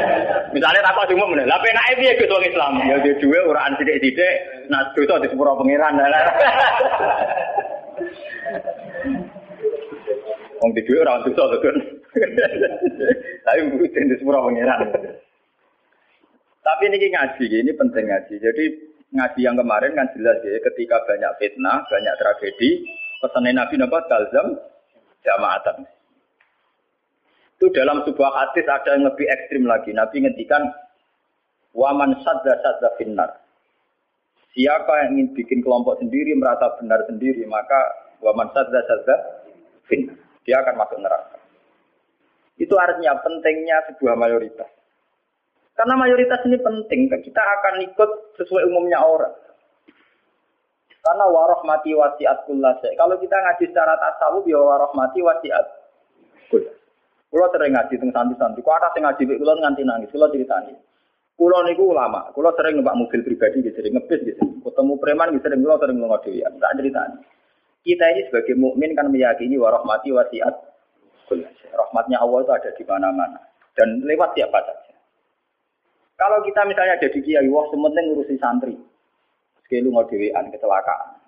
Misalnya 0.54 0.86
takut 0.86 1.10
sing 1.10 1.18
umum. 1.18 1.34
Lah 1.34 1.58
penak 1.58 1.98
piye 1.98 2.14
gitu 2.14 2.30
orang 2.30 2.46
Islam? 2.46 2.78
Ya 2.86 3.02
dia 3.02 3.18
dua 3.18 3.38
orang 3.50 3.74
sidik-sidik. 3.74 4.34
Nah, 4.70 4.94
itu 4.94 5.02
di 5.02 5.28
sepuro 5.28 5.58
pangeran. 5.58 5.98
Wong 10.62 10.70
di 10.78 10.82
dua 10.86 11.02
orang 11.02 11.26
dosa 11.34 11.58
kan. 11.58 11.76
Tapi 13.50 13.60
mungkin 13.66 13.90
di 13.90 14.14
sepuro 14.22 14.46
pangeran. 14.46 14.94
Tapi 16.64 16.82
ini 16.88 17.12
ngaji, 17.12 17.44
ini 17.50 17.72
penting 17.76 18.08
ngaji. 18.08 18.34
Jadi 18.40 18.93
ngaji 19.14 19.40
yang 19.46 19.54
kemarin 19.54 19.94
kan 19.94 20.10
jelas 20.18 20.42
ya, 20.42 20.58
ketika 20.58 20.98
banyak 21.06 21.32
fitnah, 21.38 21.86
banyak 21.86 22.14
tragedi, 22.18 22.82
pesan 23.22 23.46
Nabi 23.46 23.74
Nabi 23.78 23.98
Talzam 24.10 24.46
jamaatan. 25.22 25.86
Itu 27.54 27.70
dalam 27.70 28.02
sebuah 28.02 28.30
hadis 28.34 28.66
ada 28.66 28.98
yang 28.98 29.06
lebih 29.06 29.24
ekstrim 29.30 29.64
lagi. 29.64 29.94
Nabi 29.94 30.26
ngendikan 30.26 30.66
waman 31.72 32.18
sadda 32.26 32.58
sadda 32.58 32.90
finnar. 32.98 33.30
Siapa 34.52 35.06
yang 35.06 35.18
ingin 35.18 35.28
bikin 35.38 35.62
kelompok 35.62 36.02
sendiri 36.02 36.34
merasa 36.34 36.74
benar 36.82 37.06
sendiri, 37.06 37.46
maka 37.46 37.78
waman 38.18 38.50
sadda 38.50 38.82
sadda 38.82 39.16
finnar. 39.86 40.18
Dia 40.42 40.60
akan 40.60 40.74
masuk 40.74 40.98
neraka. 40.98 41.38
Itu 42.58 42.74
artinya 42.76 43.16
pentingnya 43.22 43.94
sebuah 43.94 44.18
mayoritas. 44.18 44.73
Karena 45.74 45.94
mayoritas 45.98 46.38
ini 46.46 46.58
penting, 46.62 47.10
kita 47.10 47.42
akan 47.42 47.82
ikut 47.82 48.10
sesuai 48.38 48.62
umumnya 48.70 49.02
orang. 49.02 49.34
Karena 51.04 51.28
warahmati 51.28 51.92
wasiat 51.92 52.48
kullasya. 52.48 52.96
Kalau 52.96 53.20
kita 53.20 53.36
ngaji 53.36 53.64
secara 53.68 53.92
tasawuf 54.00 54.48
ya 54.48 54.56
warahmati 54.56 55.20
wasiat. 55.20 55.66
Kulo 56.48 57.50
sering 57.50 57.74
ngaji 57.76 57.98
teng 57.98 58.14
santi-santi. 58.14 58.62
Kok 58.62 58.76
ada 58.78 58.88
sing 58.94 59.04
ngaji 59.04 59.36
kulo 59.36 59.52
nganti 59.58 59.82
nangis. 59.84 60.08
Kulo 60.08 60.32
ceritani. 60.32 60.72
Kulo 61.36 61.60
niku 61.66 61.92
ulama. 61.92 62.30
Kulo 62.30 62.54
sering 62.56 62.80
numpak 62.80 62.94
mobil 62.96 63.20
pribadi 63.20 63.60
gitu, 63.60 63.74
sering 63.74 63.98
ngebis 63.98 64.22
gitu. 64.22 64.40
Ketemu 64.64 64.92
preman 64.96 65.34
gitu, 65.36 65.44
sering 65.44 65.60
kulo 65.60 65.76
sering 65.76 65.98
lunga 66.00 66.22
dhewean. 66.24 66.52
Tak 66.56 66.72
ceritani. 66.78 67.18
Kita 67.84 68.04
ini 68.16 68.20
sebagai 68.30 68.54
mukmin 68.56 68.96
kan 68.96 69.12
meyakini 69.12 69.60
warahmati 69.60 70.08
wasiat 70.08 70.54
kullasya. 71.28 71.68
Rahmatnya 71.74 72.16
Allah 72.22 72.38
itu 72.46 72.52
ada 72.54 72.70
di 72.72 72.84
mana-mana 72.88 73.40
dan 73.76 74.00
lewat 74.06 74.32
siapa 74.38 74.56
saja. 74.56 74.83
Kalau 76.24 76.40
kita 76.40 76.64
misalnya 76.64 76.96
jadi 77.04 77.20
kiai, 77.20 77.52
wah 77.52 77.68
sementing 77.68 78.08
ngurusi 78.08 78.40
santri. 78.40 78.72
Sekali 79.60 79.92
mau 79.92 80.08
dewean 80.08 80.48
kecelakaan. 80.48 81.20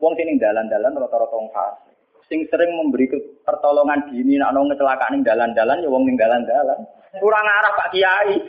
Wong 0.00 0.16
sini 0.16 0.40
dalan-dalan 0.40 0.96
rata-rata 0.96 1.36
wong. 1.36 1.52
Sing 2.32 2.48
sering 2.48 2.72
memberi 2.72 3.12
pertolongan 3.44 4.08
dini 4.08 4.40
nak 4.40 4.56
nong 4.56 4.72
kecelakaan 4.72 5.20
ning 5.20 5.22
dalan-dalan 5.28 5.84
ya 5.84 5.88
wong 5.92 6.08
ning 6.08 6.16
dalan-dalan. 6.16 6.80
Kurang 7.20 7.44
arah 7.44 7.76
Pak 7.76 7.88
Kiai. 7.92 8.40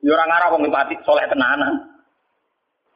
Ya 0.00 0.10
orang 0.16 0.32
arah 0.32 0.48
wong 0.56 0.64
pati 0.72 0.96
soleh 1.04 1.28
tenanan. 1.28 2.00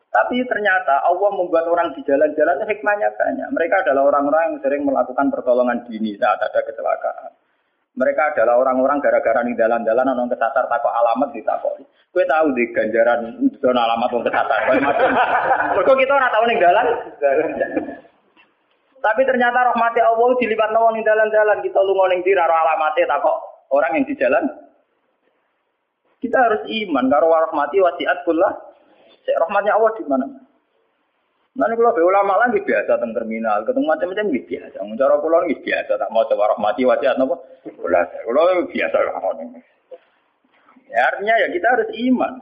Tapi 0.08 0.40
ternyata 0.48 1.04
Allah 1.04 1.28
membuat 1.36 1.68
orang 1.68 1.92
di 1.92 2.00
jalan-jalan 2.08 2.64
hikmahnya 2.64 3.12
banyak. 3.20 3.48
Mereka 3.52 3.84
adalah 3.84 4.08
orang-orang 4.08 4.42
yang 4.48 4.56
sering 4.64 4.88
melakukan 4.88 5.28
pertolongan 5.28 5.84
dini 5.84 6.16
saat 6.16 6.40
ada 6.40 6.64
kecelakaan. 6.64 7.43
Mereka 7.94 8.34
adalah 8.34 8.58
orang-orang 8.58 8.98
gara-gara 8.98 9.46
nih 9.46 9.54
dalan-dalan 9.54 10.18
nong 10.18 10.26
kesasar 10.26 10.66
takut 10.66 10.90
alamat 10.90 11.30
ditakoi. 11.30 11.86
Kue 12.10 12.26
tahu 12.26 12.50
di 12.58 12.66
ganjaran 12.74 13.38
zona 13.62 13.86
alamat 13.86 14.10
nong 14.10 14.26
kesasar. 14.26 14.60
Kok 15.78 15.98
kita 16.02 16.12
orang 16.18 16.32
tahu 16.34 16.44
nih 16.50 16.58
dalan? 16.58 16.86
Tapi 18.98 19.20
ternyata 19.22 19.70
rahmati 19.70 20.00
Allah 20.02 20.26
dilipat 20.42 20.70
nong 20.74 20.98
nih 20.98 21.06
dalan-dalan. 21.06 21.58
Kita 21.62 21.78
lu 21.86 21.94
ngoning 21.94 22.26
di 22.26 22.34
raro 22.34 22.54
alamatnya 22.58 23.06
takut 23.06 23.36
orang 23.70 23.94
yang 23.94 24.06
di 24.10 24.14
jalan. 24.18 24.44
Kita 26.18 26.36
harus 26.40 26.66
iman 26.66 27.06
karo 27.06 27.30
rahmati 27.30 27.78
wasiat 27.78 28.26
pula. 28.26 28.50
Rahmatnya 29.22 29.78
Allah 29.78 29.92
di 29.94 30.04
mana? 30.10 30.26
Nanti 31.54 31.78
kalau 31.78 31.94
ulama 32.02 32.34
lagi 32.42 32.58
biasa 32.66 32.98
tentang 32.98 33.14
terminal, 33.14 33.62
ketemu 33.62 33.86
macam-macam 33.86 34.26
gitu 34.34 34.58
biasa. 34.58 34.76
Cara 34.82 35.14
pulau 35.22 35.46
gitu 35.46 35.62
biasa, 35.62 35.92
tak 35.94 36.10
mau 36.10 36.26
coba 36.26 36.50
rahmati 36.50 36.82
wajah 36.82 37.14
apa? 37.14 37.36
Kalau 37.62 38.66
biasa 38.66 38.96
lah. 39.06 39.14
Ya, 40.90 41.00
artinya 41.14 41.34
ya 41.38 41.48
kita 41.54 41.66
harus 41.78 41.90
iman. 41.94 42.32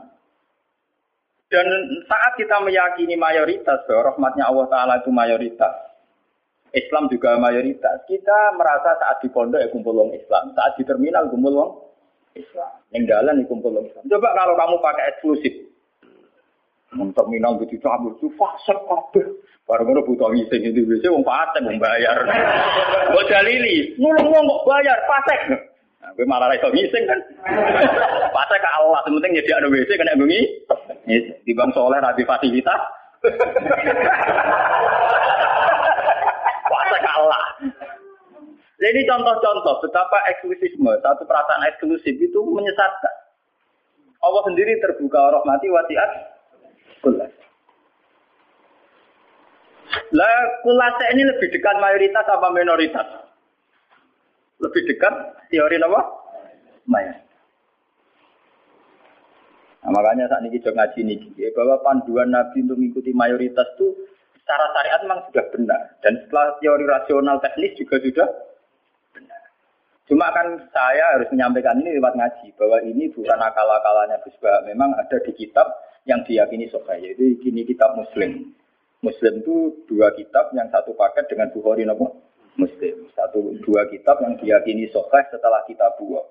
Dan 1.53 1.65
saat 2.09 2.33
kita 2.41 2.57
meyakini 2.65 3.13
mayoritas 3.13 3.85
bahwa 3.85 4.09
rahmatnya 4.09 4.49
Allah 4.49 4.65
Taala 4.73 4.93
itu 5.05 5.13
mayoritas, 5.13 5.73
Islam 6.73 7.05
juga 7.13 7.37
mayoritas. 7.37 8.01
Kita 8.09 8.57
merasa 8.57 8.97
saat 8.97 9.21
di 9.21 9.29
pondok 9.29 9.61
ya 9.61 9.69
kumpul 9.69 9.93
orang 9.93 10.17
Islam, 10.17 10.57
saat 10.57 10.73
di 10.73 10.81
terminal 10.89 11.29
kumpul 11.29 11.53
orang 11.53 11.73
Islam, 12.33 12.71
yang 12.97 13.05
jalan 13.05 13.41
ya 13.41 13.45
kumpul 13.45 13.69
orang 13.69 13.85
Islam. 13.85 14.09
Coba 14.09 14.33
kalau 14.33 14.57
kamu 14.57 14.75
pakai 14.81 15.05
eksklusif, 15.13 15.53
terminal 17.13 17.57
gitu 17.61 17.75
cabut 17.81 18.13
itu 18.17 18.27
fasek 18.37 18.77
kabeh. 18.85 19.25
Baru 19.63 19.87
ngono 19.87 20.03
butuh 20.03 20.27
ngising 20.31 20.61
itu 20.69 20.83
biasa 20.83 21.07
wong 21.07 21.23
fasek 21.23 21.63
wong 21.63 21.77
bayar. 21.79 22.17
Mbok 23.11 23.25
dalili, 23.31 23.95
nulung 23.95 24.27
wong 24.29 24.45
kok 24.45 24.65
bayar 24.67 24.97
fasek. 25.07 25.39
Nah, 26.03 26.11
gue 26.19 26.27
malah 26.27 26.51
iso 26.51 26.67
ngising 26.67 27.03
kan. 27.07 27.19
Fasek 28.35 28.59
ke 28.59 28.69
Allah, 28.75 28.99
penting 29.07 29.39
nyediakno 29.39 29.71
WC 29.71 29.95
kena 29.95 30.19
bengi. 30.19 30.43
Di 31.47 31.51
bang 31.55 31.71
soleh 31.71 32.03
ra 32.03 32.11
fasilitas. 32.11 32.81
Fasek 36.67 36.99
ke 36.99 37.11
Allah. 37.15 37.43
Jadi 38.83 38.99
contoh-contoh 39.07 39.79
betapa 39.79 40.19
eksklusifme, 40.27 40.91
satu 40.99 41.23
perasaan 41.23 41.63
eksklusif 41.71 42.19
itu 42.19 42.39
menyesatkan. 42.51 43.15
Allah 44.19 44.43
sendiri 44.43 44.75
terbuka 44.83 45.19
rahmati 45.19 45.71
wasiat 45.71 46.32
kulas. 47.03 47.33
Lah 50.13 50.35
kulase 50.63 51.05
ini 51.13 51.23
lebih 51.27 51.47
dekat 51.51 51.75
mayoritas 51.77 52.25
apa 52.25 52.47
minoritas? 52.49 53.07
Lebih 54.63 54.81
dekat 54.89 55.13
teori 55.51 55.77
apa? 55.77 56.01
Mayoritas. 56.87 57.33
Nah, 59.83 59.91
makanya 59.91 60.31
saat 60.31 60.47
ini 60.47 60.55
kita 60.55 60.71
ngaji 60.71 60.99
ini 61.03 61.15
bahwa 61.51 61.75
panduan 61.83 62.31
Nabi 62.31 62.63
untuk 62.63 62.79
mengikuti 62.79 63.11
mayoritas 63.11 63.67
itu 63.75 63.91
secara 64.39 64.71
syariat 64.71 64.99
memang 65.03 65.19
sudah 65.27 65.45
benar 65.51 65.81
dan 65.99 66.13
setelah 66.23 66.55
teori 66.63 66.85
rasional 66.87 67.35
teknis 67.43 67.75
juga 67.75 67.99
sudah 67.99 68.27
benar. 69.11 69.41
Cuma 70.07 70.31
kan 70.31 70.47
saya 70.71 71.19
harus 71.19 71.27
menyampaikan 71.35 71.83
ini 71.83 71.99
lewat 71.99 72.15
ngaji 72.15 72.47
bahwa 72.55 72.79
ini 72.87 73.11
bukan 73.11 73.39
akal-akalannya 73.39 74.23
Memang 74.71 74.95
ada 74.95 75.17
di 75.19 75.31
kitab 75.35 75.67
yang 76.03 76.21
diyakini 76.27 76.67
sokai 76.67 76.99
yaitu 77.03 77.39
ini 77.47 77.63
kitab 77.63 77.95
Muslim. 77.95 78.51
Muslim 79.03 79.33
itu 79.43 79.83
dua 79.87 80.15
kitab 80.15 80.55
yang 80.55 80.71
satu 80.71 80.95
paket 80.95 81.27
dengan 81.27 81.51
Bukhari 81.51 81.83
nopo 81.83 82.23
Muslim. 82.55 83.07
Satu 83.11 83.55
dua 83.63 83.87
kitab 83.91 84.23
yang 84.23 84.39
diyakini 84.39 84.87
sokai 84.91 85.27
setelah 85.31 85.63
kita 85.67 85.95
buah. 85.99 86.23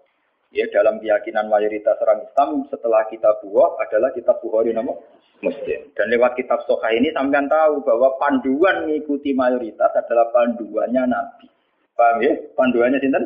Ya 0.52 0.68
dalam 0.68 1.00
keyakinan 1.00 1.48
mayoritas 1.48 1.96
orang 2.04 2.28
Islam 2.28 2.68
setelah 2.68 3.08
kita 3.08 3.40
buah 3.44 3.80
adalah 3.80 4.12
kitab 4.12 4.40
Bukhari 4.40 4.72
nopo 4.72 5.04
Muslim. 5.44 5.92
Dan 5.96 6.06
lewat 6.12 6.37
kitab 6.37 6.64
sokai 6.64 7.00
ini 7.00 7.12
sampean 7.12 7.48
tahu 7.48 7.85
bahwa 7.85 8.16
panduan 8.16 8.88
mengikuti 8.88 9.32
mayoritas 9.37 9.92
adalah 9.92 10.32
panduannya 10.32 11.02
Nabi. 11.08 11.48
Paham 11.92 12.24
ya? 12.24 12.32
Panduannya 12.56 12.98
sinten? 13.00 13.24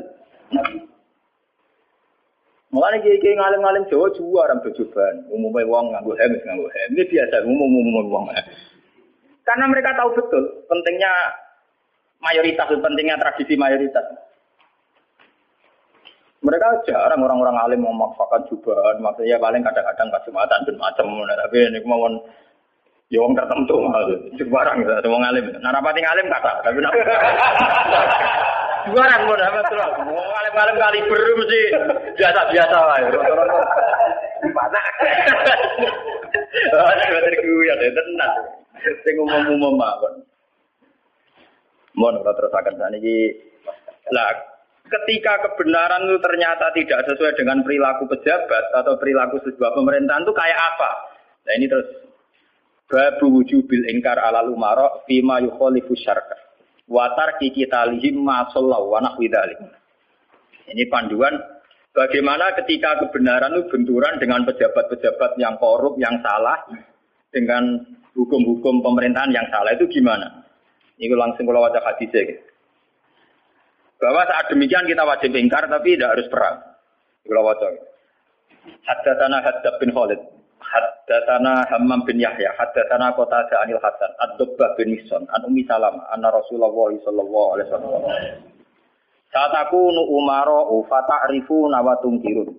Mulane 2.76 3.00
kiai 3.00 3.32
ngalim-ngalim 3.40 3.88
Jawa 3.88 4.12
juara 4.12 4.52
bejoban. 4.60 5.24
Umumnya 5.32 5.64
wong 5.64 5.96
nganggo 5.96 6.12
hemis 6.20 6.44
nganggo 6.44 6.68
hem. 6.68 6.92
Ini 6.92 7.08
biasa 7.08 7.48
umum-umum 7.48 8.12
wong. 8.12 8.28
Karena 9.48 9.64
mereka 9.64 9.96
tahu 9.96 10.12
betul 10.12 10.44
pentingnya 10.68 11.08
mayoritas, 12.20 12.68
pentingnya 12.68 13.16
tradisi 13.16 13.56
mayoritas. 13.56 14.04
Mereka 16.44 16.84
jarang 16.84 17.24
orang-orang 17.24 17.56
alim 17.58 17.80
memaksakan 17.80 18.44
jubahan, 18.52 19.00
maksudnya 19.00 19.40
paling 19.40 19.64
kadang-kadang 19.64 20.12
pas 20.12 20.22
jumatan 20.22 20.62
dan 20.68 20.76
macam, 20.78 21.06
tapi 21.26 21.58
ini 21.58 21.82
kemauan 21.82 22.22
ya 23.10 23.18
wong 23.18 23.34
tertentu, 23.34 23.82
barang 24.46 24.76
gitu, 24.84 24.92
semua 25.00 25.18
ngalim. 25.26 25.44
Narapati 25.58 26.00
ngalim 26.04 26.26
kata, 26.30 26.52
tapi 26.62 26.78
Juaran 28.86 29.26
mau 29.26 29.34
dapat 29.34 29.64
terus. 29.66 29.90
Ngalim-ngalim 29.98 30.76
kali 30.78 30.98
beru 31.10 31.32
mesti 31.42 31.60
biasa-biasa 32.14 32.76
lah. 32.76 32.98
Mana? 34.54 34.80
Oh, 36.66 36.86
ada 36.86 37.04
dari 37.20 37.38
gue 37.42 37.66
ya, 37.66 37.74
tenang. 37.78 38.34
Sing 39.02 39.14
umum-umum 39.18 39.74
mawon. 39.74 40.22
Mohon 41.98 42.22
kalau 42.22 42.36
terus 42.38 42.52
akan 42.54 42.94
ini. 43.00 43.34
Lah, 44.14 44.30
ketika 44.86 45.42
kebenaran 45.42 46.06
itu 46.06 46.18
ternyata 46.22 46.70
tidak 46.70 47.10
sesuai 47.10 47.34
dengan 47.34 47.66
perilaku 47.66 48.06
pejabat 48.06 48.70
atau 48.70 48.94
perilaku 49.00 49.42
sebuah 49.42 49.74
pemerintahan 49.74 50.22
itu 50.22 50.34
kayak 50.36 50.60
apa? 50.74 50.90
Nah 51.46 51.52
ini 51.58 51.66
terus 51.66 51.88
babu 52.86 53.42
wujubil 53.42 53.82
ingkar 53.90 54.14
ala 54.14 54.46
lumaro 54.46 55.02
fima 55.10 55.42
yukholifu 55.42 55.98
syarka 55.98 56.45
watar 56.86 57.38
kita 57.38 57.90
lihim 57.94 58.22
masallahu 58.22 58.94
wa 58.94 59.02
Ini 60.66 60.82
panduan 60.90 61.34
bagaimana 61.94 62.54
ketika 62.58 62.98
kebenaran 63.06 63.54
itu 63.54 63.70
benturan 63.70 64.18
dengan 64.18 64.42
pejabat-pejabat 64.46 65.38
yang 65.38 65.54
korup, 65.62 65.94
yang 65.98 66.18
salah, 66.22 66.66
dengan 67.30 67.84
hukum-hukum 68.16 68.82
pemerintahan 68.82 69.30
yang 69.30 69.46
salah 69.52 69.74
itu 69.76 69.86
gimana? 69.90 70.46
Ini 70.96 71.12
langsung 71.12 71.44
kalau 71.44 71.60
wajah 71.60 71.84
hadisnya. 71.84 72.32
Gitu. 72.32 72.42
Bahwa 74.00 74.24
saat 74.28 74.48
demikian 74.48 74.88
kita 74.88 75.04
wajib 75.04 75.32
ingkar 75.36 75.68
tapi 75.68 75.96
tidak 75.96 76.16
harus 76.16 76.28
perang. 76.32 76.56
Kalau 77.24 77.42
wajah. 77.44 77.70
Haddatana 78.88 79.38
Haddad 79.44 79.74
bin 79.78 79.92
Khalid. 79.92 80.20
Haddatsana 80.60 81.68
Hammam 81.70 82.02
bin 82.02 82.18
Yahya, 82.18 82.56
haddatsana 82.58 83.14
Qatadah 83.14 83.62
anil 83.62 83.78
Hasan, 83.78 84.10
Ad-Dubbah 84.18 84.74
bin 84.74 84.96
Mihsan, 84.96 85.28
an 85.30 85.40
Ummi 85.46 85.62
Salam, 85.68 86.00
anna 86.10 86.32
Rasulullah 86.32 86.72
sallallahu 86.74 87.48
alaihi 87.54 87.68
wasallam. 87.70 88.02
Saat 89.30 89.52
aku 89.52 89.92
nu 89.92 90.02
umaro 90.16 90.72
fata'rifu 90.88 91.68
nawatung 91.68 92.24
kirun. 92.24 92.56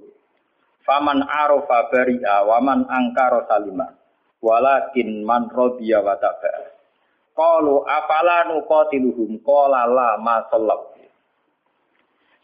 Faman 0.86 1.26
arofa 1.26 1.90
bari'a 1.92 2.48
wa 2.48 2.62
man 2.62 2.86
angkara 2.88 3.50
salima. 3.50 3.92
Walakin 4.40 5.26
man 5.26 5.50
rodiya 5.50 6.06
wa 6.06 6.16
taba'a. 6.16 6.78
Qalu 7.34 7.82
afala 7.82 8.50
nuqatiluhum 8.54 9.42
qala 9.42 9.90
la 9.90 10.22
ma 10.22 10.46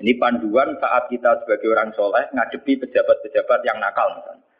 Ini 0.03 0.11
panduan 0.19 0.75
saat 0.81 1.07
kita 1.07 1.45
sebagai 1.45 1.69
orang 1.71 1.93
soleh 1.95 2.27
ngadepi 2.33 2.81
pejabat-pejabat 2.81 3.59
yang 3.63 3.79
nakal 3.79 4.17
misalnya. 4.19 4.52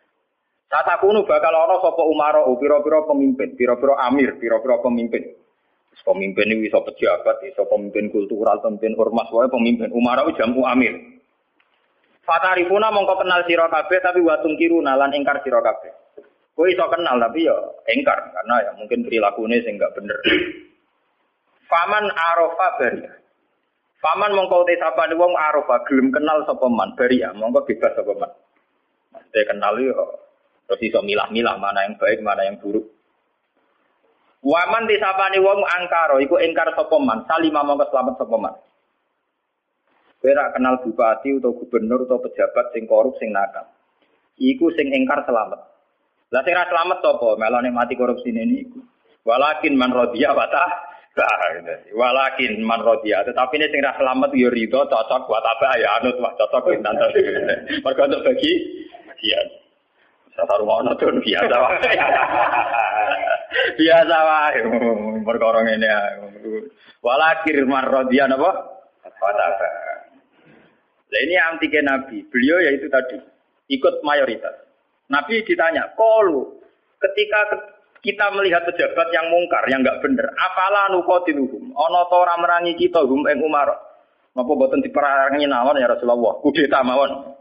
Saat 0.72 0.88
aku 0.90 1.14
nu 1.14 1.28
bakal 1.28 1.54
ono 1.54 1.80
sapa 1.84 2.04
umaro, 2.06 2.50
pira-pira 2.58 3.06
pemimpin, 3.06 3.54
pira-pira 3.54 3.98
amir, 4.10 4.38
pira-pira 4.42 4.82
pemimpin. 4.82 5.22
Pemimpin 6.04 6.50
ini 6.52 6.68
bisa 6.68 6.84
pejabat, 6.84 7.40
bisa 7.46 7.64
pemimpin 7.70 8.12
kultural, 8.12 8.60
pemimpin 8.60 8.98
ormas, 8.98 9.30
wae 9.32 9.48
pemimpin 9.48 9.94
umaro 9.94 10.34
jamu 10.36 10.66
amir. 10.66 11.14
Fatarifuna 12.24 12.88
mongko 12.88 13.20
kenal 13.20 13.44
sira 13.44 13.68
kabeh 13.68 14.00
tapi 14.00 14.24
watung 14.24 14.56
kiru 14.56 14.80
nalan 14.80 15.12
ingkar 15.12 15.44
sira 15.44 15.60
kabeh. 15.60 15.92
Kowe 16.56 16.72
iso 16.72 16.88
kenal 16.88 17.20
tapi 17.20 17.44
ya 17.44 17.56
ingkar 17.92 18.32
karena 18.32 18.56
ya 18.64 18.72
mungkin 18.80 19.04
perilakunya 19.04 19.60
sing 19.66 19.76
enggak 19.76 19.92
bener. 19.92 20.16
Faman 21.68 22.08
arofa 22.08 22.68
bari. 22.80 23.04
Faman 24.00 24.32
mongko 24.40 24.64
te 24.64 24.80
sapane 24.80 25.20
wong 25.20 25.36
arofa 25.36 25.84
gelem 25.84 26.16
kenal 26.16 26.48
sapa 26.48 26.68
man 26.72 26.96
bari 26.96 27.20
ya 27.20 27.36
mongko 27.36 27.68
bebas 27.68 27.92
sapa 27.92 28.14
man. 28.16 28.32
Mas 29.12 29.28
kenal 29.34 29.76
yo 29.84 30.23
Terus 30.68 30.82
iso 30.84 31.00
milah-milah 31.04 31.56
mana 31.60 31.86
yang 31.86 31.96
baik, 32.00 32.24
mana 32.24 32.48
yang 32.48 32.58
buruk. 32.60 32.88
Waman 34.44 34.92
disapani 34.92 35.40
wong 35.40 35.64
angkaro, 35.64 36.20
iku 36.20 36.36
engkar 36.36 36.76
sopoman, 36.76 37.24
salima 37.32 37.64
mongko 37.64 37.88
selamat 37.88 38.16
sopoman. 38.20 38.54
Berak 40.20 40.56
kenal 40.56 40.80
bupati 40.84 41.36
atau 41.36 41.56
gubernur 41.56 42.08
atau 42.08 42.20
pejabat 42.20 42.72
sing 42.72 42.88
korup 42.88 43.16
sing 43.20 43.32
nakal. 43.32 43.68
Iku 44.40 44.72
sing 44.76 44.92
engkar 44.92 45.24
selamat. 45.28 45.60
Lah 46.32 46.42
sing 46.44 46.56
selamat 46.56 46.98
sapa? 47.00 47.40
Melone 47.40 47.72
mati 47.72 47.96
korupsi 47.96 48.32
ini 48.32 48.68
iku. 48.68 48.80
Walakin 49.24 49.80
man 49.80 49.96
rodiya 49.96 50.36
wata 50.36 50.92
Walakin 52.00 52.60
man 52.66 52.84
rodiya, 52.84 53.24
tetapi 53.24 53.56
ini 53.56 53.72
sing 53.72 53.80
selamat 53.80 54.36
yo 54.36 54.52
rido 54.52 54.84
cocok 54.90 55.30
buat 55.30 55.46
apa 55.46 55.80
ya 55.80 56.04
anut 56.04 56.20
wah 56.20 56.36
cocok 56.36 56.68
pintan. 56.68 57.00
Mergo 57.84 58.04
untuk 58.04 58.24
bagi 58.28 58.52
bagian. 59.08 59.48
Saya 60.34 60.56
rumah 60.58 60.82
tuh 60.98 61.14
biasa 61.22 61.56
wae. 61.56 61.94
biasa 63.78 64.18
wae 64.18 64.60
perkara 65.22 65.60
ngene 65.62 65.88
Walakir 67.04 67.68
marrodian 67.68 68.34
apa? 68.34 68.52
Fataba. 69.20 69.70
Nah 71.14 71.20
ini 71.20 71.36
anti 71.38 71.68
Nabi. 71.84 72.18
Beliau 72.32 72.64
yaitu 72.64 72.88
tadi 72.88 73.20
ikut 73.70 74.02
mayoritas. 74.02 74.56
Nabi 75.12 75.44
ditanya, 75.44 75.94
kalau 76.00 76.64
ketika 76.98 77.40
kita 78.00 78.32
melihat 78.34 78.64
pejabat 78.66 79.08
yang 79.12 79.28
mungkar, 79.30 79.68
yang 79.68 79.84
enggak 79.84 80.00
benar, 80.00 80.32
apalah 80.32 80.90
nukotiluhum? 80.96 81.76
Ono 81.76 82.00
to 82.08 82.16
ora 82.18 82.36
merangi 82.40 82.74
kita 82.80 83.04
hum 83.04 83.28
ing 83.28 83.44
Umar. 83.44 83.68
Napa 84.34 84.52
boten 84.58 84.82
diperangi 84.82 85.46
nawon 85.46 85.78
ya 85.78 85.92
Rasulullah? 85.92 86.42
Kudeta 86.42 86.82
mawon. 86.82 87.38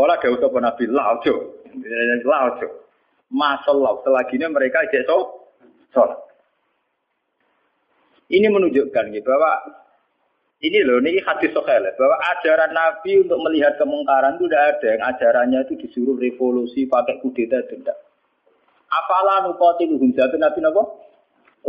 Kala 0.00 0.16
dawuh 0.16 0.40
sapa 0.40 0.58
Nabi, 0.64 0.84
la 0.88 1.12
ojo. 1.12 1.34
Laut. 2.24 2.60
Masalah 3.28 4.00
selagi 4.00 4.40
ini 4.40 4.48
mereka 4.48 4.80
jadi 4.88 5.04
so. 5.06 6.02
Ini 8.30 8.46
menunjukkan 8.48 9.04
gitu 9.12 9.28
bahwa 9.28 9.52
ini 10.64 10.80
loh, 10.86 11.02
ini 11.04 11.20
hadis 11.20 11.52
sokhel, 11.52 11.82
bahwa 11.82 12.16
ajaran 12.32 12.72
Nabi 12.72 13.26
untuk 13.26 13.42
melihat 13.44 13.76
kemungkaran 13.76 14.40
itu 14.40 14.48
tidak 14.48 14.64
ada. 14.76 14.86
Yang 14.88 15.02
ajarannya 15.14 15.60
itu 15.66 15.74
disuruh 15.84 16.16
revolusi, 16.16 16.88
pakai 16.88 17.20
kudeta, 17.20 17.60
tidak. 17.68 17.98
Apalah 18.88 19.46
nukotiluhum 19.46 20.16
jatuh 20.16 20.38
Nabi 20.40 20.58
Nabi? 20.62 20.82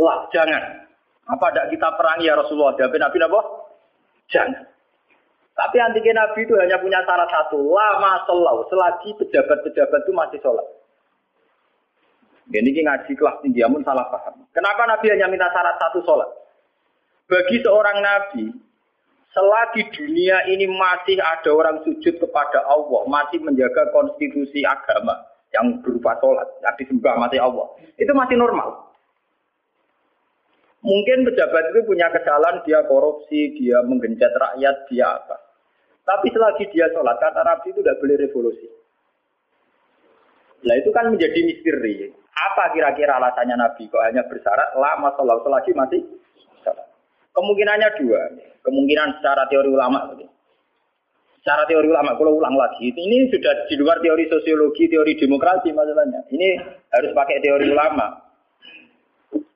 Lah, 0.00 0.26
jangan. 0.32 0.88
Apa 1.28 1.46
tidak 1.52 1.66
kita 1.72 1.88
perangi 1.94 2.30
ya 2.30 2.34
Rasulullah? 2.34 2.74
Jawab 2.80 2.96
Nabi 2.98 3.16
Nabi? 3.20 3.38
Jangan. 4.30 4.71
Tapi 5.52 5.76
antigen 5.80 6.16
Nabi 6.16 6.48
itu 6.48 6.56
hanya 6.56 6.80
punya 6.80 7.04
syarat 7.04 7.28
satu, 7.28 7.60
lama 7.60 8.24
sholat, 8.24 8.64
selagi 8.72 9.12
pejabat-pejabat 9.20 10.00
itu 10.00 10.12
masih 10.16 10.38
sholat. 10.40 10.64
Ini 12.52 12.68
ngaji 12.72 13.12
kelas 13.16 13.40
tinggi, 13.44 13.60
amun 13.64 13.84
salah 13.84 14.08
paham. 14.08 14.44
Kenapa 14.52 14.88
Nabi 14.88 15.12
hanya 15.12 15.28
minta 15.28 15.52
syarat 15.52 15.76
satu 15.76 16.00
sholat? 16.04 16.28
Bagi 17.28 17.60
seorang 17.64 18.00
Nabi, 18.00 18.44
selagi 19.32 19.82
dunia 19.92 20.44
ini 20.48 20.68
masih 20.68 21.20
ada 21.20 21.50
orang 21.52 21.80
sujud 21.84 22.16
kepada 22.16 22.64
Allah, 22.68 23.02
masih 23.08 23.40
menjaga 23.40 23.88
konstitusi 23.92 24.64
agama 24.64 25.20
yang 25.52 25.80
berupa 25.84 26.16
sholat, 26.20 26.48
yang 26.64 26.76
disembah 26.80 27.16
mati 27.20 27.36
Allah, 27.36 27.68
itu 28.00 28.12
masih 28.12 28.36
normal. 28.40 28.91
Mungkin 30.82 31.22
pejabat 31.30 31.70
itu 31.70 31.86
punya 31.86 32.10
kesalahan, 32.10 32.58
dia 32.66 32.82
korupsi, 32.90 33.54
dia 33.54 33.78
menggencet 33.86 34.34
rakyat, 34.34 34.76
dia 34.90 35.14
apa. 35.14 35.38
Tapi 36.02 36.26
selagi 36.34 36.66
dia 36.74 36.90
sholat, 36.90 37.22
kata 37.22 37.46
Nabi 37.46 37.70
itu 37.70 37.80
tidak 37.86 38.02
boleh 38.02 38.16
revolusi. 38.18 38.66
Nah 40.66 40.74
itu 40.74 40.90
kan 40.90 41.06
menjadi 41.14 41.38
misteri. 41.46 42.10
Apa 42.34 42.74
kira-kira 42.74 43.14
alasannya 43.22 43.54
Nabi 43.54 43.86
kok 43.86 44.02
hanya 44.02 44.26
bersyarat 44.26 44.74
lama 44.74 45.14
sholat 45.14 45.38
selagi 45.46 45.70
masih 45.70 46.00
sholat? 46.66 46.86
Kemungkinannya 47.30 47.88
dua. 48.02 48.22
Kemungkinan 48.66 49.22
secara 49.22 49.46
teori 49.46 49.70
ulama. 49.70 50.18
Secara 51.42 51.66
teori 51.66 51.90
ulama, 51.90 52.14
kalau 52.14 52.38
ulang 52.38 52.54
lagi, 52.54 52.94
ini 52.94 53.26
sudah 53.26 53.66
di 53.66 53.74
luar 53.74 53.98
teori 53.98 54.30
sosiologi, 54.30 54.86
teori 54.86 55.18
demokrasi 55.18 55.74
masalahnya. 55.74 56.22
Ini 56.30 56.48
harus 56.94 57.10
pakai 57.10 57.42
teori 57.42 57.66
ulama. 57.66 58.31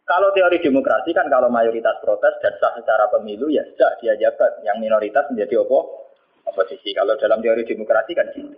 Kalau 0.07 0.31
teori 0.31 0.63
demokrasi 0.63 1.11
kan 1.11 1.27
kalau 1.27 1.51
mayoritas 1.51 1.99
protes 1.99 2.39
dan 2.39 2.55
sah 2.63 2.71
secara 2.79 3.11
pemilu 3.11 3.51
ya 3.51 3.67
sudah 3.75 3.91
dia 3.99 4.15
jabat. 4.15 4.63
Yang 4.63 4.87
minoritas 4.87 5.27
menjadi 5.35 5.67
opo 5.67 6.07
oposisi. 6.47 6.95
Kalau 6.95 7.19
dalam 7.19 7.43
teori 7.43 7.67
demokrasi 7.67 8.15
kan 8.15 8.31
gitu. 8.31 8.55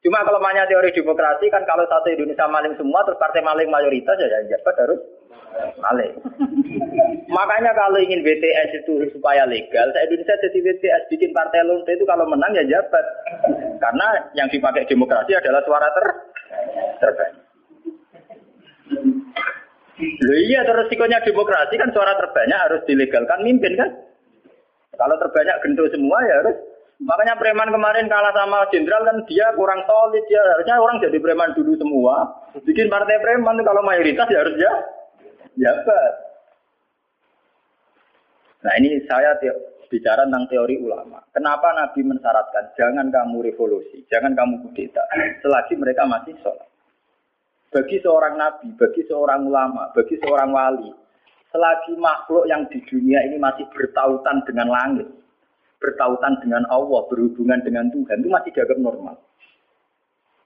Cuma 0.00 0.24
kalau 0.24 0.40
banyak 0.40 0.64
teori 0.72 0.88
demokrasi 0.96 1.52
kan 1.52 1.68
kalau 1.68 1.84
satu 1.84 2.08
Indonesia 2.08 2.48
maling 2.48 2.72
semua 2.80 3.04
terus 3.04 3.20
partai 3.20 3.44
maling 3.44 3.68
mayoritas 3.68 4.16
ya 4.16 4.32
yang 4.32 4.48
jabat 4.48 4.74
harus 4.80 5.00
maling. 5.76 6.16
Makanya 7.36 7.76
kalau 7.76 8.00
ingin 8.00 8.24
BTS 8.24 8.80
itu 8.80 9.12
supaya 9.12 9.44
legal, 9.44 9.92
saya 9.92 10.08
Indonesia 10.08 10.40
jadi 10.40 10.58
BTS 10.64 11.02
bikin 11.12 11.36
partai 11.36 11.68
lonte 11.68 11.92
itu 11.92 12.08
kalau 12.08 12.24
menang 12.24 12.56
ya 12.56 12.64
jabat. 12.64 13.04
Karena 13.76 14.32
yang 14.32 14.48
dipakai 14.48 14.88
demokrasi 14.88 15.36
adalah 15.36 15.60
suara 15.68 15.92
ter 15.92 16.06
terbanyak. 17.04 17.44
Loh 19.98 20.38
iya 20.38 20.62
terus 20.62 20.86
resikonya 20.86 21.18
demokrasi 21.26 21.74
kan 21.74 21.90
suara 21.90 22.14
terbanyak 22.14 22.58
harus 22.58 22.82
dilegalkan 22.86 23.42
mimpin 23.42 23.74
kan? 23.74 23.90
Kalau 24.94 25.18
terbanyak 25.18 25.58
gendut 25.66 25.90
semua 25.90 26.22
ya 26.22 26.34
harus. 26.42 26.56
Makanya 26.98 27.38
preman 27.38 27.70
kemarin 27.70 28.10
kalah 28.10 28.34
sama 28.34 28.66
jenderal 28.74 29.06
kan 29.06 29.22
dia 29.30 29.46
kurang 29.54 29.86
solid 29.86 30.26
ya 30.26 30.42
harusnya 30.54 30.82
orang 30.82 30.98
jadi 30.98 31.18
preman 31.18 31.54
dulu 31.54 31.78
semua. 31.78 32.26
Bikin 32.62 32.90
partai 32.90 33.22
preman 33.22 33.62
kalau 33.62 33.82
mayoritas 33.86 34.26
ya 34.30 34.42
harus 34.42 34.58
ya 34.58 34.72
jabat. 35.58 36.12
Nah 38.66 38.74
ini 38.82 38.98
saya 39.06 39.38
bicara 39.86 40.26
tentang 40.26 40.50
teori 40.50 40.78
ulama. 40.82 41.22
Kenapa 41.30 41.70
Nabi 41.74 42.02
mensyaratkan 42.02 42.74
jangan 42.74 43.14
kamu 43.14 43.46
revolusi, 43.46 44.02
jangan 44.10 44.34
kamu 44.34 44.66
kudeta, 44.66 45.02
selagi 45.42 45.74
mereka 45.78 46.02
masih 46.04 46.34
sholat. 46.42 46.66
Bagi 47.68 48.00
seorang 48.00 48.40
nabi, 48.40 48.72
bagi 48.80 49.04
seorang 49.04 49.44
ulama, 49.44 49.92
bagi 49.92 50.16
seorang 50.24 50.50
wali, 50.56 50.88
selagi 51.52 52.00
makhluk 52.00 52.48
yang 52.48 52.64
di 52.72 52.80
dunia 52.88 53.20
ini 53.28 53.36
masih 53.36 53.68
bertautan 53.76 54.40
dengan 54.48 54.72
langit, 54.72 55.08
bertautan 55.76 56.40
dengan 56.40 56.64
Allah, 56.72 57.04
berhubungan 57.12 57.60
dengan 57.60 57.92
Tuhan, 57.92 58.24
itu 58.24 58.30
masih 58.32 58.50
dianggap 58.56 58.78
normal. 58.80 59.14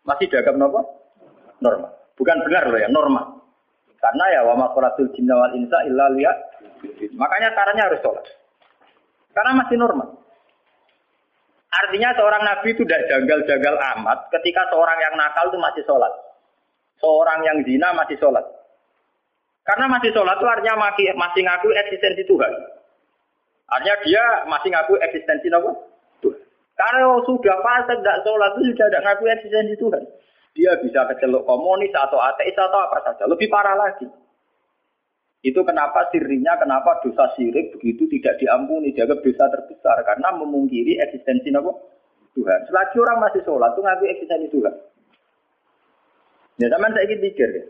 Masih 0.02 0.26
dianggap 0.26 0.54
normal? 0.58 0.84
Normal. 1.62 1.90
Bukan 2.18 2.36
benar 2.42 2.64
loh 2.66 2.80
ya, 2.82 2.90
normal. 2.90 3.26
Karena 4.02 4.24
ya 4.34 4.40
wa 4.42 4.54
makhratul 4.58 5.14
jinna 5.14 5.38
wal 5.38 5.54
insa 5.54 5.78
illa 5.86 6.10
liya. 6.10 6.34
Makanya 7.14 7.54
caranya 7.54 7.86
harus 7.86 8.02
sholat. 8.02 8.26
Karena 9.30 9.62
masih 9.62 9.78
normal. 9.78 10.18
Artinya 11.72 12.10
seorang 12.18 12.42
nabi 12.42 12.74
itu 12.74 12.82
tidak 12.84 13.06
janggal-janggal 13.08 13.74
amat 13.96 14.28
ketika 14.34 14.66
seorang 14.74 14.98
yang 15.00 15.14
nakal 15.14 15.48
itu 15.48 15.58
masih 15.62 15.82
sholat. 15.86 16.10
Seorang 17.02 17.42
yang 17.42 17.58
zina 17.66 17.90
masih 17.98 18.14
sholat. 18.22 18.46
Karena 19.66 19.90
masih 19.90 20.14
sholat 20.14 20.38
itu 20.38 20.46
artinya 20.46 20.74
masih, 20.78 21.10
masih 21.18 21.42
ngaku 21.42 21.68
eksistensi 21.74 22.22
Tuhan. 22.26 22.52
Artinya 23.66 23.96
dia 24.06 24.24
masih 24.46 24.68
ngaku 24.70 24.94
eksistensi 25.02 25.50
apa? 25.50 25.70
Tuhan. 26.22 26.38
Karena 26.78 27.18
sudah 27.26 27.56
fase 27.62 27.94
tidak 27.98 28.22
sholat 28.22 28.50
itu 28.58 28.74
sudah 28.74 28.86
tidak 28.90 29.04
ngaku 29.06 29.24
eksistensi 29.34 29.74
Tuhan. 29.78 30.02
Dia 30.52 30.72
bisa 30.78 31.08
kecelok 31.08 31.48
komunis 31.48 31.94
atau 31.96 32.20
ateis 32.20 32.54
atau 32.54 32.80
apa 32.86 32.98
saja. 33.06 33.24
Lebih 33.26 33.48
parah 33.50 33.74
lagi. 33.74 34.06
Itu 35.42 35.66
kenapa 35.66 36.06
sirinya, 36.14 36.54
kenapa 36.54 37.02
dosa 37.02 37.34
sirik 37.34 37.74
begitu 37.74 38.06
tidak 38.06 38.38
diampuni, 38.38 38.94
jaga 38.94 39.18
dosa 39.18 39.50
terbesar 39.50 39.98
karena 40.06 40.30
memungkiri 40.38 41.02
eksistensi 41.02 41.50
apa? 41.50 41.72
Tuhan. 42.32 42.60
Selagi 42.70 42.96
orang 42.96 43.18
masih 43.26 43.42
sholat, 43.42 43.74
itu 43.74 43.80
ngaku 43.82 44.04
eksistensi 44.06 44.48
Tuhan. 44.54 44.74
Ya, 46.62 46.70
zaman 46.70 46.94
saya 46.94 47.10
pikir 47.10 47.48
ya. 47.50 47.64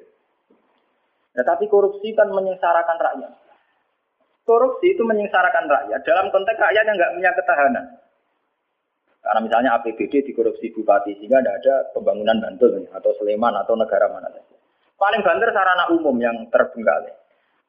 Nah, 1.32 1.44
tapi 1.48 1.64
korupsi 1.64 2.12
kan 2.12 2.28
menyengsarakan 2.28 3.00
rakyat. 3.00 3.32
Korupsi 4.44 4.92
itu 4.92 5.00
menyengsarakan 5.00 5.64
rakyat 5.64 6.04
dalam 6.04 6.28
konteks 6.28 6.60
rakyat 6.60 6.84
yang 6.84 6.96
nggak 7.00 7.14
punya 7.16 7.30
ketahanan. 7.32 7.86
Karena 9.22 9.40
misalnya 9.40 9.70
APBD 9.80 10.28
dikorupsi 10.28 10.74
bupati 10.76 11.16
sehingga 11.16 11.40
tidak 11.40 11.56
ada 11.64 11.74
pembangunan 11.94 12.36
Bantul 12.42 12.84
atau 12.90 13.16
Sleman 13.16 13.54
atau 13.54 13.78
negara 13.80 14.12
mana 14.12 14.28
saja. 14.28 14.56
Paling 14.98 15.22
banter 15.24 15.48
sarana 15.56 15.88
umum 15.94 16.18
yang 16.20 16.36
terbengkalai. 16.52 17.16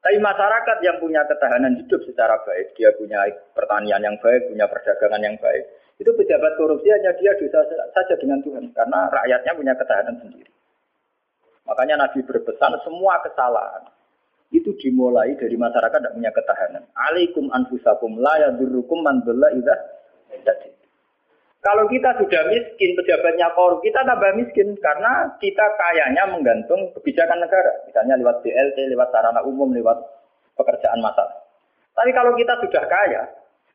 Tapi 0.03 0.19
masyarakat 0.19 0.77
yang 0.83 0.99
punya 0.99 1.23
ketahanan 1.23 1.79
hidup 1.79 2.03
secara 2.03 2.36
baik, 2.43 2.75
dia 2.75 2.91
punya 2.99 3.23
pertanian 3.55 4.03
yang 4.03 4.19
baik, 4.19 4.51
punya 4.51 4.67
perdagangan 4.67 5.23
yang 5.23 5.39
baik, 5.39 5.63
itu 5.95 6.12
pejabat 6.12 6.59
korupsi 6.59 6.91
hanya 6.91 7.15
dia 7.15 7.31
dosa 7.39 7.63
saja 7.95 8.15
dengan 8.19 8.43
Tuhan, 8.43 8.67
karena 8.75 9.07
rakyatnya 9.07 9.55
punya 9.55 9.73
ketahanan 9.79 10.19
sendiri. 10.19 10.51
Makanya 11.63 11.95
Nabi 12.08 12.19
berpesan 12.28 12.76
semua 12.84 13.23
kesalahan 13.23 13.88
itu 14.54 14.69
dimulai 14.78 15.34
dari 15.39 15.58
masyarakat 15.58 15.97
tidak 15.97 16.13
punya 16.13 16.32
ketahanan. 16.36 16.84
Alaikum 16.93 17.49
anfusakum 17.49 18.21
la 18.21 18.36
yadurrukum 18.49 19.02
man 19.02 19.23
idza 19.26 19.76
kalau 21.63 21.88
kita 21.88 22.12
sudah 22.19 22.43
miskin, 22.52 22.91
pejabatnya 22.99 23.47
korup, 23.56 23.80
kita 23.80 24.04
tambah 24.04 24.36
miskin 24.36 24.76
karena 24.84 25.32
kita 25.39 25.63
kayanya 25.80 26.28
menggantung 26.28 26.91
kebijakan 26.91 27.39
negara. 27.39 27.71
Misalnya 27.88 28.19
lewat 28.19 28.43
BLT, 28.43 28.91
lewat 28.91 29.15
sarana 29.15 29.39
umum, 29.47 29.71
lewat 29.71 29.95
pekerjaan 30.60 30.99
masalah. 30.99 31.39
Tapi 31.95 32.12
kalau 32.12 32.36
kita 32.36 32.60
sudah 32.67 32.84
kaya, 32.84 33.23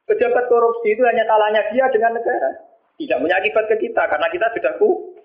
pejabat 0.04 0.52
korupsi 0.52 0.92
itu 0.92 1.00
hanya 1.00 1.24
salahnya 1.24 1.64
dia 1.72 1.88
dengan 1.88 2.12
negara. 2.20 2.60
Tidak 3.00 3.18
punya 3.24 3.40
akibat 3.40 3.64
ke 3.72 3.76
kita 3.80 4.02
karena 4.04 4.28
kita 4.36 4.46
sudah 4.52 4.72
ku. 4.76 5.16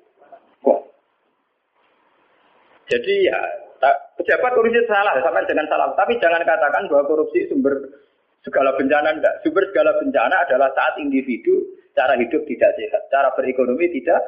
Jadi 2.88 3.14
ya, 3.28 3.40
pejabat 4.20 4.52
korupsi 4.56 4.84
salah, 4.88 5.16
sama 5.24 5.44
dengan 5.48 5.68
salah. 5.68 5.92
Tapi 5.96 6.20
jangan 6.20 6.44
katakan 6.44 6.88
bahwa 6.92 7.04
korupsi 7.08 7.48
sumber 7.48 7.74
segala 8.44 8.76
bencana 8.76 9.16
enggak. 9.16 9.40
Sumber 9.44 9.64
segala 9.72 9.96
bencana 10.00 10.36
adalah 10.44 10.70
saat 10.76 11.00
individu 11.00 11.64
cara 11.96 12.18
hidup 12.20 12.44
tidak 12.50 12.72
sehat, 12.76 13.02
cara 13.08 13.32
berekonomi 13.36 13.88
tidak 13.94 14.20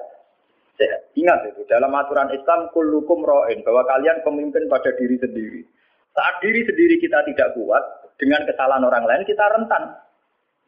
sehat. 0.80 1.02
Ingat 1.16 1.52
itu, 1.52 1.64
dalam 1.68 1.92
aturan 1.96 2.32
Islam 2.32 2.72
kullukum 2.72 3.24
ro'in, 3.24 3.64
bahwa 3.64 3.84
kalian 3.88 4.22
pemimpin 4.24 4.68
pada 4.68 4.92
diri 4.96 5.18
sendiri. 5.20 5.62
Saat 6.16 6.40
diri 6.40 6.64
sendiri 6.64 6.96
kita 7.04 7.28
tidak 7.28 7.60
kuat, 7.60 7.84
dengan 8.16 8.48
kesalahan 8.48 8.84
orang 8.88 9.04
lain 9.04 9.28
kita 9.28 9.44
rentan. 9.44 9.84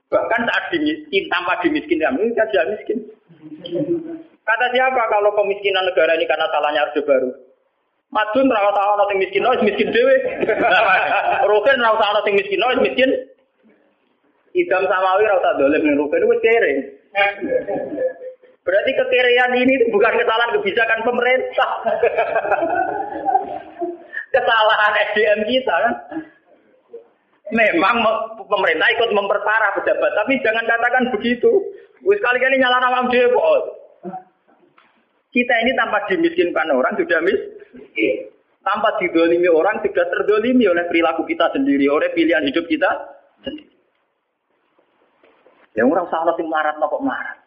Bahkan 0.08 0.42
saat 0.48 0.64
dimiskin, 0.72 1.24
tanpa 1.28 1.60
dimiskin 1.64 2.00
kami, 2.00 2.32
kita 2.32 2.44
tidak 2.52 2.68
miskin. 2.76 2.98
Kata 4.48 4.66
siapa 4.72 5.04
kalau 5.12 5.36
pemiskinan 5.36 5.84
negara 5.84 6.16
ini 6.16 6.24
karena 6.24 6.48
salahnya 6.48 6.88
Orde 6.88 7.02
Baru? 7.04 7.32
Madun 8.08 8.48
rawat 8.48 8.72
tahu 8.72 8.90
orang 8.96 9.20
miskin, 9.20 9.44
no, 9.44 9.52
miskin 9.60 9.92
dewe. 9.92 10.16
Roken 11.44 11.84
rawat 11.84 12.00
tahu 12.00 12.12
orang 12.16 12.36
miskin, 12.40 12.60
no, 12.60 12.72
miskin 12.80 13.12
Idam 14.58 14.84
samawi 14.90 15.30
rasa 15.30 15.54
dolim 15.62 15.86
ning 15.86 15.96
rukun 16.02 16.18
itu 16.18 16.38
kere. 16.42 16.74
Berarti 18.66 18.92
kekerean 18.98 19.54
ini 19.54 19.74
bukan 19.94 20.18
kesalahan 20.18 20.54
kebijakan 20.58 21.00
pemerintah. 21.06 21.72
kesalahan 24.34 24.94
SDM 25.14 25.40
kita 25.46 25.76
kan. 25.78 25.94
Memang 27.48 28.04
pemerintah 28.44 28.92
ikut 28.92 29.16
memperparah 29.16 29.72
pejabat, 29.80 30.12
tapi 30.20 30.36
jangan 30.44 30.68
katakan 30.68 31.16
begitu. 31.16 31.48
Wis 32.04 32.20
kali-kali 32.20 32.60
nyala 32.60 32.82
awam 32.82 33.08
dhewe 33.08 33.32
Kita 35.32 35.54
ini 35.64 35.72
tanpa 35.78 36.02
dimiskinkan 36.10 36.74
orang 36.74 36.98
sudah 36.98 37.22
mis 37.22 37.38
tanpa 38.68 39.00
didolimi 39.00 39.48
orang 39.48 39.80
sudah 39.80 40.06
terdolimi 40.12 40.68
oleh 40.68 40.84
perilaku 40.92 41.24
kita 41.24 41.48
sendiri, 41.56 41.88
oleh 41.88 42.12
pilihan 42.12 42.44
hidup 42.44 42.68
kita. 42.68 42.92
Yang 45.80 45.88
orang 45.94 46.08
salah 46.12 46.34
sing 46.36 46.52
marat 46.52 46.76
kok 46.76 47.06
marat. 47.06 47.38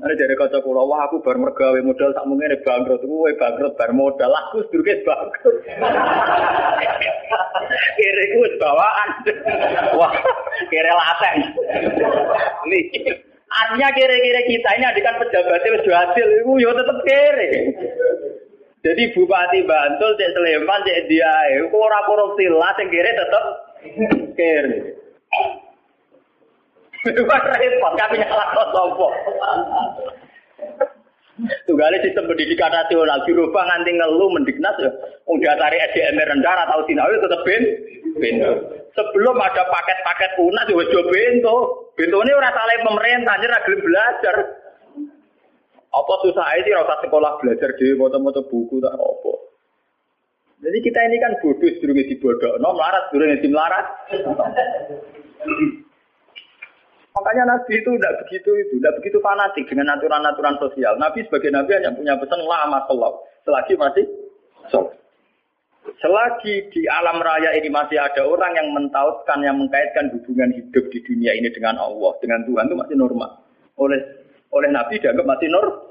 Ada 0.00 0.16
dari 0.16 0.32
kaca 0.32 0.64
pulau, 0.64 0.88
wah 0.88 1.04
aku 1.04 1.20
bar 1.20 1.36
mergawe 1.36 1.76
modal 1.84 2.16
tak 2.16 2.24
mungkin 2.24 2.56
bangkrut, 2.64 3.04
gue 3.04 3.30
bangkrut 3.36 3.76
bar 3.76 3.92
modal, 3.92 4.32
aku 4.32 4.64
bangkrut. 4.72 5.56
kira 8.00 8.22
gue 8.32 8.48
bawaan, 8.56 9.08
wah 10.00 10.14
kira 10.72 10.92
laten. 10.94 11.36
Nih, 12.70 12.84
artinya 13.50 13.88
kira-kira 13.92 14.40
kita 14.48 14.70
ini 14.78 14.84
adikan 14.88 15.20
pejabatnya 15.20 15.84
sudah 15.84 15.98
hasil, 16.06 16.26
itu 16.32 16.52
yo 16.64 16.70
tetap 16.72 16.98
kere. 17.04 17.50
Jadi 18.80 19.12
Bupati 19.12 19.60
Bantul, 19.68 20.16
Cek 20.16 20.32
Sleman, 20.32 20.80
Cek 20.88 21.04
Dia, 21.12 21.60
orang 21.68 22.06
korupsi 22.08 22.48
lah, 22.48 22.72
yang 22.80 22.88
kere 22.88 23.10
tetap 23.12 23.44
kere. 24.32 24.78
Wah 27.00 27.40
repot, 27.56 27.92
kami 27.96 28.20
nyala 28.20 28.44
sopo. 28.72 29.08
Tugale 31.64 31.96
sistem 32.04 32.28
pendidikan 32.28 32.68
nasional 32.68 33.24
dirubah 33.24 33.64
nganti 33.64 33.96
ngelu 33.96 34.26
mendiknas 34.36 34.76
ya. 34.76 34.90
Wong 35.24 35.40
diatari 35.40 35.80
SDM 35.80 36.20
rendah 36.20 36.68
atau 36.68 36.84
sinau 36.84 37.08
tetep 37.08 37.40
ben 37.48 37.62
ben. 38.20 38.36
Sebelum 38.92 39.36
ada 39.40 39.64
paket-paket 39.70 40.36
UNAS 40.36 40.68
ya 40.68 40.76
wis 40.76 40.92
bento. 40.92 41.56
Bentone 41.96 42.36
ora 42.36 42.52
salah 42.52 42.84
pemerintah, 42.84 43.40
ora 43.40 43.64
gelem 43.64 43.80
belajar. 43.80 44.36
Apa 45.90 46.12
susah 46.22 46.46
sih 46.62 46.70
rasa 46.70 47.02
sekolah 47.02 47.42
belajar 47.42 47.74
di 47.74 47.98
foto-foto 47.98 48.46
buku 48.46 48.78
tak 48.78 48.94
apa. 48.94 49.34
Jadi 50.60 50.78
kita 50.84 51.00
ini 51.08 51.16
kan 51.18 51.34
bodoh 51.40 51.66
sedurunge 51.66 52.04
dibodoh, 52.06 52.60
no 52.62 52.76
melarat 52.76 53.10
sedurunge 53.10 53.42
melarat. 53.48 53.86
Makanya 57.10 57.42
Nabi 57.42 57.74
itu 57.74 57.90
tidak 57.98 58.22
begitu 58.22 58.50
itu, 58.54 58.74
tidak 58.78 58.94
begitu 59.02 59.18
fanatik 59.18 59.66
dengan 59.66 59.98
aturan-aturan 59.98 60.54
sosial. 60.62 60.94
Nabi 60.94 61.26
sebagai 61.26 61.50
Nabi 61.50 61.74
hanya 61.74 61.90
punya 61.90 62.14
pesan 62.14 62.38
lama 62.46 62.86
sholat, 62.86 63.14
selagi 63.42 63.74
masih 63.74 64.06
sholat. 64.70 64.94
Selagi 65.98 66.70
di 66.70 66.86
alam 66.86 67.18
raya 67.18 67.50
ini 67.56 67.66
masih 67.66 67.98
ada 67.98 68.22
orang 68.22 68.54
yang 68.54 68.70
mentautkan, 68.70 69.42
yang 69.42 69.58
mengkaitkan 69.58 70.12
hubungan 70.14 70.54
hidup 70.54 70.86
di 70.92 71.02
dunia 71.02 71.34
ini 71.34 71.50
dengan 71.50 71.82
Allah, 71.82 72.14
dengan 72.22 72.46
Tuhan 72.46 72.70
itu 72.70 72.76
masih 72.78 72.96
normal. 73.00 73.42
Oleh 73.80 74.19
oleh 74.50 74.70
Nabi 74.70 74.98
dianggap 74.98 75.26
masih 75.26 75.48
normal. 75.50 75.90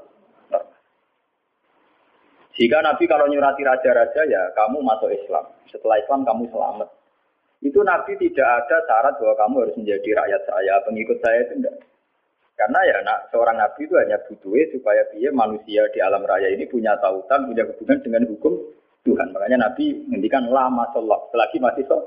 Jika 2.60 2.76
Nabi 2.84 3.08
kalau 3.08 3.24
nyurati 3.24 3.64
raja-raja 3.64 4.20
ya 4.28 4.42
kamu 4.52 4.84
masuk 4.84 5.08
Islam. 5.08 5.48
Setelah 5.72 5.96
Islam 6.02 6.28
kamu 6.28 6.44
selamat. 6.52 6.88
Itu 7.64 7.80
Nabi 7.84 8.16
tidak 8.20 8.44
ada 8.44 8.76
syarat 8.88 9.14
bahwa 9.20 9.34
kamu 9.36 9.54
harus 9.64 9.76
menjadi 9.76 10.08
rakyat 10.16 10.42
saya, 10.48 10.74
pengikut 10.84 11.18
saya 11.20 11.38
itu 11.44 11.60
enggak. 11.60 11.76
Karena 12.56 12.80
ya 12.84 12.96
nak, 13.00 13.32
seorang 13.32 13.56
Nabi 13.56 13.88
itu 13.88 13.96
hanya 13.96 14.20
butuh 14.28 14.52
supaya 14.76 15.00
dia 15.16 15.32
manusia 15.32 15.88
di 15.96 15.98
alam 16.04 16.24
raya 16.28 16.52
ini 16.52 16.68
punya 16.68 16.92
tautan, 17.00 17.48
punya 17.48 17.64
hubungan 17.64 18.04
dengan 18.04 18.28
hukum 18.28 18.52
Tuhan. 19.08 19.32
Makanya 19.32 19.68
Nabi 19.68 19.96
menghentikan 20.08 20.44
lama 20.52 20.84
sholat, 20.92 21.20
selagi 21.32 21.56
masih 21.56 21.84
sholat. 21.88 22.04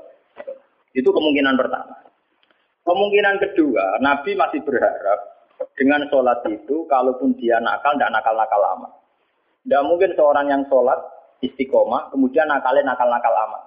Itu 0.94 1.10
kemungkinan 1.10 1.58
pertama. 1.58 1.98
Kemungkinan 2.86 3.34
kedua, 3.42 3.98
Nabi 3.98 4.38
masih 4.38 4.62
berharap 4.62 5.33
dengan 5.74 6.06
sholat 6.10 6.42
itu, 6.46 6.86
kalaupun 6.86 7.34
dia 7.38 7.58
nakal, 7.58 7.94
tidak 7.98 8.14
nakal-nakal 8.14 8.60
lama. 8.62 8.88
Tidak 9.64 9.82
mungkin 9.86 10.10
seorang 10.14 10.46
yang 10.50 10.62
sholat 10.68 11.00
istiqomah, 11.42 12.12
kemudian 12.14 12.46
nakalnya 12.46 12.94
nakal-nakal 12.94 13.32
lama. 13.32 13.58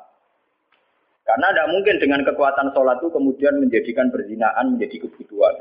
Karena 1.27 1.51
tidak 1.51 1.67
mungkin 1.75 1.95
dengan 1.99 2.21
kekuatan 2.23 2.71
sholat 2.71 3.03
itu 3.03 3.11
kemudian 3.11 3.59
menjadikan 3.59 4.07
perzinaan 4.07 4.79
menjadi 4.79 5.03
kebutuhan. 5.03 5.55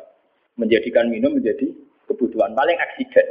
Menjadikan 0.55 1.11
minum 1.11 1.35
menjadi 1.35 1.67
kebutuhan. 2.07 2.55
Paling 2.55 2.79
aksiden. 2.79 3.27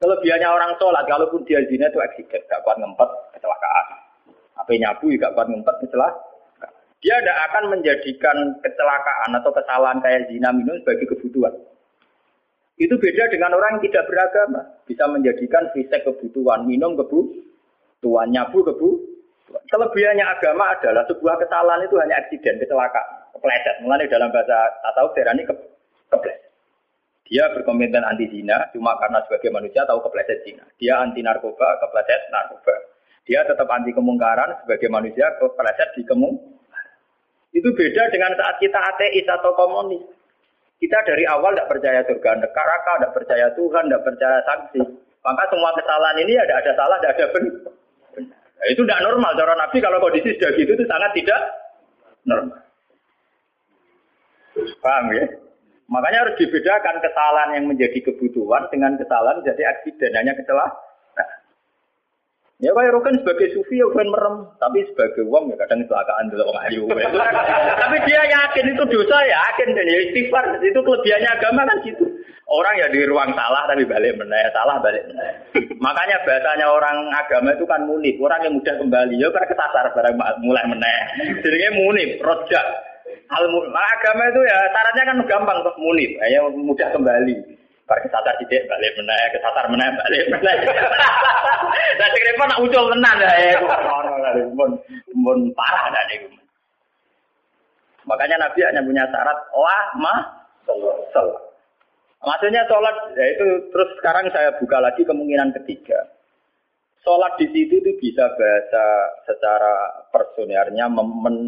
Kelebihannya 0.00 0.48
orang 0.48 0.72
sholat, 0.76 1.04
kalaupun 1.08 1.44
dia 1.48 1.64
zina 1.68 1.88
itu 1.88 1.96
aksiden. 1.96 2.44
Gak 2.44 2.60
kuat 2.60 2.76
ngempet, 2.76 3.08
kecelakaan. 3.36 3.86
Apa 4.60 4.70
nyabu 4.76 5.08
gak 5.16 5.32
kuat 5.32 5.48
ngempet, 5.48 5.74
kecelakaan. 5.88 6.28
Dia 7.00 7.16
tidak 7.16 7.38
akan 7.48 7.64
menjadikan 7.72 8.36
kecelakaan 8.60 9.30
atau 9.40 9.50
kesalahan 9.56 10.04
kayak 10.04 10.28
zina 10.28 10.52
minum 10.52 10.76
sebagai 10.84 11.08
kebutuhan. 11.16 11.56
Itu 12.80 12.96
beda 12.96 13.28
dengan 13.28 13.52
orang 13.52 13.76
yang 13.76 13.92
tidak 13.92 14.08
beragama. 14.08 14.60
Bisa 14.88 15.04
menjadikan 15.04 15.68
fisik 15.76 16.00
kebutuhan, 16.08 16.64
minum 16.64 16.96
kebutuhan, 16.96 18.32
nyabu 18.32 18.64
kebutuhan 18.64 19.10
Kelebihannya 19.50 20.22
agama 20.22 20.78
adalah 20.78 21.02
sebuah 21.10 21.34
kesalahan 21.42 21.82
itu 21.82 21.98
hanya 21.98 22.22
aksiden, 22.22 22.62
kecelakaan, 22.62 23.34
kepleset. 23.34 23.82
Mulai 23.82 24.06
dalam 24.06 24.30
bahasa 24.30 24.70
atau 24.94 25.10
ini 25.14 25.42
ke, 25.42 25.54
kepleset. 26.10 26.50
Dia 27.30 27.46
berkomitmen 27.54 28.02
anti 28.02 28.26
zina 28.30 28.66
cuma 28.74 28.98
karena 28.98 29.22
sebagai 29.26 29.50
manusia 29.54 29.86
tahu 29.86 30.02
kepleset 30.06 30.42
zina. 30.46 30.66
Dia 30.78 31.02
anti 31.02 31.22
narkoba, 31.22 31.82
kepleset 31.82 32.30
narkoba. 32.30 32.74
Dia 33.26 33.42
tetap 33.46 33.66
anti 33.70 33.90
kemungkaran 33.90 34.62
sebagai 34.62 34.90
manusia 34.90 35.26
kepleset 35.38 35.98
di 35.98 36.02
kemung. 36.06 36.34
Itu 37.50 37.74
beda 37.74 38.14
dengan 38.14 38.38
saat 38.38 38.62
kita 38.62 38.78
ateis 38.78 39.26
atau 39.26 39.50
komunis. 39.58 40.06
Kita 40.80 40.98
dari 41.04 41.28
awal 41.28 41.52
tidak 41.52 41.68
percaya 41.68 42.00
surga 42.08 42.30
neraka, 42.40 42.92
tidak 42.96 43.12
percaya 43.12 43.46
Tuhan, 43.52 43.84
tidak 43.84 44.04
percaya 44.04 44.38
sanksi. 44.48 44.80
Maka 45.20 45.42
semua 45.52 45.76
kesalahan 45.76 46.16
ini 46.24 46.32
ada 46.40 46.54
ada 46.56 46.72
salah, 46.72 46.96
ada 46.96 47.12
ada 47.12 47.26
benar. 47.36 47.54
Nah, 48.60 48.66
itu 48.72 48.80
tidak 48.84 49.04
normal. 49.04 49.36
Cara 49.36 49.54
Nabi 49.56 49.76
kalau 49.84 50.00
kondisi 50.00 50.36
sudah 50.36 50.50
gitu 50.56 50.72
itu 50.72 50.84
sangat 50.88 51.12
tidak 51.12 51.40
normal. 52.24 52.60
Paham 54.80 55.06
ya? 55.12 55.24
Makanya 55.90 56.18
harus 56.24 56.38
dibedakan 56.38 56.96
kesalahan 57.02 57.50
yang 57.60 57.64
menjadi 57.68 57.98
kebutuhan 58.00 58.64
dengan 58.72 58.96
kesalahan 58.96 59.42
jadi 59.44 59.62
aksiden 59.76 60.16
hanya 60.16 60.32
kecelakaan. 60.32 60.89
Ya 62.60 62.76
kayak 62.76 62.92
Rokan 62.92 63.16
sebagai 63.24 63.56
sufi 63.56 63.80
ya 63.80 63.88
bukan 63.88 64.12
merem, 64.12 64.36
tapi 64.60 64.84
sebagai 64.92 65.24
uang 65.24 65.48
ya 65.48 65.56
kadang 65.64 65.80
kecelakaan 65.80 66.28
dulu 66.28 66.44
orang 66.52 66.64
ayu. 66.68 66.84
tapi 67.88 67.96
dia 68.04 68.20
yakin 68.20 68.76
itu 68.76 68.84
dosa 68.84 69.16
ya, 69.24 69.40
yakin 69.48 69.72
dan 69.72 69.88
ya 69.88 69.98
istighfar 70.04 70.44
itu 70.60 70.80
kelebihannya 70.84 71.30
agama 71.40 71.64
kan 71.64 71.80
gitu. 71.88 72.04
Orang 72.50 72.76
ya 72.76 72.92
di 72.92 73.00
ruang 73.08 73.32
salah 73.32 73.64
tapi 73.64 73.88
balik 73.88 74.12
meneh, 74.20 74.52
salah 74.52 74.76
balik 74.84 75.08
meneh. 75.08 75.30
Makanya 75.84 76.20
bahasanya 76.28 76.68
orang 76.68 77.08
agama 77.16 77.56
itu 77.56 77.64
kan 77.64 77.80
munib, 77.88 78.20
orang 78.20 78.44
yang 78.44 78.54
mudah 78.60 78.74
kembali 78.76 79.14
ya 79.16 79.28
karena 79.32 79.48
kesasar 79.48 79.86
barang 79.96 80.14
mulai 80.44 80.64
meneh. 80.68 81.00
Jadinya 81.40 81.70
munib, 81.80 82.20
rojak. 82.20 82.66
Hal 83.30 83.44
nah, 83.48 83.88
agama 83.96 84.22
itu 84.28 84.40
ya 84.44 84.58
syaratnya 84.68 85.04
kan 85.08 85.18
gampang 85.24 85.58
untuk 85.64 85.76
munib, 85.80 86.12
ya 86.20 86.44
mudah 86.44 86.88
kembali. 86.92 87.59
Bar 87.90 87.98
kesasar 88.06 88.38
tidak 88.38 88.70
balik 88.70 88.94
meneh, 89.02 89.22
kesasar 89.34 89.66
meneh 89.66 89.90
balik 89.98 90.24
meneh. 90.30 90.56
Lah 91.98 92.08
sing 92.14 92.22
repot 92.22 92.46
nak 92.46 92.62
ucul 92.62 92.86
tenan 92.94 93.18
ya. 93.18 93.58
Mun 94.54 94.78
mun 95.18 95.38
parah 95.58 95.90
dah 95.90 96.04
niku. 96.06 96.30
Makanya 98.06 98.46
Nabi 98.46 98.62
hanya 98.62 98.86
punya 98.86 99.04
syarat 99.10 99.38
lah 99.50 99.84
mah 99.98 100.20
sholat. 101.10 101.34
Maksudnya 102.20 102.62
sholat, 102.68 102.96
ya 103.16 103.26
itu 103.32 103.46
terus 103.72 103.90
sekarang 103.96 104.28
saya 104.30 104.52
buka 104.60 104.76
lagi 104.78 105.02
kemungkinan 105.02 105.56
ketiga. 105.60 106.10
Sholat 107.00 107.40
di 107.40 107.48
situ 107.48 107.80
itu 107.80 107.92
bisa 107.96 108.28
bahasa 108.36 108.84
secara 109.24 110.04
personernya 110.12 110.84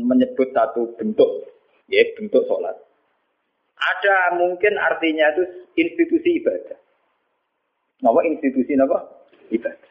menyebut 0.08 0.48
satu 0.56 0.96
bentuk, 0.96 1.28
ya 1.92 2.00
bentuk 2.16 2.44
sholat. 2.48 2.72
Ada 3.82 4.38
mungkin 4.38 4.78
artinya 4.78 5.34
itu 5.34 5.42
institusi 5.74 6.38
ibadah. 6.38 6.78
Nama 8.02 8.20
institusi 8.30 8.78
apa? 8.78 8.98
Ibadah. 9.50 9.90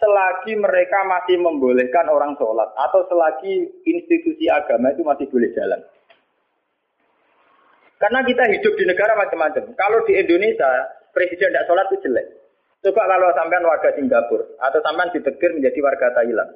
Selagi 0.00 0.56
mereka 0.56 1.04
masih 1.04 1.36
membolehkan 1.40 2.08
orang 2.08 2.32
sholat 2.40 2.72
atau 2.72 3.04
selagi 3.08 3.68
institusi 3.84 4.48
agama 4.48 4.92
itu 4.92 5.04
masih 5.04 5.28
boleh 5.28 5.52
jalan. 5.52 5.80
Karena 8.00 8.24
kita 8.24 8.48
hidup 8.48 8.72
di 8.80 8.84
negara 8.88 9.12
macam-macam. 9.12 9.76
Kalau 9.76 10.00
di 10.08 10.16
Indonesia, 10.16 10.88
presiden 11.12 11.52
tidak 11.52 11.68
sholat 11.68 11.84
itu 11.92 12.08
jelek. 12.08 12.26
Coba 12.80 13.04
kalau 13.04 13.28
sampean 13.36 13.68
warga 13.68 13.92
Singapura 13.92 14.48
atau 14.56 14.80
sampean 14.80 15.12
ditegur 15.12 15.52
menjadi 15.52 15.78
warga 15.84 16.08
Thailand. 16.16 16.50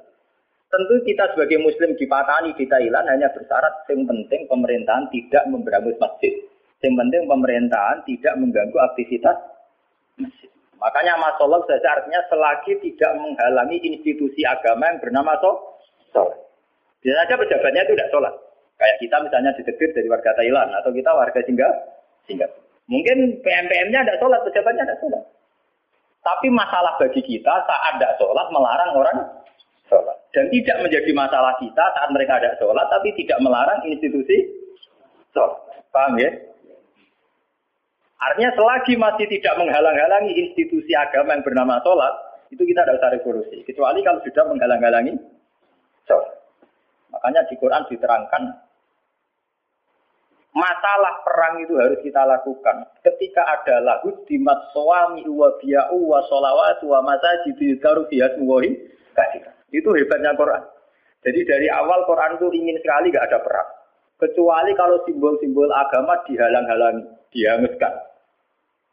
Tentu 0.72 0.94
kita 1.06 1.30
sebagai 1.34 1.62
muslim 1.62 1.94
di 1.94 2.06
Patani 2.08 2.50
di 2.58 2.66
Thailand 2.66 3.06
hanya 3.06 3.30
bersyarat 3.30 3.86
yang 3.90 4.04
penting 4.08 4.48
pemerintahan 4.50 5.06
tidak 5.14 5.44
memberangus 5.46 5.94
masjid. 6.02 6.34
Yang 6.82 6.94
penting 7.00 7.22
pemerintahan 7.30 8.02
tidak 8.04 8.34
mengganggu 8.36 8.78
aktivitas 8.92 9.36
masjid. 10.18 10.50
Makanya 10.84 11.16
masalah 11.16 11.64
saja 11.64 11.88
artinya 11.96 12.20
selagi 12.28 12.76
tidak 12.84 13.12
menghalangi 13.16 13.80
institusi 13.88 14.44
agama 14.44 14.92
yang 14.92 15.00
bernama 15.00 15.32
sholat. 16.12 16.38
Bisa 17.00 17.14
saja 17.24 17.40
pejabatnya 17.40 17.88
itu 17.88 17.96
tidak 17.96 18.12
sholat. 18.12 18.34
Kayak 18.76 18.96
kita 19.00 19.16
misalnya 19.22 19.50
ditegur 19.56 19.90
dari 19.96 20.08
warga 20.10 20.30
Thailand 20.36 20.70
atau 20.76 20.90
kita 20.92 21.10
warga 21.14 21.40
Singapura. 21.46 22.60
Mungkin 22.84 23.40
PMPM-nya 23.40 24.04
tidak 24.04 24.20
sholat, 24.20 24.40
pejabatnya 24.44 24.84
tidak 24.84 25.00
sholat. 25.00 25.24
Tapi 26.24 26.46
masalah 26.52 26.96
bagi 27.00 27.20
kita 27.24 27.54
saat 27.64 27.92
tidak 27.96 28.16
sholat 28.20 28.46
melarang 28.52 28.92
orang. 28.92 29.18
Dan 30.34 30.50
tidak 30.50 30.82
menjadi 30.82 31.10
masalah 31.14 31.54
kita 31.62 31.84
saat 31.94 32.10
mereka 32.10 32.42
ada 32.42 32.58
sholat, 32.58 32.90
tapi 32.90 33.14
tidak 33.14 33.38
melarang 33.38 33.86
institusi 33.86 34.50
sholat. 35.30 35.54
Paham 35.94 36.18
ya? 36.18 36.30
Artinya 38.18 38.50
selagi 38.58 38.98
masih 38.98 39.30
tidak 39.30 39.54
menghalang-halangi 39.62 40.34
institusi 40.34 40.90
agama 40.98 41.38
yang 41.38 41.46
bernama 41.46 41.78
sholat, 41.86 42.10
itu 42.50 42.66
kita 42.66 42.82
tidak 42.82 42.98
usah 42.98 43.10
revolusi. 43.14 43.62
Kecuali 43.62 44.02
kalau 44.02 44.18
sudah 44.26 44.44
menghalang-halangi 44.50 45.14
sholat. 46.10 46.34
Makanya 47.14 47.46
di 47.46 47.54
Quran 47.54 47.86
diterangkan 47.86 48.42
masalah 50.54 51.22
perang 51.26 51.62
itu 51.62 51.74
harus 51.78 51.98
kita 52.02 52.22
lakukan 52.26 52.86
ketika 53.02 53.42
ada 53.42 53.82
lagu 53.82 54.14
di 54.26 54.38
suami 54.70 55.26
wa 55.26 55.50
biya'u 55.58 55.98
wa 55.98 56.22
sholawatu 56.30 56.90
wa 56.90 57.06
masajid 57.06 57.58
biasmuwahi 57.58 58.70
kasih. 59.14 59.53
Itu 59.74 59.90
hebatnya 59.90 60.38
Quran. 60.38 60.62
Jadi 61.24 61.40
dari 61.48 61.66
awal 61.72 62.04
Quran 62.06 62.36
itu 62.38 62.46
ingin 62.52 62.76
sekali 62.78 63.10
gak 63.10 63.26
ada 63.32 63.40
perang. 63.42 63.68
Kecuali 64.20 64.70
kalau 64.78 65.02
simbol-simbol 65.08 65.66
agama 65.74 66.20
dihalang-halangi, 66.28 67.02
dihanguskan. 67.34 67.92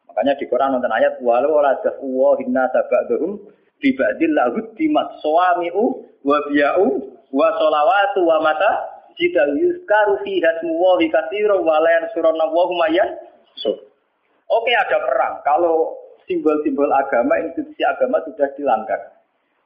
Makanya 0.09 0.33
di 0.41 0.45
Quran 0.49 0.75
nonton 0.75 0.91
ayat 0.91 1.21
walau 1.21 1.61
la 1.61 1.77
wa 2.01 2.31
hinna 2.41 2.67
sabadhum 2.73 3.37
bibadil 3.79 4.33
lahu 4.33 4.59
dimat 4.75 5.07
suami'u 5.23 5.83
wa 6.25 6.37
biya'u 6.51 6.87
wa 7.31 7.47
sholawatu 7.55 8.19
wa 8.27 8.43
mata 8.43 8.71
jika 9.15 9.45
yuskaru 9.55 10.19
fi 10.25 10.41
hasmu 10.43 10.73
wa 10.75 10.99
katsira 10.99 11.55
wa 11.55 11.79
la 11.79 11.89
yansuruna 12.01 12.45
wa 12.49 12.63
hum 12.67 12.81
Oke 14.51 14.71
ada 14.75 14.97
perang. 14.99 15.39
Kalau 15.47 15.95
simbol-simbol 16.27 16.91
agama, 16.91 17.39
institusi 17.39 17.87
agama 17.87 18.19
sudah 18.27 18.51
dilanggar. 18.59 18.99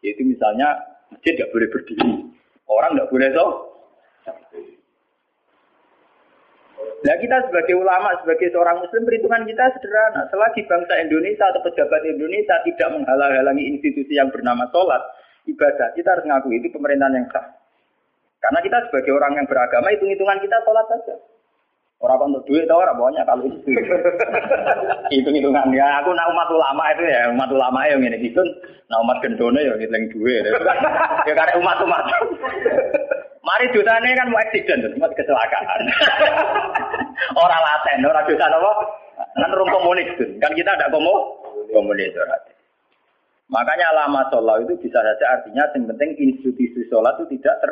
Yaitu 0.05 0.21
misalnya 0.21 0.77
masjid 1.13 1.33
tidak 1.37 1.51
boleh 1.53 1.67
berdiri. 1.69 2.11
Orang 2.65 2.91
tidak 2.97 3.09
boleh 3.13 3.29
so. 3.33 3.45
Nah 7.05 7.15
kita 7.21 7.37
sebagai 7.45 7.77
ulama, 7.77 8.17
sebagai 8.25 8.49
seorang 8.49 8.81
muslim, 8.81 9.05
perhitungan 9.05 9.45
kita 9.45 9.77
sederhana. 9.77 10.25
Selagi 10.33 10.65
bangsa 10.65 10.93
Indonesia 11.05 11.45
atau 11.53 11.61
pejabat 11.61 12.01
Indonesia 12.01 12.55
tidak 12.65 12.89
menghalang-halangi 12.97 13.77
institusi 13.77 14.17
yang 14.17 14.33
bernama 14.33 14.65
sholat, 14.73 15.01
ibadah, 15.45 15.93
kita 15.93 16.17
harus 16.17 16.25
ngaku 16.25 16.49
itu 16.57 16.73
pemerintahan 16.73 17.13
yang 17.13 17.27
sah. 17.29 17.45
Karena 18.41 18.59
kita 18.65 18.77
sebagai 18.89 19.13
orang 19.13 19.37
yang 19.37 19.45
beragama, 19.45 19.93
hitung-hitungan 19.93 20.41
kita 20.41 20.57
sholat 20.65 20.85
saja. 20.89 21.15
Orang 22.03 22.35
untuk 22.35 22.43
duit 22.45 22.67
tau 22.67 22.83
orang 22.83 22.99
pokoknya 22.99 23.23
kalau 23.23 23.47
itu 23.47 23.71
hitung-hitungan 25.15 25.71
ya 25.71 26.03
aku 26.03 26.11
nak 26.11 26.27
umat 26.27 26.49
ulama 26.51 26.83
itu 26.91 27.03
ya 27.07 27.31
umat 27.31 27.49
ulama 27.49 27.79
yang 27.87 28.03
ini 28.03 28.19
gitu, 28.19 28.43
nah 28.91 28.99
umat 28.99 29.23
gendone 29.23 29.63
ya 29.63 29.73
ngitung 29.79 30.11
duit 30.11 30.43
ya 31.23 31.33
karena 31.33 31.55
umat 31.55 31.79
umat. 31.87 32.03
Mari 33.45 33.69
dosanya 33.71 34.09
kan 34.17 34.27
mau 34.33 34.41
accident, 34.41 34.89
cuma 34.97 35.05
kecelakaan. 35.13 35.81
orang 37.45 37.61
laten, 37.61 38.01
orang 38.01 38.25
dosa 38.25 38.49
apa? 38.49 38.71
Kan 39.37 39.53
rum 39.53 39.69
komunis. 39.69 40.09
Kan 40.41 40.51
kita 40.57 40.73
ada 40.73 40.89
komo 40.89 41.45
komunis 41.69 42.09
orang. 42.17 42.41
Makanya 43.45 43.93
lama 43.93 44.25
sholat 44.33 44.65
itu 44.65 44.73
bisa 44.81 44.97
saja 44.97 45.25
artinya 45.37 45.69
yang 45.77 45.85
penting 45.93 46.17
institusi 46.17 46.81
sholat 46.89 47.13
itu 47.21 47.37
tidak 47.37 47.55
ter 47.61 47.71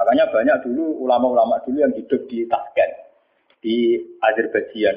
Makanya 0.00 0.32
banyak 0.32 0.56
dulu 0.64 1.04
ulama-ulama 1.04 1.60
dulu 1.68 1.84
yang 1.84 1.92
hidup 1.92 2.24
di 2.24 2.48
Tashkent, 2.48 2.92
di 3.60 4.00
Azerbaijan. 4.24 4.96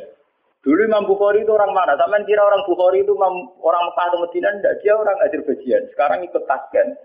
Dulu 0.64 0.80
Imam 0.80 1.04
Bukhari 1.04 1.44
itu 1.44 1.52
orang 1.52 1.76
mana? 1.76 2.00
Sama 2.00 2.24
kira 2.24 2.40
orang 2.40 2.64
Bukhari 2.64 3.04
itu 3.04 3.12
orang 3.20 3.84
Mekah 3.92 4.06
atau 4.08 4.20
Medina? 4.24 4.48
Tidak, 4.56 4.76
dia 4.80 4.96
orang 4.96 5.20
Azerbaijan. 5.20 5.92
Sekarang 5.92 6.24
ikut 6.24 6.48
Tashkent. 6.48 6.96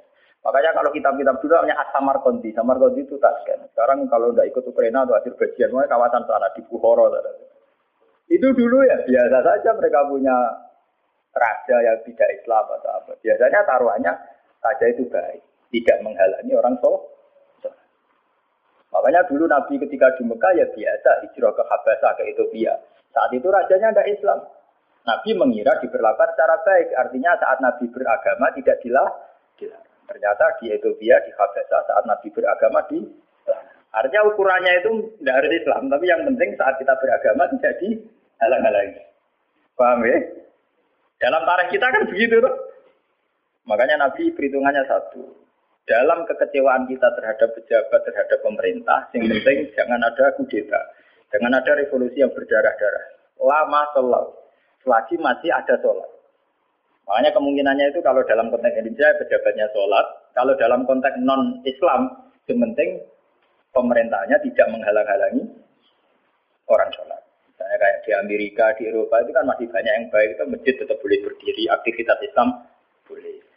Makanya 0.47 0.71
kalau 0.79 0.95
kitab-kitab 0.95 1.43
dulu 1.43 1.59
namanya 1.59 1.83
As-Samarkandi. 1.83 2.55
Samarkandi 2.55 3.03
itu 3.03 3.19
Tashkent. 3.19 3.67
Sekarang 3.75 4.07
kalau 4.07 4.31
tidak 4.31 4.55
ikut 4.55 4.63
Ukraina 4.71 5.03
atau 5.03 5.19
Azerbaijan, 5.19 5.75
makanya 5.75 5.99
kawasan 5.99 6.23
sana 6.31 6.49
di 6.55 6.63
Bukhara. 6.71 7.19
Itu 8.31 8.47
dulu 8.55 8.87
ya 8.87 9.03
biasa 9.03 9.39
saja 9.43 9.71
mereka 9.75 10.07
punya 10.07 10.37
raja 11.35 11.77
yang 11.83 11.99
tidak 12.07 12.31
Islam 12.31 12.65
atau 12.79 12.91
apa. 12.95 13.13
Biasanya 13.19 13.59
taruhannya 13.67 14.13
raja 14.63 14.87
itu 14.87 15.03
baik, 15.11 15.43
tidak 15.75 15.99
menghalangi 16.07 16.53
orang 16.55 16.79
soleh. 16.79 16.98
Makanya 19.09 19.25
dulu 19.25 19.49
Nabi 19.49 19.81
ketika 19.81 20.13
di 20.21 20.23
Mekah 20.29 20.53
ya 20.53 20.69
biasa 20.69 21.25
hijrah 21.25 21.57
ke 21.57 21.65
Habasah 21.65 22.13
ke 22.21 22.29
Ethiopia. 22.29 22.77
Saat 23.09 23.33
itu 23.33 23.49
rajanya 23.49 23.89
tidak 23.97 24.09
Islam. 24.13 24.45
Nabi 25.09 25.33
mengira 25.33 25.81
diperlakukan 25.81 26.37
secara 26.37 26.61
baik. 26.61 26.93
Artinya 26.93 27.33
saat 27.41 27.57
Nabi 27.65 27.89
beragama 27.89 28.53
tidak 28.53 28.77
dilah. 28.85 29.09
Ternyata 30.13 30.61
di 30.61 30.77
Ethiopia, 30.77 31.25
di 31.25 31.33
Habasah 31.33 31.81
saat 31.89 32.05
Nabi 32.05 32.29
beragama 32.29 32.85
di 32.93 33.01
Artinya 33.97 34.29
ukurannya 34.29 34.73
itu 34.85 34.91
tidak 35.25 35.35
harus 35.41 35.53
Islam, 35.57 35.83
tapi 35.89 36.05
yang 36.05 36.21
penting 36.29 36.51
saat 36.61 36.77
kita 36.77 36.93
beragama 37.01 37.49
tidak 37.57 37.81
dihalang-halangi. 37.81 39.03
Paham 39.73 40.05
ya? 40.05 40.21
Dalam 41.17 41.49
tarikh 41.49 41.81
kita 41.81 41.87
kan 41.89 42.03
begitu 42.13 42.45
tuh. 42.45 42.57
Makanya 43.65 44.05
Nabi 44.05 44.37
perhitungannya 44.37 44.85
satu. 44.85 45.48
Dalam 45.89 46.29
kekecewaan 46.29 46.85
kita 46.85 47.09
terhadap 47.17 47.49
pejabat, 47.57 48.01
terhadap 48.05 48.39
pemerintah, 48.45 49.09
yang 49.17 49.25
penting 49.33 49.73
jangan 49.73 50.05
ada 50.05 50.37
kudeta. 50.37 50.81
Jangan 51.33 51.57
ada 51.57 51.73
revolusi 51.81 52.21
yang 52.21 52.29
berdarah-darah. 52.33 53.05
Lama 53.41 53.83
selalu. 53.97 54.33
Selagi 54.85 55.17
masih 55.17 55.49
ada 55.49 55.81
sholat. 55.81 56.09
Makanya 57.09 57.33
kemungkinannya 57.33 57.87
itu 57.89 58.05
kalau 58.05 58.21
dalam 58.29 58.53
konteks 58.53 58.77
Indonesia 58.77 59.17
pejabatnya 59.17 59.67
sholat. 59.73 60.07
Kalau 60.37 60.53
dalam 60.61 60.85
konteks 60.85 61.17
non-Islam, 61.25 62.29
yang 62.53 62.59
penting 62.69 63.01
pemerintahnya 63.73 64.37
tidak 64.45 64.67
menghalang-halangi 64.69 65.45
orang 66.69 66.91
sholat. 66.93 67.21
Misalnya 67.49 67.77
kayak 67.81 67.99
di 68.05 68.13
Amerika, 68.13 68.65
di 68.77 68.93
Eropa 68.93 69.25
itu 69.25 69.33
kan 69.33 69.45
masih 69.49 69.67
banyak 69.73 69.93
yang 69.93 70.07
baik. 70.13 70.37
Itu 70.37 70.45
masjid 70.53 70.75
tetap 70.77 71.01
boleh 71.01 71.19
berdiri, 71.25 71.65
aktivitas 71.73 72.19
Islam 72.29 72.49
boleh. 73.09 73.48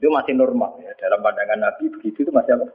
Itu 0.00 0.08
masih 0.08 0.32
normal 0.32 0.80
ya. 0.80 0.96
Dalam 0.96 1.20
pandangan 1.20 1.60
Nabi 1.60 1.92
begitu 1.92 2.24
itu 2.24 2.32
masih 2.32 2.56
apa? 2.56 2.72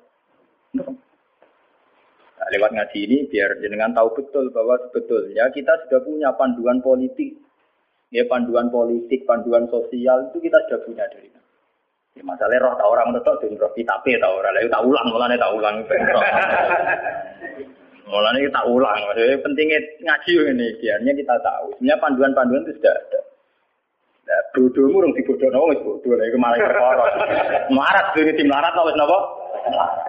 Nah, 2.38 2.48
lewat 2.54 2.70
ngaji 2.78 3.00
ini 3.02 3.18
biar 3.26 3.58
jenengan 3.66 3.98
tahu 3.98 4.14
betul 4.14 4.54
bahwa 4.54 4.78
sebetulnya 4.86 5.50
kita 5.50 5.74
sudah 5.90 6.06
punya 6.06 6.30
panduan 6.38 6.86
politik. 6.86 7.34
Ya 8.14 8.30
panduan 8.30 8.70
politik, 8.70 9.26
panduan 9.26 9.66
sosial 9.74 10.30
itu 10.30 10.38
kita 10.38 10.62
sudah 10.70 10.80
punya 10.86 11.10
dari 11.10 11.34
Ya, 12.16 12.24
masalahnya 12.24 12.64
roh 12.64 12.80
tak 12.80 12.88
orang 12.88 13.12
tetap 13.12 13.44
jadi 13.44 13.60
roh 13.60 13.74
kita 13.76 14.00
tak 14.00 14.32
orang. 14.32 14.56
Lalu 14.56 14.88
ulang 14.88 15.08
mulanya 15.12 15.36
tak 15.36 15.52
ulang. 15.52 15.76
Mulanya 18.08 18.40
kita 18.40 18.62
ulang. 18.78 19.00
Maksudnya 19.04 19.44
pentingnya 19.44 19.80
ngaji 20.00 20.32
ini 20.56 20.68
biarnya 20.80 21.12
kita 21.12 21.36
tahu. 21.44 21.76
Sebenarnya 21.76 22.00
panduan-panduan 22.00 22.64
itu 22.64 22.72
sudah 22.80 22.96
ada 22.96 23.25
Bodohmu 24.26 25.06
rong 25.06 25.14
dibodohno 25.14 25.70
wis 25.70 25.78
bodoh 25.86 26.18
lha 26.18 26.26
iku 26.26 26.38
malah 26.42 26.58
perkara. 26.58 27.06
Melarat 27.70 28.06
dene 28.18 28.34
tim 28.34 28.50
melarat 28.50 28.74
wis 28.74 28.98
napa? 28.98 29.18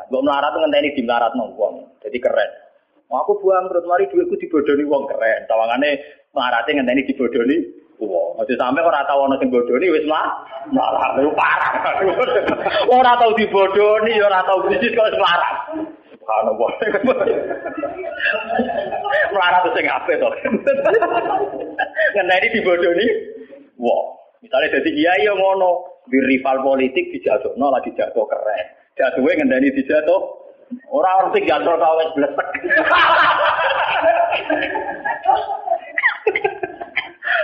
Mbok 0.08 0.22
melarat 0.24 0.56
ngenteni 0.56 0.96
tim 0.96 1.04
melarat 1.04 1.36
wong. 1.36 1.84
Jadi 2.00 2.16
keren. 2.24 2.50
Mau 3.12 3.22
aku 3.22 3.38
buang 3.44 3.68
terus 3.68 3.84
mari 3.84 4.08
duitku 4.08 4.40
dibodohi 4.40 4.88
wong 4.88 5.04
keren. 5.04 5.44
Tawangane 5.44 6.00
melarate 6.32 6.72
ngenteni 6.72 7.04
dibodohi 7.04 7.56
wong. 8.00 8.40
Aja 8.40 8.56
sampe 8.56 8.80
ora 8.80 9.04
tau 9.04 9.28
ana 9.28 9.36
sing 9.36 9.52
bodohi 9.52 9.92
wis 9.92 10.08
mah 10.08 10.48
malah 10.72 11.20
lu 11.20 11.36
parah. 11.36 12.00
ora 12.96 13.20
tau 13.20 13.36
dibodohi, 13.36 14.16
ora 14.16 14.40
tau 14.48 14.64
bisnis 14.64 14.96
kok 14.96 15.12
melarat. 15.12 15.56
Subhanallah. 16.16 16.70
melarat 19.36 19.64
sing 19.76 19.84
apik 19.84 20.16
to. 20.16 20.28
Ngenteni 22.16 22.48
dibodohi 22.56 23.35
Wah, 23.76 24.04
misalnya 24.40 24.80
jadi 24.80 24.90
kiai 24.92 25.28
yang 25.28 25.36
ngono, 25.36 26.00
di 26.08 26.18
rival 26.22 26.62
politik 26.62 27.12
dijatuhno 27.12 27.66
lagi 27.68 27.92
jatuh 27.92 28.24
keren. 28.24 28.66
Jatuhnya 28.96 29.42
ngendani 29.42 29.68
dijatuh, 29.74 30.20
orang 30.88 31.14
orang 31.28 31.44
jatuh 31.44 31.76
kawes 31.76 32.08
blesek. 32.16 32.48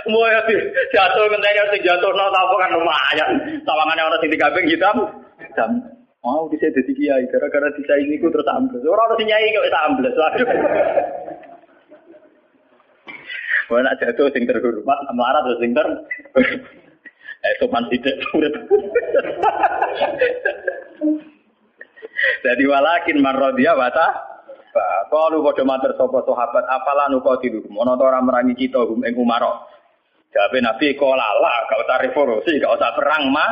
Mau 0.03 0.27
ya 0.27 0.41
jatuh 0.91 1.23
ngendani 1.29 1.59
orang 1.63 1.83
jatuh 1.85 2.11
no 2.11 2.25
apa 2.33 2.55
kan 2.57 2.71
lumayan. 2.73 3.29
Tawangannya 3.61 4.03
orang 4.03 4.19
sing 4.19 4.31
digabeng 4.33 4.65
hitam, 4.65 4.97
hitam. 5.37 5.71
Mau 6.23 6.47
bisa 6.47 6.71
jadi 6.71 6.91
kiai 6.95 7.27
gara-gara 7.29 7.67
ini 7.99 8.15
ku 8.17 8.31
terus 8.31 8.47
ambles. 8.47 8.83
Orang 8.87 9.11
orang 9.11 9.17
sing 9.19 9.27
nyai 9.27 9.53
kok 9.53 9.67
ambles. 9.91 10.15
Waduh. 10.15 10.49
Wah 13.71 13.79
nak 13.79 13.95
jatuh 13.99 14.27
sing 14.35 14.43
terhormat, 14.43 14.97
melarat 15.15 15.41
terus 15.47 15.59
sing 15.63 15.71
ter. 15.71 15.87
Eh 17.43 17.53
sopan 17.59 17.87
tidak 17.91 18.15
urip. 18.35 18.55
Jadi 22.43 22.63
walakin 22.67 23.19
marrodia 23.19 23.75
bata. 23.75 24.07
Kalau 25.11 25.45
pada 25.45 25.63
mater 25.67 25.91
sopo 25.99 26.25
sahabat 26.25 26.65
apalah 26.65 27.05
nuko 27.11 27.37
tidur. 27.37 27.67
Mono 27.69 27.93
ora 27.99 28.23
merangi 28.23 28.57
kita 28.57 28.81
gum 28.87 29.05
ing 29.05 29.13
umaro. 29.13 29.69
Jabe 30.33 30.65
Nabi 30.65 30.97
kola 30.97 31.29
lah, 31.37 31.69
gak 31.69 31.85
usah 31.85 31.97
revolusi, 32.01 32.57
gak 32.57 32.73
usah 32.73 32.89
perang 32.97 33.29
mah. 33.29 33.51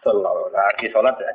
Selalu 0.00 0.48
lagi 0.48 0.88
sholat 0.88 1.20
ya. 1.20 1.32